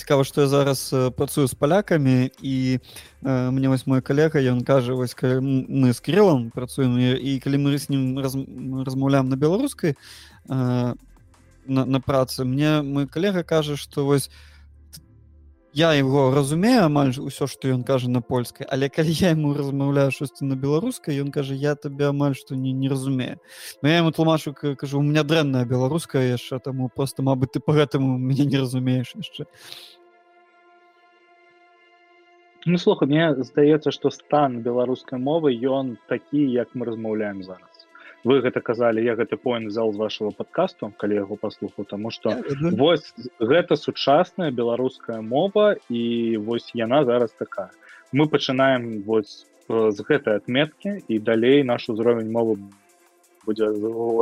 [0.00, 0.80] цікава што я зараз
[1.16, 2.80] працую з палякамі і
[3.22, 7.76] э, мне вось мой калега ён кажа вось мы з крылам працуем і калі мы
[7.76, 8.32] з ним раз,
[8.88, 10.94] размаўляем на беларускай э,
[11.66, 14.30] на, на працы мне мой калега кажа што вось
[15.72, 20.10] я его разумею амаль ўсё што ён кажа на польскай але калі я ему размаўляю
[20.10, 23.38] штосьці на беларускай ён кажа я табе амаль што не не разумею
[23.82, 27.72] но я ему тлумачу кажу у меня дрэнная беларуская яшчэ таму просто Мабыць ты по
[27.72, 29.46] гэтаму мяне не разумееш яшчэ
[32.66, 37.69] ну слуха мне здаецца што стан беларускай мовы ён такі як мы размаўляем зараз
[38.24, 42.36] вы гэта казалі я гэты поинт взял з вашего подкасту калі яго паслухаў тому что
[42.82, 47.70] вось гэта сучасная беларуская мова і вось яна зараз такая.
[48.12, 52.58] Мы пачынаем вось з гэтай адметкі і далей наш узровень мовы
[53.46, 53.70] будзе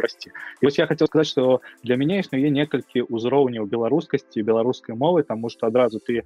[0.02, 0.32] расці
[0.62, 5.66] вось я хотел сказать что для мяне існуе некалькі ўзроўняў беларускасці беларускай мовы тому что
[5.66, 6.24] адразу ты э,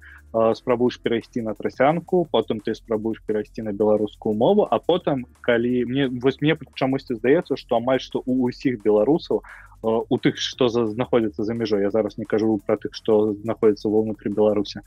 [0.55, 6.07] спрабуеш перайсці на трасянку потым ты спрабуеш перайсці на беларускую мову а потым калі мне
[6.07, 9.43] вось мне чамусьці здаецца что амаль што у усіх беларусаў
[9.83, 13.99] у тых что знаходзіцца за мяжой я зараз не кажу про тых что знаходіцца ва
[13.99, 14.79] ўнутры беларусі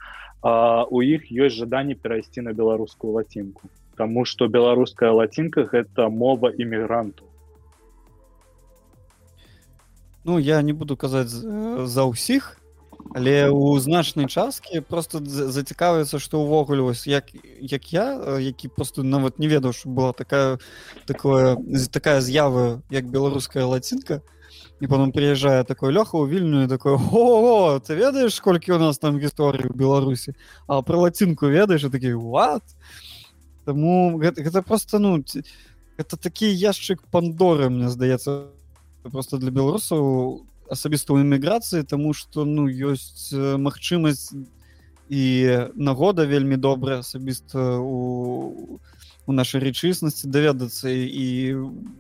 [0.43, 7.29] у іх ёсць жаданне перайсці на беларускую лацінку Таму что беларуская лацінка гэта мова іммігранту
[10.27, 12.59] Ну я не буду казаць за ўсіх
[13.15, 17.31] але у значнай часткі просто зацікавіцца што ўвогуле вось як
[17.63, 20.59] як я які просто нават не ведаў што была такая
[21.07, 21.57] такое
[21.95, 24.23] такая з'ява як беларуская лацінка.
[24.81, 29.17] І потом приязджае такой лёха ў вільную такое о ты ведаеш колькі у нас там
[29.23, 30.35] гісторыі ў беларусі?
[30.67, 31.87] А про лацінку ведаеш?
[31.89, 32.67] Такі what?
[33.65, 35.23] Таму гэта, гэта просто ну
[35.97, 38.56] это такі яшчык пандоры мне здаецца
[39.13, 44.35] просто для беларусаў асабіста ў эміграцыі тому что ну ёсць магчымасць
[45.09, 45.25] і
[45.75, 48.81] нагода вельмі добрая асабіста у
[49.27, 51.27] у нашай рэчыснасці даведацца і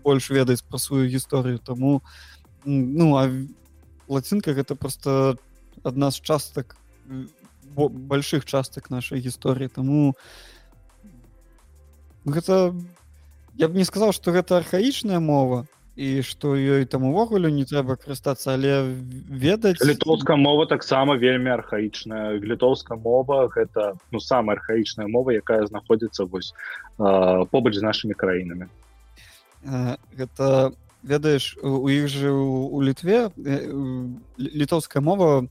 [0.07, 2.03] больш ведаць пра сваю гісторыю тому
[2.65, 3.31] ну а
[4.09, 5.39] лацінка гэта просто
[5.83, 6.77] адна з частак
[7.77, 10.15] больших частак нашай гісторыі тому
[12.25, 12.75] гэта
[13.55, 15.67] я б не сказаў что гэта архаічная мова
[15.97, 18.85] і што ёй там увогуле не трэба карыстацца але
[19.33, 22.37] ведаць літоўская мова таксама вельмі архаічная.
[22.37, 26.53] Літоўская мова гэта ну самая архаічная мова якая знаходзіцца вось
[27.01, 28.69] э, побач з нашими краінамі.
[30.13, 33.33] Гэта ведаеш у іх же у літве
[34.37, 35.49] літоўская мова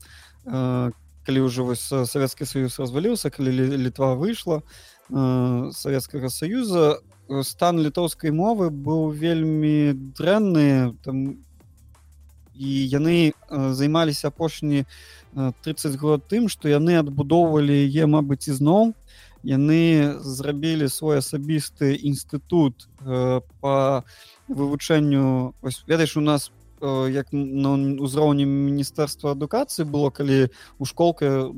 [1.26, 3.50] калі ўжо вось савецкі саюз разваліўся калі
[3.82, 4.62] літва выйшла
[5.10, 11.42] савецкага саюза у стан літоўскай мовы быў вельмі дрэнны там
[12.56, 14.84] і яны займаліся апошні
[15.34, 18.94] 30 год тым што яны адбудоўвалі е мабыць ізноў
[19.46, 19.80] яны
[20.22, 22.88] зрабілі свой асабісты інстытут
[23.60, 24.04] по
[24.48, 25.54] вывучэнню
[25.86, 27.72] ведаеш у нас Э, як на
[28.02, 31.48] ўзроўні міністэрства адукацыі было калі у школка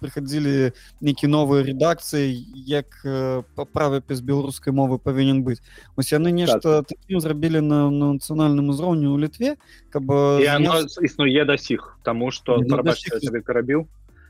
[0.00, 2.28] прыходзілі нейкі новыя рэдакцыі
[2.68, 5.64] як э, па правапіс беларускай мовы павінен быць.
[5.96, 6.92] Ось яны нешта так.
[6.92, 9.56] такім зрабілі на, на нацыянальным узроўні ў літве
[9.90, 10.04] каб
[10.40, 10.98] зняць...
[11.00, 13.88] існуе да сіх тому что карабіў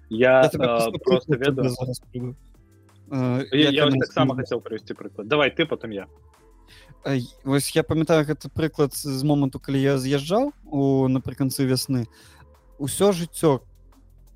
[0.08, 1.74] я, я просто ведаю.
[3.52, 6.06] я, я таксама хацеў прывесці прыклад давай ты потом я
[7.44, 12.06] вось я памятаю гэты прыклад з моманту калі я з'язджаў у напрыканцы вясны
[12.82, 13.62] усё жыццё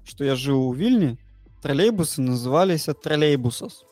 [0.06, 1.18] што я жыў у вільні
[1.62, 3.82] тралейбусы называліся тралейбусас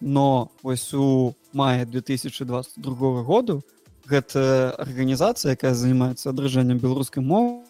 [0.00, 3.62] но вось у мае 2022 году
[4.04, 7.64] гэта арганізацыя якая занимается адражэннем беларускай мовы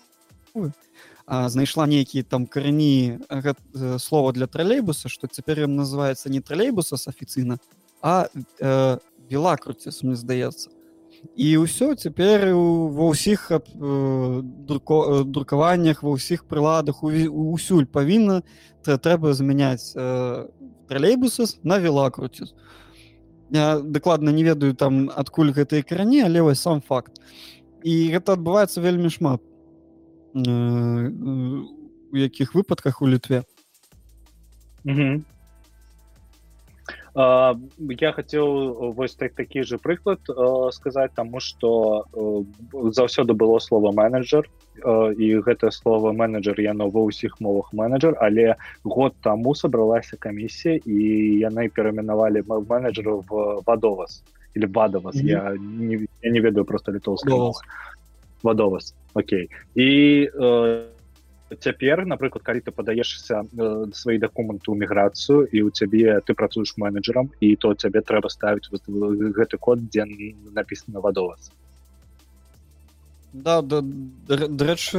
[1.30, 3.20] знайшла нейкія там карані
[3.98, 7.62] слова для тралейбуса што цяпер ён называется не тралейбусас афіцыйна
[8.02, 8.28] а
[8.58, 8.98] э,
[9.30, 10.70] белакруціс мне здаецца
[11.36, 13.60] і ўсё цяпер ва ўсіх э,
[14.42, 18.42] друко, э, друкаваннях ва ўсіх прыладах усюль павінна
[18.84, 20.48] трэба змяняць э,
[20.88, 22.54] тралейбусас на велакруціс
[23.50, 27.18] я дакладна не ведаю там адкуль гэтыя крані але вось сам факт.
[27.82, 29.40] І гэта адбываецца вельмі шмат
[30.34, 33.44] у якіх выпадках у літве
[34.84, 35.22] -hmm.
[37.14, 40.18] Я хотел вось так такі же прыклад
[40.72, 42.04] сказаць тому что
[42.72, 44.48] заўсёды было слово менеджер
[45.18, 48.54] і гэтае слово менеджер яно ва ўсіх мовах менеджер але
[48.84, 50.98] год таму сабралася камісія і
[51.42, 54.22] яны перамінавалі менеджеру в вадовас
[54.54, 55.28] или вадавас mm -hmm.
[55.28, 57.34] я, не, я не ведаю просто літоўска
[58.42, 59.48] вадовас Окей.
[59.74, 60.82] І э,
[61.58, 66.76] цяпер напрыклад калі ты падаешся э, свае дакументы ў міграцыю і у цябе ты працуеш
[66.76, 70.06] менеджерам і то цябе трэба ставіць гэты код дзе
[70.54, 71.50] написано вадовас
[73.32, 74.98] да да дарэчы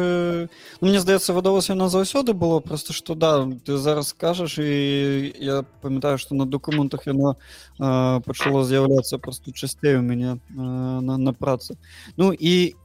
[0.79, 5.63] ну, мне здаецца вадовас яна заўсёды было просто что да ты зараз скажаш і я
[5.81, 7.35] памятаю что на документах яно
[7.77, 11.75] пачало з'яўляцца просто часцей у мяне на, на працы.
[12.15, 12.75] Ну і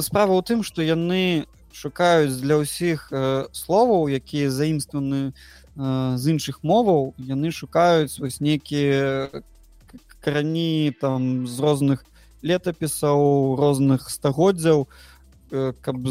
[0.00, 1.46] справа ў тым что яны
[1.78, 5.32] шукаюць для ўсіх э, словаў якія заімстваны э,
[6.18, 7.14] з іншых моваў.
[7.22, 9.30] Яны шукаюць вось нейкія
[10.18, 12.02] карані там з розных
[12.42, 16.02] летапісаў розных стагоддзяў э, каб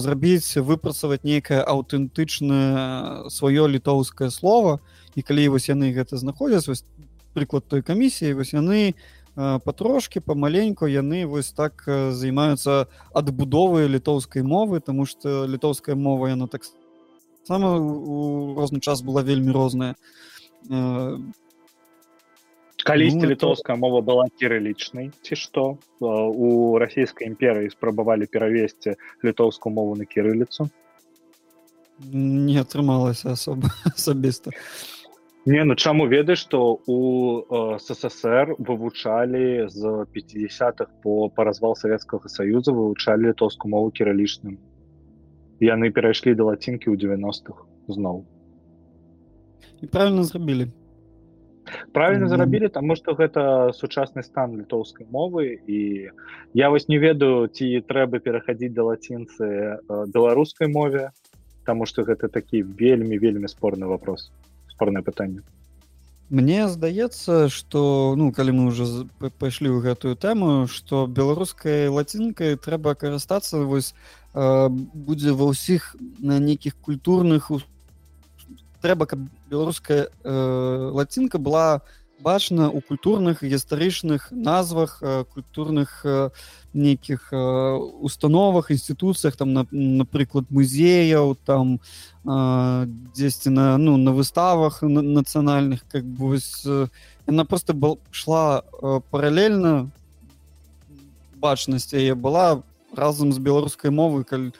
[0.00, 4.80] зрабіць выпрацаваць нейкае аўтэнтычнае сваё літоўскае слово
[5.14, 6.84] і калі вось яны гэта знаходзяць
[7.36, 8.96] прыклад той камісіі вось яны
[9.36, 16.48] не патрошки памаленьку яны вось так займаюцца адбудовы літоўскай мовы тому что літоўская мова яна
[16.48, 16.62] так
[17.44, 19.94] сама у розны час была вельмі розная.
[22.84, 23.80] Калісьці ну, літоўская то...
[23.80, 30.68] мова была кірылічнай ці што у расійскай імперыі спрабавалі перавесці літоўскую мову на кірыліцу
[32.00, 34.99] не атрымалася асоба асабіста а
[35.46, 36.98] Не ну чаму ведаеш што у
[37.40, 44.58] э, ссср вывучалі з 50-х по па развал савецкага саюза вывучалі літоўскую мову кіралічным
[45.60, 48.24] яны перайшлі да лацінкі ў 90-х зноў.
[49.80, 50.68] І правильно зрабілі.
[51.92, 52.36] Правильно mm -hmm.
[52.36, 55.58] зрабілі таму што гэта сучасны стан літоўскай мовы.
[55.66, 56.10] І
[56.54, 61.10] я вось не ведаю ці трэба перахадзіць да лацінцы э, беларускай мове
[61.64, 64.32] таму што гэта такі вельмі вельмі спорны вопрос
[64.80, 65.42] спорное пытанне
[66.30, 68.86] Мне здаецца что ну калі мы уже
[69.36, 73.92] пайшлі ў гэтую тэму что беларускай лацінкай трэба карыстацца вось
[74.32, 75.92] э, будзе ва ўсіх
[76.22, 77.52] на нейкіх культурных
[78.80, 79.20] трэба каб
[79.52, 80.32] беларуская э,
[80.96, 81.84] лацінка была
[82.20, 86.30] бачна у культурных гістарычных назвах э, культурных э,
[86.72, 91.80] нейкіх э, установах інстытуцыях там на, напрыклад музеяў там
[92.22, 96.66] дзесьці на ну на выставах на, нацыянальных как бы вось,
[97.26, 98.62] яна просто был шла
[99.10, 99.90] паралельна
[101.34, 104.52] бачнасць яе была разам з беларускай мовы каль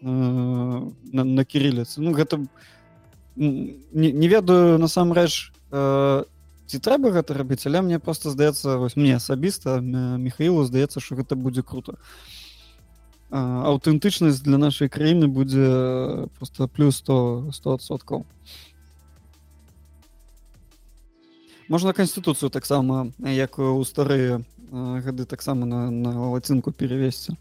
[0.00, 2.38] на, на кірыліцы ну гэта
[3.36, 5.50] не, не ведаю насамрэч
[6.70, 11.34] ці трэба гэта рабіць але мне просто здаецца вось мне асабіста михаилу здаецца что гэта
[11.34, 11.98] будзе круто.
[13.30, 18.26] Аўтэнтычнасць для нашай краіны будзе просто плюс 100 100соткаў
[21.70, 24.42] можна канстытуцыю таксама як у старыя
[24.72, 27.34] гады таксама на, на лацінку перевесці.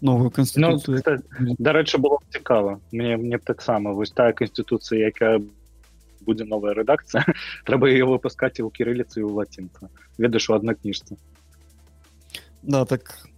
[0.00, 1.00] Новую канстытуцыю.
[1.38, 2.80] ну, дарэчы было цікава.
[2.90, 5.61] Мне мне таксама вось тая канстытуцыя якая была
[6.22, 7.26] будзе новая рэдакцыя
[7.66, 9.90] трэба ее выпускать і ў кірыліцы у лацінца.
[10.18, 11.18] Ведаеш у адной кніжцы
[12.62, 13.28] да так.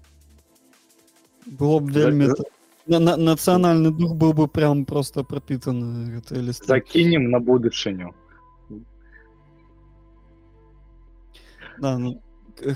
[1.46, 2.46] Было б вельмі так,
[2.86, 8.14] на, на, нацыянальны дух быў бы прям просто пропітаны закінем на будучыню.
[11.78, 12.22] Да, ну,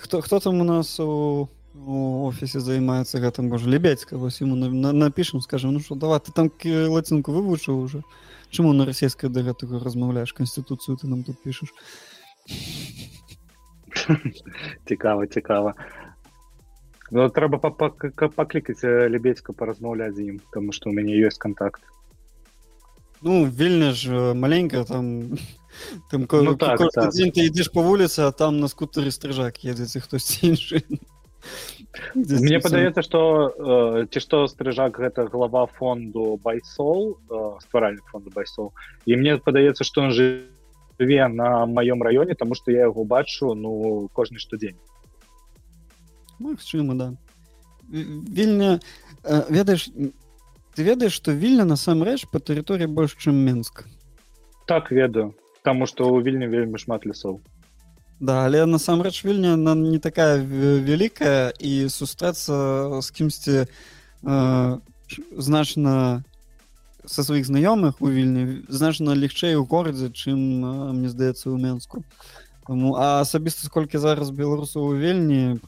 [0.01, 3.49] хто хто там у нас у у офісе займаецца гэтым?
[3.49, 6.51] Можа лебедька вось ему на, на, напішам скажем ну что давай ты там
[6.91, 8.03] лацінку вывучыў уже
[8.51, 11.73] чаму на расійскай да гэтага размаўляеш канстытуцыю ты нам тут пішаш
[14.89, 15.75] цікава цікава
[17.11, 21.83] ну, трэба паклікаць лебедька паразмаўляць з ім тому что у мяне ёсць контакт.
[23.21, 25.39] Ну вельмі ж маленька там
[26.11, 27.13] там ну, так, так.
[27.13, 30.83] ты ідзеш по вуліцы а там на скутары стрыжак едзеце хтось іншы
[32.15, 38.73] мне падаецца что э, ці што стрыжак гэта глава фонду байсол э, стваральны фонду байсол
[39.07, 44.09] і мне падаецца что он жыве на маём раёне тому что я яго бачу ну
[44.13, 44.77] кожны штодзень
[46.39, 47.17] Магчыма да.
[47.91, 48.81] Вільня
[49.25, 49.89] э, ведаеш
[50.75, 53.87] ты ведаеш что вільня насамрэч по тэрыторыі больш чым менск
[54.67, 57.41] так ведаю таму что у вільні вельмі шмат лесоў
[58.21, 64.79] Да, але насамрэч вільня она не такая вялікая і сустрэцца з кімсьці э,
[65.39, 66.25] значна
[67.07, 72.03] са сваіх знаёмых у вільні значна лягчэй у горадзе чым э, мне здаецца ў менску
[72.67, 75.63] Таму а асабіста колькі зараз беларусаў у вельні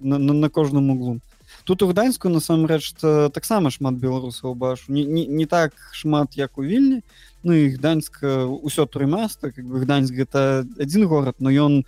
[0.00, 1.20] на, на, на кожным углу
[1.64, 2.92] тут у гданьску насамрэч
[3.32, 4.92] таксама шмат беларусаў бачу.
[4.92, 7.02] Не, не, не так шмат як у вільні.
[7.42, 11.84] Ну і гданьска ўсё тры места как бы гданьск гэта адзін горад но ён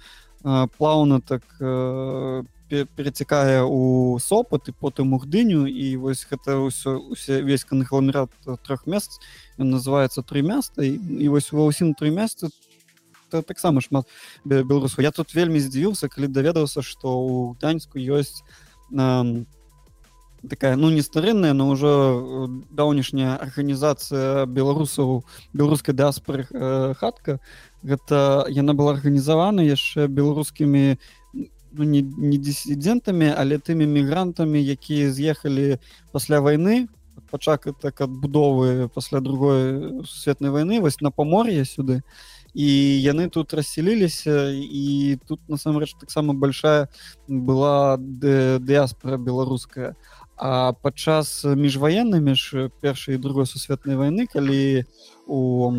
[0.77, 1.45] плаўна так
[2.69, 5.69] перацікае у сопат і потым у гдыню.
[5.69, 8.33] І вось гэта ўсё усе весь кангламерат
[8.65, 9.21] трох месяц
[9.61, 12.49] ён называется тры места і, і вось ва ўсім тры месяцы
[13.31, 14.07] таксама шмат
[14.45, 18.41] беларусу я тут вельмі здзівіўся калі даведаўся што ў гданьску ёсць
[18.91, 19.45] на
[20.49, 27.41] такая ну не старынная но ўжо даўнішняя арганізацыя беларусаў беларускай дыаспоры э, хатка.
[27.83, 30.99] Гэта яна была арганізавана яшчэ беларускімі
[31.35, 35.79] ну, не, не дысідэнтамі але тымі мігрантамі якія з'ехалі
[36.13, 36.89] пасля войны
[37.31, 42.03] пачак так адбудовы пасля другой сусветнай войны вось на памор'е сюды.
[42.57, 42.65] І
[43.05, 46.89] яны тут рассселіліся і тут насамрэч таксама большая
[47.29, 54.85] была дыаспора беларуская а падчас міжваенны між першай і другой сусветнай войны калі
[55.27, 55.73] у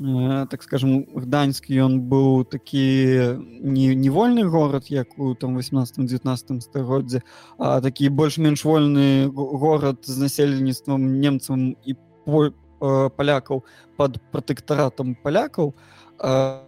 [0.00, 7.22] э, так скажем гданьскі ён быў такі не невольны горад як у там 18-19 стагоддзе
[7.58, 11.94] а такі больш-менш вольны горад з насельніцтвам немцам і
[12.26, 13.62] по, э, палякаў
[13.96, 15.74] под пратэктаратам палякаў
[16.18, 16.66] а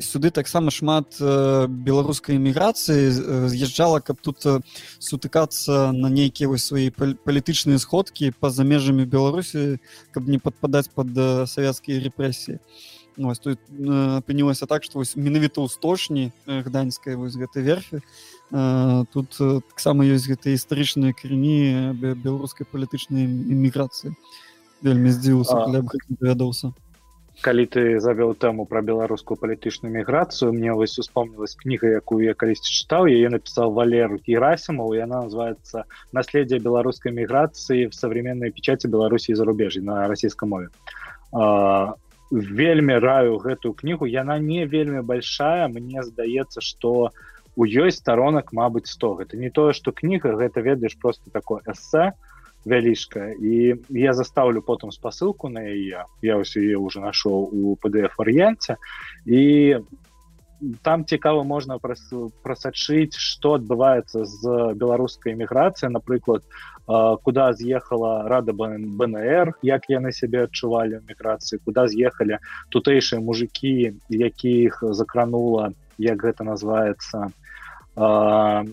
[0.00, 3.12] сюды таксама шмат беларускай эміграцыі
[3.52, 4.40] з'язджала каб тут
[4.98, 9.76] сутыкацца на нейкія вось свае палітычныя сходкі па-за межамі беларусі
[10.12, 11.12] каб не падпадаць под
[11.44, 12.58] савецкія рэпрэсіі.
[13.18, 13.60] Вось тут
[14.24, 18.00] апынілася так што вось менавіта ў стошні гданьскай вось гэтай верфі
[19.12, 24.16] тут таксама ёсць гэтыя гістарычныя крыні беларускай палітычнай эміграцыі.
[24.80, 25.68] Вельмі здзіўся
[26.24, 26.72] вядаўся
[27.40, 32.74] калі ты завёў тэму пра беларускую палітычную міграцыю мне вось успомнілась кніга якую я калісьці
[32.74, 39.80] чытаў яе напісаў валер герасимов яна называется наследие беларускай міграцыі в современной печати беларусі зарубежжа
[39.80, 40.68] на расійскай мове.
[42.30, 44.04] Вельмі раю гэтую кнігу.
[44.04, 45.68] Яна не вельмі большая.
[45.68, 47.12] Мне здаецца что
[47.56, 52.12] у ёй сторонок Мабыць 100 гэта не тое что кніга гэта ведаеш просто такое эссе
[52.12, 56.04] то вялічка і я заставлю потым спасылку на яе.
[56.22, 58.76] Я ось яе уже нашел у pdf варыянце
[59.26, 59.78] і
[60.82, 66.42] там цікава можна прасачыць что адбываецца з беларускай эміграцыя напрыклад
[67.22, 72.42] куда з'ехала рада бнр як яны сябе адчувалі міграцыі куда з'ехалі
[72.74, 77.30] тутэйшыя мужикі якіх закранула як гэта называется
[77.94, 78.64] а,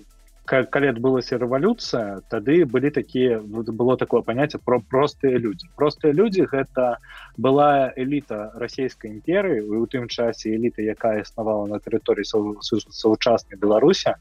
[0.45, 6.97] калі адбылася рэвалюцыя тады былі такія было такое паняцце про простыя людзі простыя людзі гэта
[7.38, 14.15] была эліта расійскай імперыі у тым часе эліта якая існавала на тэрыторыі сучаснай беларуся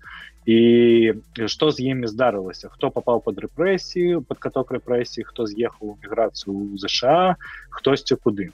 [0.49, 0.59] і
[1.45, 6.81] што з імі здарылася хто попал под рэпрэсію под каток рэпрэсій хто з'ехаў міграцыю ў
[6.81, 7.37] ЗША
[7.71, 8.53] хтосьці куды.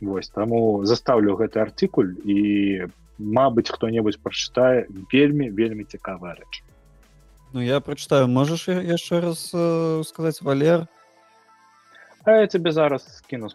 [0.00, 2.88] Вось таму заставлю гэты артыкуль і
[3.20, 6.64] Мабыць хто-небудзь прачытае вельмі вельмі цікавая рэч
[7.52, 8.28] Ну я прочитаю.
[8.28, 10.86] Можешь яшчэ раз э, сказать валер?
[12.24, 13.48] А я тебе зараз скину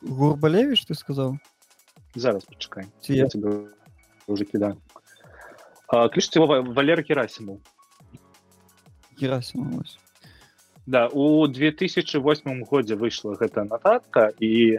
[0.00, 1.38] гурбалевич ты сказал?
[2.14, 3.68] Зараз почакай я тебе
[4.26, 4.76] уже кида
[6.12, 7.60] кліш валер герасиму
[9.20, 9.82] герасиму
[10.86, 14.78] да у 2008 годзе выйшла гэта нататка і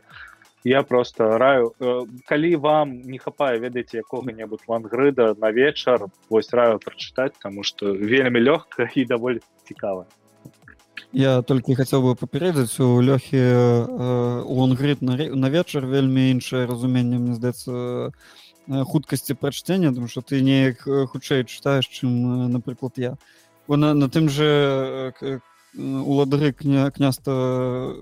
[0.64, 6.80] я просто раю э, калі вам не хапае ведаеце якога-небудзь лангрыда на вечар вось раю
[6.80, 10.06] прачытаць тому что вельмі лёгка і даволі цікава.
[11.14, 17.18] Я толькі хацеў бы папярэдзаць у лёхі э, лонгрид на, на вечар вельмі іншае разуменне
[17.18, 18.12] мне здаецца
[18.68, 23.18] э, хуткасці прачтення тому что ты неяк хутчэй чытаеш чым напрыклад я.
[23.68, 25.14] На, на тым же
[25.78, 27.96] уладары кня княста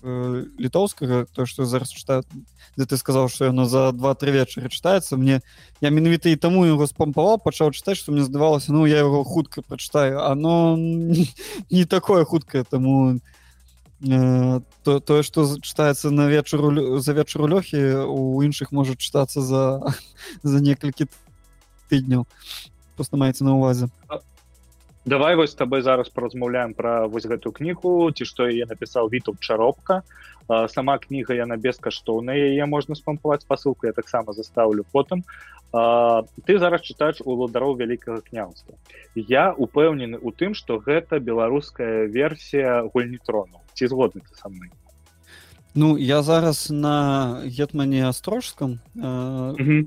[0.00, 2.22] Э, літоўскага то что зараз чытаю
[2.78, 5.42] дзе ты сказаў что яно за два-тры вечары чытаецца мне
[5.82, 9.58] я менавіта і таму яго спампаваў пачаў чытаць что мне здавалася ну я яго хутка
[9.58, 10.78] прачытаю оно
[11.74, 13.18] не такое хуткае таму
[14.06, 19.82] э, то тое что чытаецца на вечару за вечару лёхі у іншых можа чытацца за
[20.46, 21.10] за некалькі
[21.90, 22.22] тыдняў
[22.94, 23.90] просто маецца на увазе.
[24.06, 24.22] А
[25.08, 29.34] давай вось с тобой зараз паразмаўляем про вось гэтую кнігу ці што я напісаў віту
[29.40, 30.02] чаропка.
[30.48, 35.24] Сама кніга яна бескаштоўная яе можна спампаваць спасылку я таксама заставлю потым.
[35.72, 38.72] А, ты зараз чытаеш уладароў вялікага княўства
[39.14, 44.72] я упэўнены у тым что гэта беларуская версія гульнітрону ці згодны ты са мной?
[45.74, 49.84] Ну я зараз на гетмане астрожском э,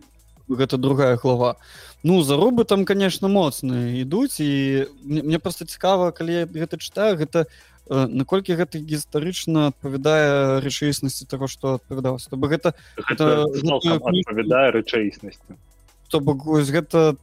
[0.56, 1.56] гэта другая глава.
[2.04, 7.18] Ну заробы там конечно моцныя ідуць і мне, мне просто цікава калі я гэта чытаю
[7.18, 12.30] гэта э, наколькі гэта гістарычна адпавядае рэчаіснасці того что адпавядалася.
[12.30, 12.74] То бок гэта
[13.06, 15.60] адпавядае рэчаіснасці.
[16.10, 17.16] То бок гэта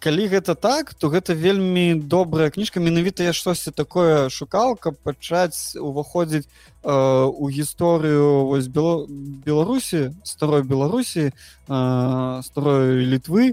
[0.00, 2.80] калі гэта так то гэта вельмі добрая кніжка.
[2.80, 6.92] Менавіта я штосьці такое шукал каб пачаць уваходзіць э,
[7.28, 9.06] у гісторыю вось бело
[9.44, 13.52] беларусі старой беларусі э, старой літвы.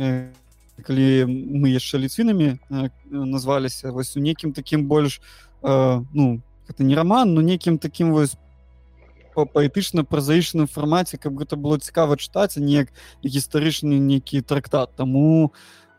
[0.00, 0.32] Э,
[0.80, 5.20] калі мы яшчэ ліцвінамі э, назваліся вось у нейкім такім больш
[5.62, 8.40] э, ну это не роман но нейкім такім вось
[9.34, 12.92] по паэтычна празаічным фармаце каб гэта было цікава чытаць неяк
[13.24, 14.92] гістарычны нейкі трактат.
[14.96, 15.52] Таму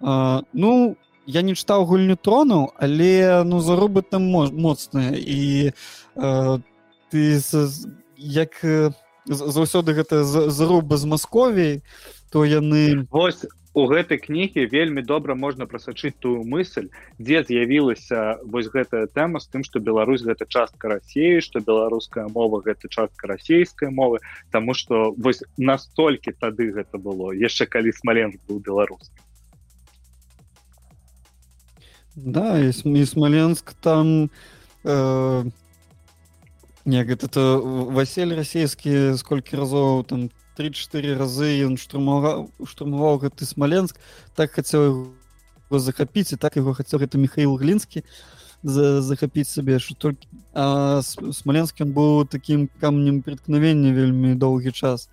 [0.03, 5.71] ну я не чытаў гульню трону але ну зарубы там моцныя і
[6.15, 6.59] а,
[7.09, 7.39] ты
[8.17, 8.59] як
[9.25, 11.81] заўсёды гэта заруба з масковій
[12.31, 18.69] то яны вось у гэтай кнігі вельмі добра можна прасачыць тую мысль дзе з'явілася вось
[18.69, 23.89] гэтая тэма з тым што Беларусь гэта частка рассеі што беларуская мова гэта частка расійскай
[23.89, 24.19] мовы
[24.51, 29.22] Таму што вось настолькі тады гэта было яшчэ калі смаленск быў беларускі
[32.15, 34.29] Да, и, и Смоленск там...
[34.83, 35.43] Э,
[36.85, 43.97] не, говорит, это Василь Российский сколько разов, там, 3-4 разы он штурмовал, штурмовал гэты Смоленск,
[44.35, 44.83] так хотел
[45.69, 48.03] его захопить, и так его хотел это Михаил Глинский
[48.61, 50.21] за, захопить себе, что только...
[50.53, 55.09] А Смоленск он был таким камнем преткновения вельми долгий час.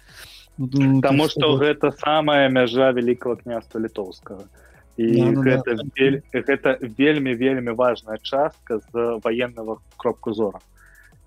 [0.56, 1.62] Что вот...
[1.62, 4.44] это самая межа Великого княжества Литовского
[5.00, 5.84] і да, ну, гэта, да.
[5.96, 10.60] Вель, гэта вельмі вельмі важная частка з военного кропку зора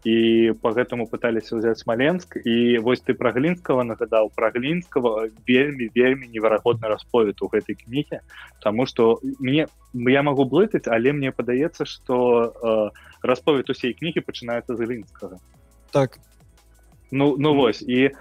[0.03, 4.35] і по гэтаму пыталіся ўзяць смаленск і вось ты пра глінскага нагадаў.
[4.35, 8.19] Пра глінскага вельмі вельмі неверагодны расповед у гэтай кнігі
[8.59, 12.91] тому что мне я могу блытаць але мне падаецца что э,
[13.23, 15.39] расповед усей кнігі пачынаецца з глінскага.
[15.95, 16.19] Так.
[17.11, 18.11] Ну ну вось і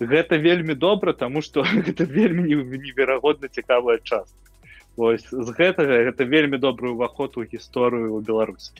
[0.00, 4.40] гэта вельмі добра тому что это вельмі неверагодна цікавая частка
[4.96, 8.72] Вось з гэтага гэта вельмі добрый уваход у гісторыю ў Беларусі.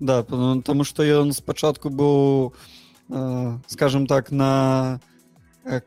[0.00, 2.54] Да, потому что ён спачатку быў
[3.10, 5.00] э, скажем так на
[5.64, 5.80] э,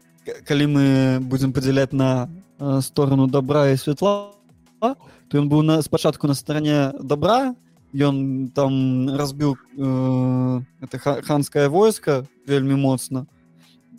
[0.44, 0.86] калі мы
[1.20, 2.28] будзем падзяляць на
[2.60, 4.34] э, сторону добра і святла
[4.80, 7.56] то ён быў на спачатку на стороне добра
[7.94, 13.28] ён там разбіў э, это ханское войска вельмі моцна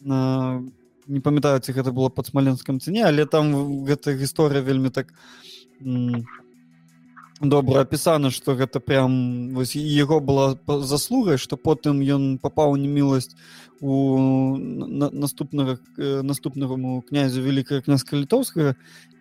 [0.01, 0.65] на
[1.09, 5.13] не памятаю ці гэта было под смаленском цене але там гэта гісторыя вельмі так
[7.41, 13.35] добра опісана что гэта прям вось его была заслугай что потым ён попаў неміласць
[13.81, 18.75] у на, наступнага наступнаму князю великкае князька літоўскага.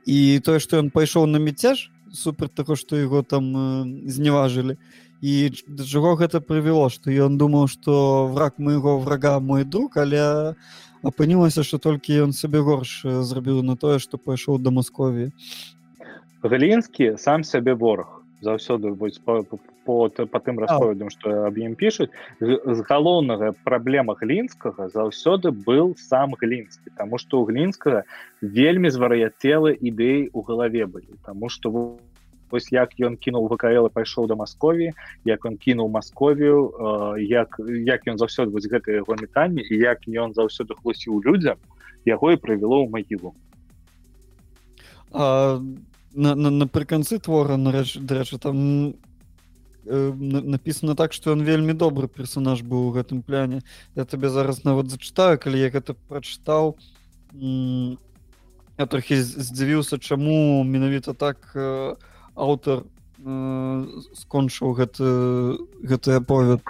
[0.05, 4.77] І тое что ён пайшоў на мяцеж супер таго что его там зневажылі.
[5.21, 10.55] І да чаго гэта прывяло что ён думаў что враг моего врага мой друг але
[11.07, 15.31] апынілася что толькі ён сабе горш зрабіў на тое что пайшоў да маскові
[16.43, 18.93] галінскі сам сябе вораг заўсёды
[19.25, 22.11] по, по, по, по тым расповедам что аб ім пишутць
[22.41, 28.03] з галоўнага праблема глінскага заўсёды был сам глінскі тому что у глінскага
[28.41, 31.81] вельмі звар'яцелы ідэй у галаве былі тому что вы
[32.51, 34.91] вось як ён кінуў вКл пайшоў да Маскові
[35.25, 40.07] як он кінуў Масковію э, як як ён заўсёды вось гэта яго метанне і як
[40.07, 41.57] ён заўсёды хлусіў людзям
[42.07, 43.35] яго і прывяло ў магілу.
[46.15, 48.95] Напрыканцы твора нарэч дарэчы там
[49.85, 50.11] э,
[50.55, 53.61] написано так что он вельмі добры персонаж быў у гэтым пляне.
[53.95, 56.77] Я табе зараз нават зачытаю калі я гэта прачытаў.
[58.77, 61.95] Я трохі здзівіўся чаму менавіта так э,
[62.37, 65.09] аўтар э, скончыў гэты
[65.81, 66.61] гэты аповед.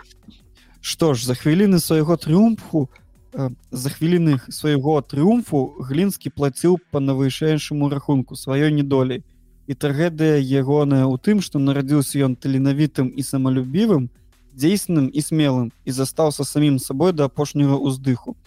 [0.81, 2.87] Што ж за хвіліны свайго трыумфу
[3.33, 9.23] э, за хвіліны свайго трыумфу глінскі плаціў па навышэйшаму рахунку сваёй недолей
[9.67, 14.07] і трагедыя ягоная ў тым што нарадзіўся ён таленавітым і самалюбівым
[14.55, 18.39] дзейсным і смелым і застаўся самім сабой да апошняга ўздыху.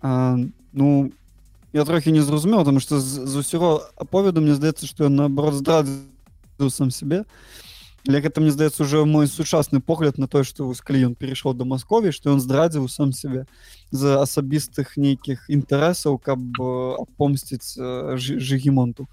[0.00, 0.38] А,
[0.72, 1.10] ну
[1.72, 5.54] я трохі не зразумеў тому что з, з усяго аповеду мне здаецца что ён наоборот
[5.54, 7.24] здрадзіў сам себе.
[8.08, 11.64] Але гэта мне здаецца уже мой сучасны погляд на тое што калі ён перайшоў да
[11.68, 13.44] Маскові што ён здрадзіў сам сябе
[13.90, 16.40] за асабістых нейкіх інтарэсаў каб
[17.18, 17.76] помсціць
[18.16, 19.08] жыгімонту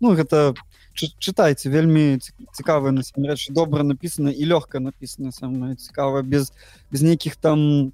[0.00, 0.54] ну гэта
[0.94, 2.24] чытайце вельмі
[2.56, 6.52] цікавыя насамрэч добра напісана і лёгка напісана самае цікава без
[6.90, 7.92] без нейкіх там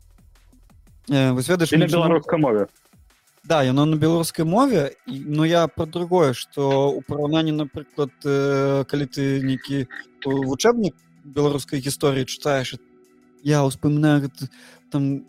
[1.11, 2.69] э, ведаеш беларускай мове
[3.45, 9.07] да яно на беларускай мове но я про другое что у параўнанні напрыклад э, калі
[9.07, 9.87] ты нейкі
[10.25, 10.95] вучэбнік
[11.25, 12.77] беларускай гісторыі чытаеш
[13.45, 14.49] я успамінаю гэта,
[14.91, 15.25] там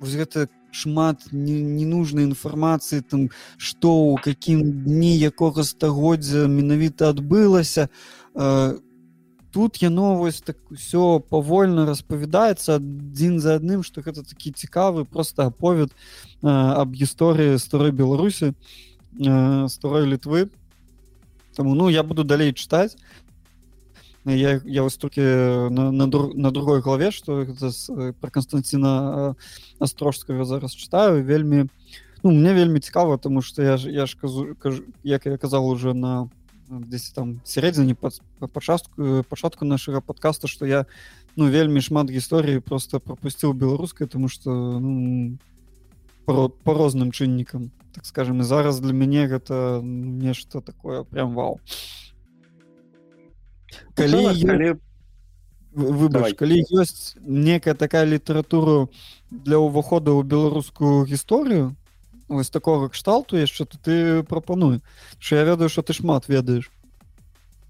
[0.00, 8.80] вось гэта шмат ненужнай інфармацыі там што ў какім дні якога стагоддзя менавіта адбылася э,
[9.54, 15.46] тут яно вось так усё павольна распавядаецца адзін за адным што гэта такі цікавы просто
[15.46, 15.94] аповед
[16.42, 18.58] аб гісторыі старой беларусі
[19.70, 20.50] старой літвы
[21.54, 22.98] Таму ну я буду далей чытаць
[24.26, 25.22] я, я вось толькі
[25.70, 27.46] на, на, на другой главе што
[28.18, 29.38] пра Канстанціна
[29.78, 31.70] астрожскага зараз чытаю вельмі
[32.26, 35.70] ну, мне вельмі цікава тому што я ж я ж кажу, кажу як я казал
[35.70, 36.26] уже на
[36.82, 40.86] дзесь там сярэдзіне пачатку пачатку нашага подкаста что я
[41.36, 45.38] ну вельмі шмат гісторыі просто пропусціў беларускай тому что ну,
[46.26, 48.40] по, по розным чыннікам так скажем.
[48.40, 51.60] І зараз для мяне гэта нешта такое прям вау.
[53.94, 54.74] Калі калі...
[55.74, 58.86] выбач калі ёсць некая такая літаратура
[59.30, 61.74] для ўвахода ў беларускую гісторыю
[62.38, 64.80] ось такого кшталту яшчэ то ты прапануй
[65.18, 66.70] що я ведаю что ты шмат ведаеш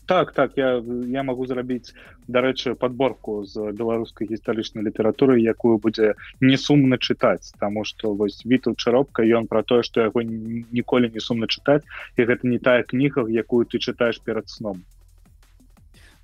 [0.07, 1.95] так так я я могу зрабіць
[2.29, 8.75] дарэчы подборку з беларускай гістарычнай літаратуры якую будзе не сумна чытаць тому что вось віту
[8.77, 11.85] чаропка ён про тое что яго ніколі не сумна чытаць
[12.17, 14.85] і гэта не тая кніга якую ты чытаешь перад сном.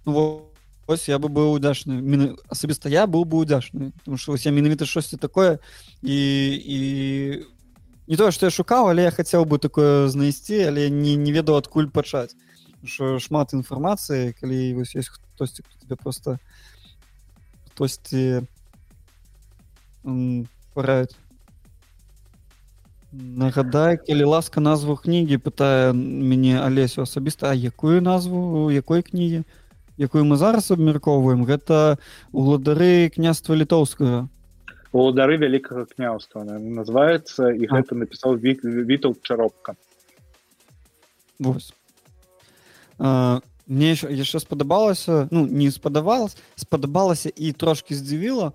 [0.06, 0.50] Ну,
[0.86, 5.16] ось я бы быў удачны асабіста я быў бы удачны потому что я менавіта штосьці
[5.16, 5.58] такое
[6.02, 6.16] і
[6.64, 6.78] і
[8.10, 11.62] не тое што я шукаў але я хацеў бы такое знайсці але не не ведаў
[11.62, 12.34] адкуль пачаць.
[12.82, 16.38] Що шмат інфармацыі калі вось ёсць хтосьці тебе просто
[17.70, 18.42] хтосьці
[20.74, 21.14] параіць.
[23.12, 29.46] Нагадай калі ласка назву кнігі пытае мяне алесю асабіста якую назву якой кнігі?
[30.00, 31.46] Якую мы зараз абмяркоўваем?
[31.46, 34.26] Гэта уладары княства літоўскага
[34.92, 39.76] уладары вялікага княўства называется і гэта напісаў вітал чаропка
[43.70, 48.52] мне яшчэ спадабалася ну не спадавалось спадабалася і трошки здзівіла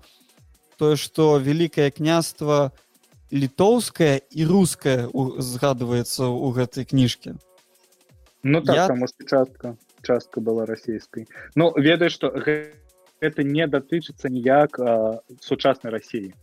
[0.76, 2.72] тое что вялікае княства
[3.32, 5.08] літоўская і руская
[5.40, 7.40] згадваецца ў гэтай кніжке
[8.44, 9.08] ну так, Я...
[9.24, 11.26] частка частка была расійскай
[11.56, 12.76] Ну ведаю что гэта
[13.20, 14.80] это не датычыцца ніяк
[15.40, 16.34] сучаснай рассіі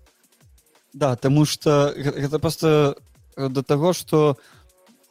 [0.93, 2.95] да тому что гэта просто
[3.37, 4.37] до таго что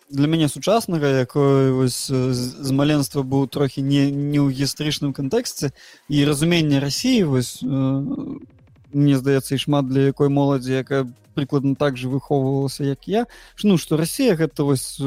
[0.08, 5.72] для мяне сучаснага якое вось з маленства быў трохі не не ў гістарычным кантэксце
[6.08, 12.08] і разуменне рассіі вось мне здаецца і шмат для якой моладзі якая прыкладна так же
[12.08, 13.26] выхоўвалася як я
[13.64, 15.00] ну что Росія гэта вось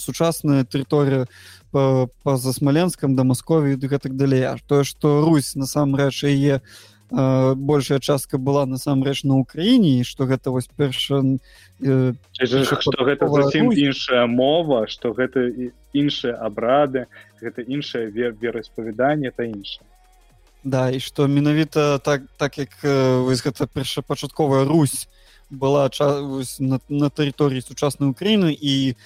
[0.00, 1.28] сучасная тэрыторыя
[1.72, 6.60] па-за смаленскам да Маскові і гэтак далей аж тое што Русь насамрэч яе
[7.10, 11.24] большая частка была насамрэч на ўкраіне што гэта вось перша
[11.80, 15.48] э, што гэта зусім іншая мова што гэта
[15.96, 17.06] іншыя абрады
[17.40, 19.88] гэта іншае вераспавяданне та іншае
[20.64, 22.76] Да і што менавіта так так як
[23.24, 25.08] вось гэта першапачатковая Русь
[25.50, 25.88] была
[26.58, 28.96] на, на тэрыторыі сучаснай Україніны і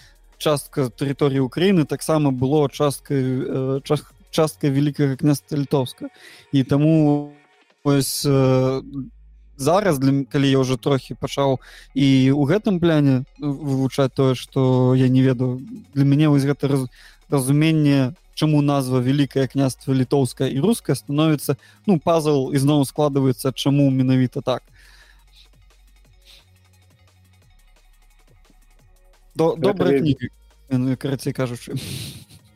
[0.43, 6.11] частка тэрыторыі Україніны таксама было часткай э, част, часткай вялікага княства літоўска
[6.53, 7.33] і таму
[7.85, 8.83] ось э,
[9.57, 11.61] зараз для калі я уже трохі пачаў
[11.95, 15.63] і у гэтым пляне вывучаць тое што я не ведаю
[15.95, 16.83] для мяне вось гэта раз,
[17.31, 21.57] разуменне чаму назва вялікае княства літоўская і руская становіцца
[21.87, 24.67] ну пазл ізноў складваецца чаму менавіта так
[29.35, 31.75] добрая кніга карацей кажучы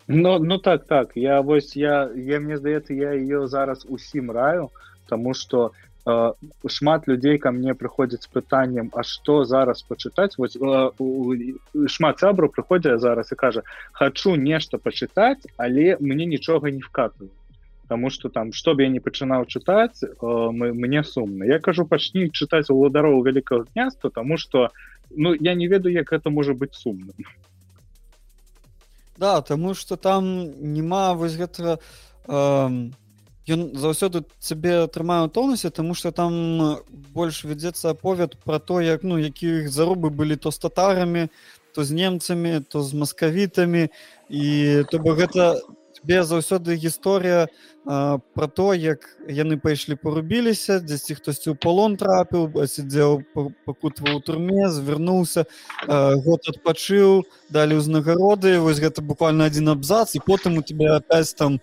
[0.09, 4.71] ну ну так так я вось я я мне здаецца я ее зараз усім раю
[5.09, 5.73] тому что
[6.07, 6.33] э,
[6.67, 10.91] шмат людзей ко мне прыходзяць з пытанням А что зараз пачытаць вось э,
[11.89, 13.63] шмат сябру прыходзя зараз і кажа
[13.93, 17.31] хочу нешта пачытаць але мне нічога не вкатываю
[17.89, 20.07] Таму что там што б я не пачынаў чытаць э,
[20.53, 24.71] мне сумна я кажу пачні чытаць уладароў вялікага княства тому что
[25.11, 27.15] ну я не ведаю як это можа быть сумным
[29.17, 31.79] да тому что там няма вось гэтага
[32.27, 32.91] э,
[33.49, 36.79] ён заўсёды цябе трымаю тонусе тому что там
[37.15, 41.29] больш вядзецца аповед про то як ну якіх зарубы былі то с татарамі
[41.77, 43.89] то з немцамі то з маскавітамі.
[44.33, 45.61] І то бы гэта
[45.93, 47.53] тебе заўсёды гісторыя
[47.87, 53.23] про то як яны пайшлі порубіліся дзесьці хтосьці ў полон трапіў сидзеў
[53.63, 55.47] пакутваў у турме звярнуўся
[55.87, 61.63] год адпачыў далі ўзнагароды вось гэта буквально один абзац і потым у тебя опять там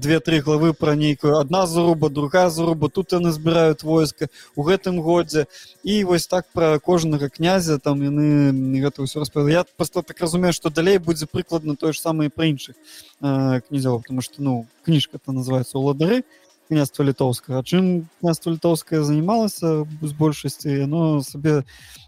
[0.00, 5.44] две-тры главы про нейкую одна заруба другая заруба тут яны збіраюць войска у гэтым годзе.
[5.84, 10.56] І вось так про кожнага князя там яны гэта ўсё распавя я просто так разумею
[10.56, 12.76] что далей будзе прыкладна тое ж самае про іншых
[13.20, 16.24] князёў потому что ну кніжка то называется называется уладары
[16.68, 21.64] княства літоўскага чым княства літоўская занималася з большасці оно сабе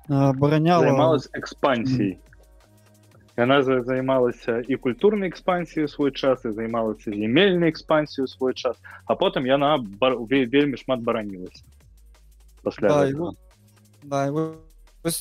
[0.09, 2.19] абараняла экспансій
[3.36, 8.77] яна займалася і культурнай экспансію свой час і займалася земельнай экспансію свой час.
[9.06, 10.16] А потым яна бар...
[10.28, 11.64] вельмі шмат баранілася
[12.62, 13.35] пасля да, его...
[14.02, 14.55] да, его...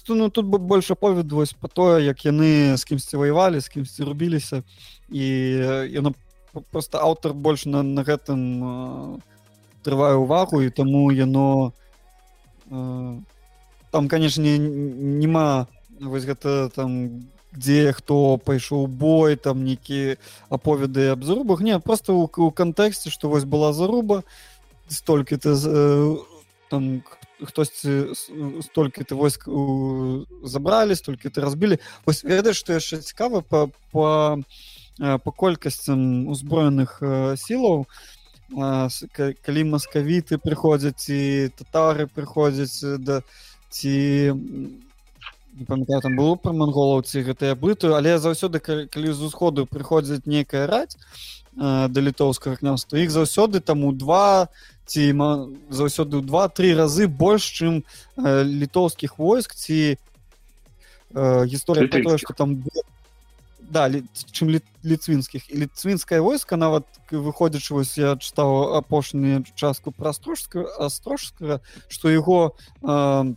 [0.10, 4.03] ну тут бы больше повед вось по тое як яны з кімсьці ваявалі з кімсьці
[4.03, 4.64] рубіліся
[5.10, 5.26] і
[5.89, 6.14] яна
[6.71, 9.19] просто аўтар больш на, на гэтым э,
[9.83, 11.73] трывае увагу і таму яно
[12.69, 13.19] э,
[13.91, 15.67] там канешне няма
[15.99, 20.17] вось гэта там дзе хто пайшоў бой там нейкі
[20.49, 24.23] аповеды аб зарубах не просто у, у кантэксце што вось была заруба
[24.87, 26.17] столькі ты э,
[26.69, 27.03] там
[27.43, 28.13] хтосьці
[28.61, 29.49] столькі ты войск
[30.43, 31.79] забралі столькі ты разбілі.
[32.05, 34.39] Вось ведаеш што яшчэ цікава па па
[34.99, 36.99] по колькасцям узброеных
[37.38, 37.88] сілаў.
[38.51, 43.22] Калі маскавіты прыходзяць і татары прыходзяць да
[43.72, 43.95] ці
[45.53, 50.26] не памятаю там было пра манголаў ці гэтыя блытую але заўсёды калі з усходу прыходзіць
[50.26, 50.95] некая раць
[51.55, 54.47] да літоўскага княства іх заўсёды там у два
[54.88, 55.11] ці
[55.69, 57.84] заўсёды ў два-тры разы больш чым
[58.18, 59.99] літоўскіх войск ці
[61.11, 62.63] гісторыя тое што там
[63.72, 63.88] да
[64.31, 70.68] чым лі, ліцвінскіх і ліцвінскае войска нават выходзячы вось я чытаў апошнюю частку пра астрожска
[70.77, 72.53] астрожскага што яго
[72.84, 73.34] э,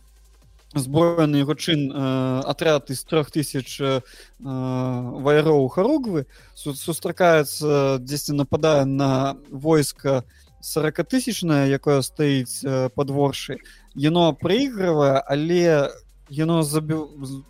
[0.75, 4.01] зброены яго чын э, атряд з трох тысяч э,
[4.39, 10.23] ваяроў харугвы сустракаецца дзесьці нападае на войска
[10.59, 13.63] сорокатысячнае якое стаіць э, падворшай
[13.95, 15.95] яно прыйгрывае але
[16.29, 16.95] яно забі...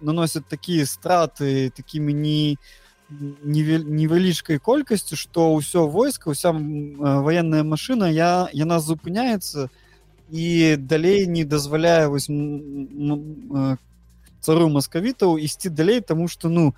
[0.02, 2.58] наносят такія страты такімі не
[3.10, 9.70] невялічкай колькасцю что ўсё войска уся военная машина я яна зупыняецца
[10.32, 12.26] і далей не дазваляе вось
[14.42, 16.74] цару маскавітаў ісці далей тому что ну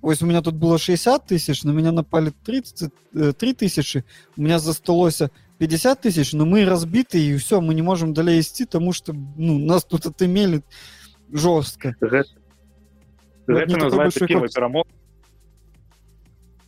[0.00, 4.04] ось у меня тут было 60 тысяч на меня напали 33 тысячи
[4.36, 8.64] у меня засталося 50 тысяч но мы разбіты і все мы не можем далей ісці
[8.64, 10.64] тому что ну нас тут отымелі то
[11.32, 12.30] жорстка гэта,
[13.46, 14.88] гэта называется первая перамога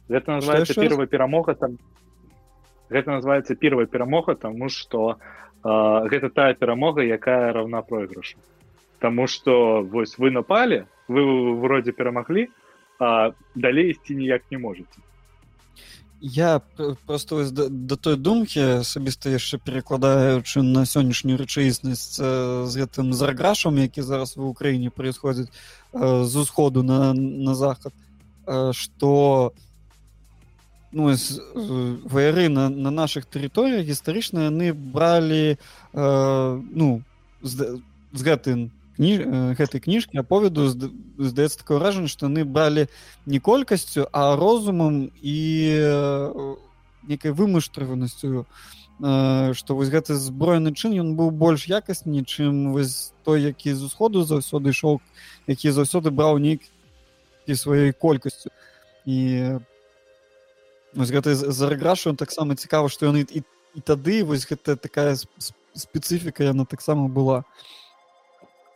[0.08, 1.78] гэта называется что, первая перамога там
[2.88, 5.18] гэта называется первая перамога тому что
[5.64, 8.38] э, гэта тая перамога якая равна проигрышу.
[8.98, 12.48] Тому что вось вы напали вы вроде перамаглі
[12.98, 15.05] а далей ісці ніяк не можете
[16.20, 16.60] я
[17.06, 24.02] просто да, да той думкі асабіста яшчэ перакладаючы на сённяшнюю рэчаіснасць з гэтым зарграшам які
[24.02, 25.52] зараз в украіне происходит
[25.92, 27.92] з усходу на на захад
[28.72, 29.52] что
[30.92, 31.12] ну
[32.08, 35.58] ваяры на, на наших тэрыторыях гістарычна яны бралі
[35.92, 37.02] ну
[37.42, 37.80] з,
[38.12, 39.54] з гэтым кні...
[39.56, 42.88] гэтай кніжкі аповеду здаецца такое ўражанне што яны бралі
[43.26, 45.36] не колькасцю а розумам і
[47.04, 48.48] некай вымуштраванасцю
[49.52, 54.24] што вось гэты зброены чын ён быў больш якасні чым вось той які з усходу
[54.24, 55.00] заўсёды ішоў
[55.46, 56.64] які заўсёды браў нейк
[57.46, 58.48] і сваёй колькасцю
[59.04, 59.60] і
[60.96, 63.44] вось гэты зараграшу таксама цікава што яны і,
[63.76, 65.20] і тады вось гэта такая
[65.76, 67.44] спецыфіка яна таксама была.
[67.44, 67.85] і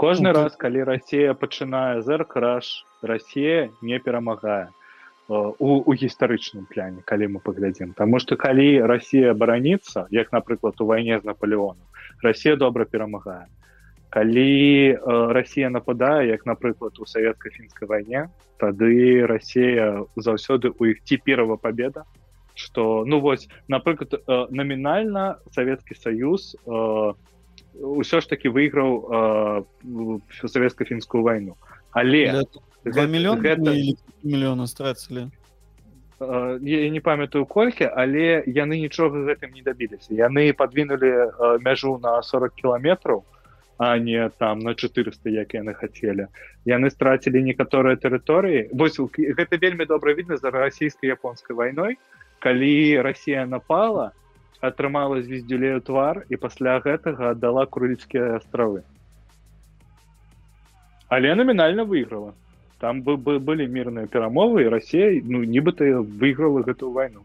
[0.01, 4.72] кожны раз калі Росія пачынае зеркраш Росія не перамагае
[5.28, 7.93] у, у гістарычным пляне калі мы паглядзім.
[7.93, 11.85] Таму што калі Росія бараніцца як напрыклад у вайне з наполеону
[12.24, 13.44] Росія добра перамагае.
[14.09, 14.97] Калі э,
[15.36, 22.09] Росія нападае як напрыклад у савецка-фінскай вайне тады Росія заўсёды у іх ціпірова победа
[22.55, 27.12] что ну вось напрыклад э, номінальна Савецкі Саюз у э,
[27.74, 31.56] ўсё ж таки выйграў э, савецка-фінскую вайну.
[31.92, 32.42] Але
[32.84, 33.40] мільён
[34.24, 35.28] мільёна страцілі
[36.60, 40.12] я не памятаю колькі але яны нічога гэтым не дабіліся.
[40.12, 43.24] Яны подвинули мяжу на 40 кіламетраў
[43.78, 46.28] а не там на 400 як яны хацелі.
[46.68, 48.68] Яны страцілі некаторыя тэрыторыі.
[48.76, 51.97] Вось гэта вельмі добра відна за расійскай японскай вайной
[52.40, 54.12] калі Росія напала
[54.60, 58.82] атрымала звездюлею твар і пасля гэтага аддала крыльцкія астравы.
[61.08, 62.34] Але номінальна выйграла.
[62.78, 67.24] Там бы бы былі мірныя перамовы і Росія ну нібыта выйграла гэтую вайну.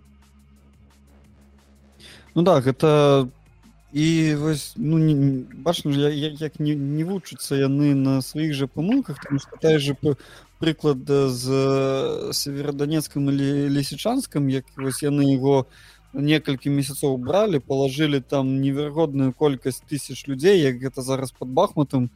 [2.35, 3.29] Ну да гэта
[3.95, 4.99] і вось ну
[5.53, 9.95] бачна я, я, як не, не вучацца яны на сваіх жа памылках там та же
[10.59, 11.45] прыклад з
[12.33, 15.67] североданецкам или лесічанскам як вось яны его
[16.15, 22.09] некалькі месяцоў бралі палажылі там неверагодную колькасць тысяч людзей як гэта зараз под бахматам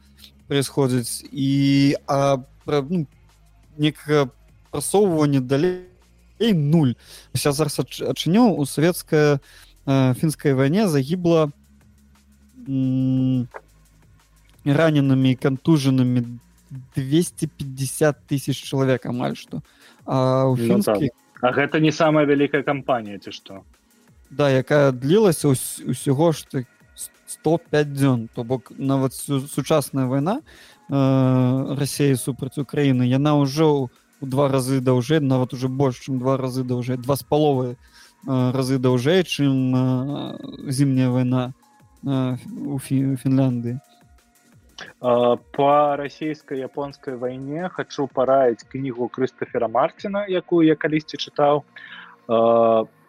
[0.48, 3.06] происходзіць і а пра, ну,
[3.78, 4.30] некага
[4.70, 5.84] прасоўвання далей
[6.40, 6.94] нуль.
[7.34, 9.40] Сейчас зараз адчыню у савецкая
[9.86, 11.52] э, фінскай вайне загібла
[14.64, 16.40] раненымі кантужанымі
[16.96, 19.62] 250 тысяч чалавек амаль што
[20.06, 21.10] а у фінскі...
[21.10, 23.64] ну, А гэта не самая вялікая кампанія ці што
[24.30, 26.58] да якая длілася ўсяго ж ты
[27.26, 28.28] 105 дзён.
[28.34, 30.40] То бок нават сучасная вайна
[30.90, 33.86] Э, рассеі супраць Україніны яна ўжо
[34.18, 37.76] у два разы даўжэй нават уже больш чым два разы даўжэй два з паловы э,
[38.26, 41.54] разы даўжэй чым э, зімняя вайна
[42.02, 43.78] у Фінляндыі.
[44.98, 45.70] По
[46.00, 51.62] расійска-японскай вайне хачу параіць кнігу Крыстафера Марціна якую я калісьці чытаў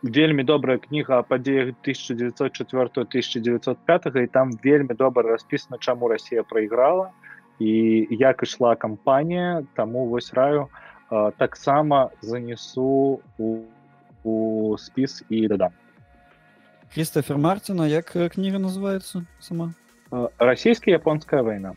[0.03, 7.09] вельмі добрая кніга падзеях 1904 1905 і там вельмі добра распісана чаму Росія прайграла
[7.59, 9.63] і як ішла кампанія.
[9.73, 10.67] Таму вось раю
[11.37, 13.57] таксама занесу у,
[14.23, 15.71] у спіс і дадам.
[16.93, 19.73] Крістофер Мартина як кніга называется сама?
[20.39, 21.73] Расійскі японская вайна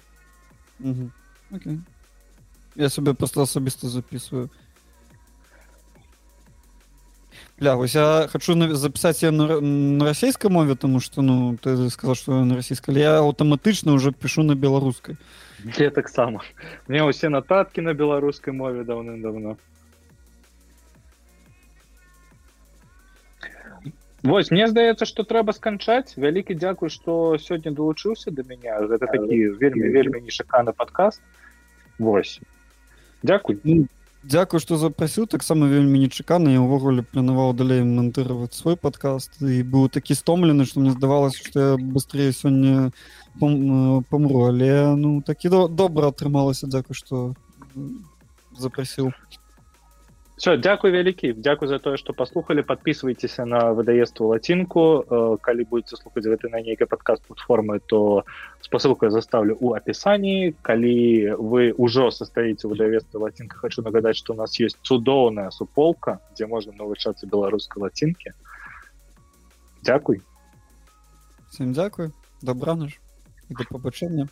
[2.75, 4.51] я сабе просто асабіста записываю
[7.59, 12.17] Бля, вось я хочу записать я на, на расійскай мове тому что ну ты сказал
[12.17, 15.17] что на расійскай я аўтаматычна уже пишу на беларускай.
[15.79, 16.43] Я таксама.
[16.89, 19.57] Мне ўсе нататкі на беларускай мове даўным-давно
[24.25, 26.17] Вось мне здаецца што трэба сканчаць.
[26.17, 28.73] Вялікі дзякуй што сёння далучыўся да мяне.
[28.89, 31.21] Гэта такі вельмі вельмі нешаканы падкаст.
[31.99, 32.41] Вось.
[33.23, 33.61] Дзякуй.
[33.65, 33.85] Ну,
[34.25, 39.91] Дзякую што запрасіў таксама вельмі нечакана я ўвогуле планаваў далей монтыраваць свой падкаст і быў
[39.93, 42.89] такі стомлены што мне здавалася што я быстрее сёння
[44.09, 47.23] памру але ну такі добра атрымалася дзякуй што
[48.57, 49.13] запрасіў
[50.36, 55.06] все дзякуй вялікі дзякуй за тое што паслухали подписывайтеся на выдаество лацінку
[55.40, 58.24] калі будете слухаць гэты на нейкай падкаст платформы то
[58.61, 64.36] спасылку я заставлю у опісанні калі вы ўжо состаіце выдавецтва лацінка хочу нагадаць что у
[64.36, 68.35] нас есть цудоўная суполка дзе можна навучацца беларускай лацінкі
[69.86, 70.23] дзякуй
[71.51, 72.11] всем дзякуй
[72.43, 72.98] добра наш
[73.51, 74.28] до побачення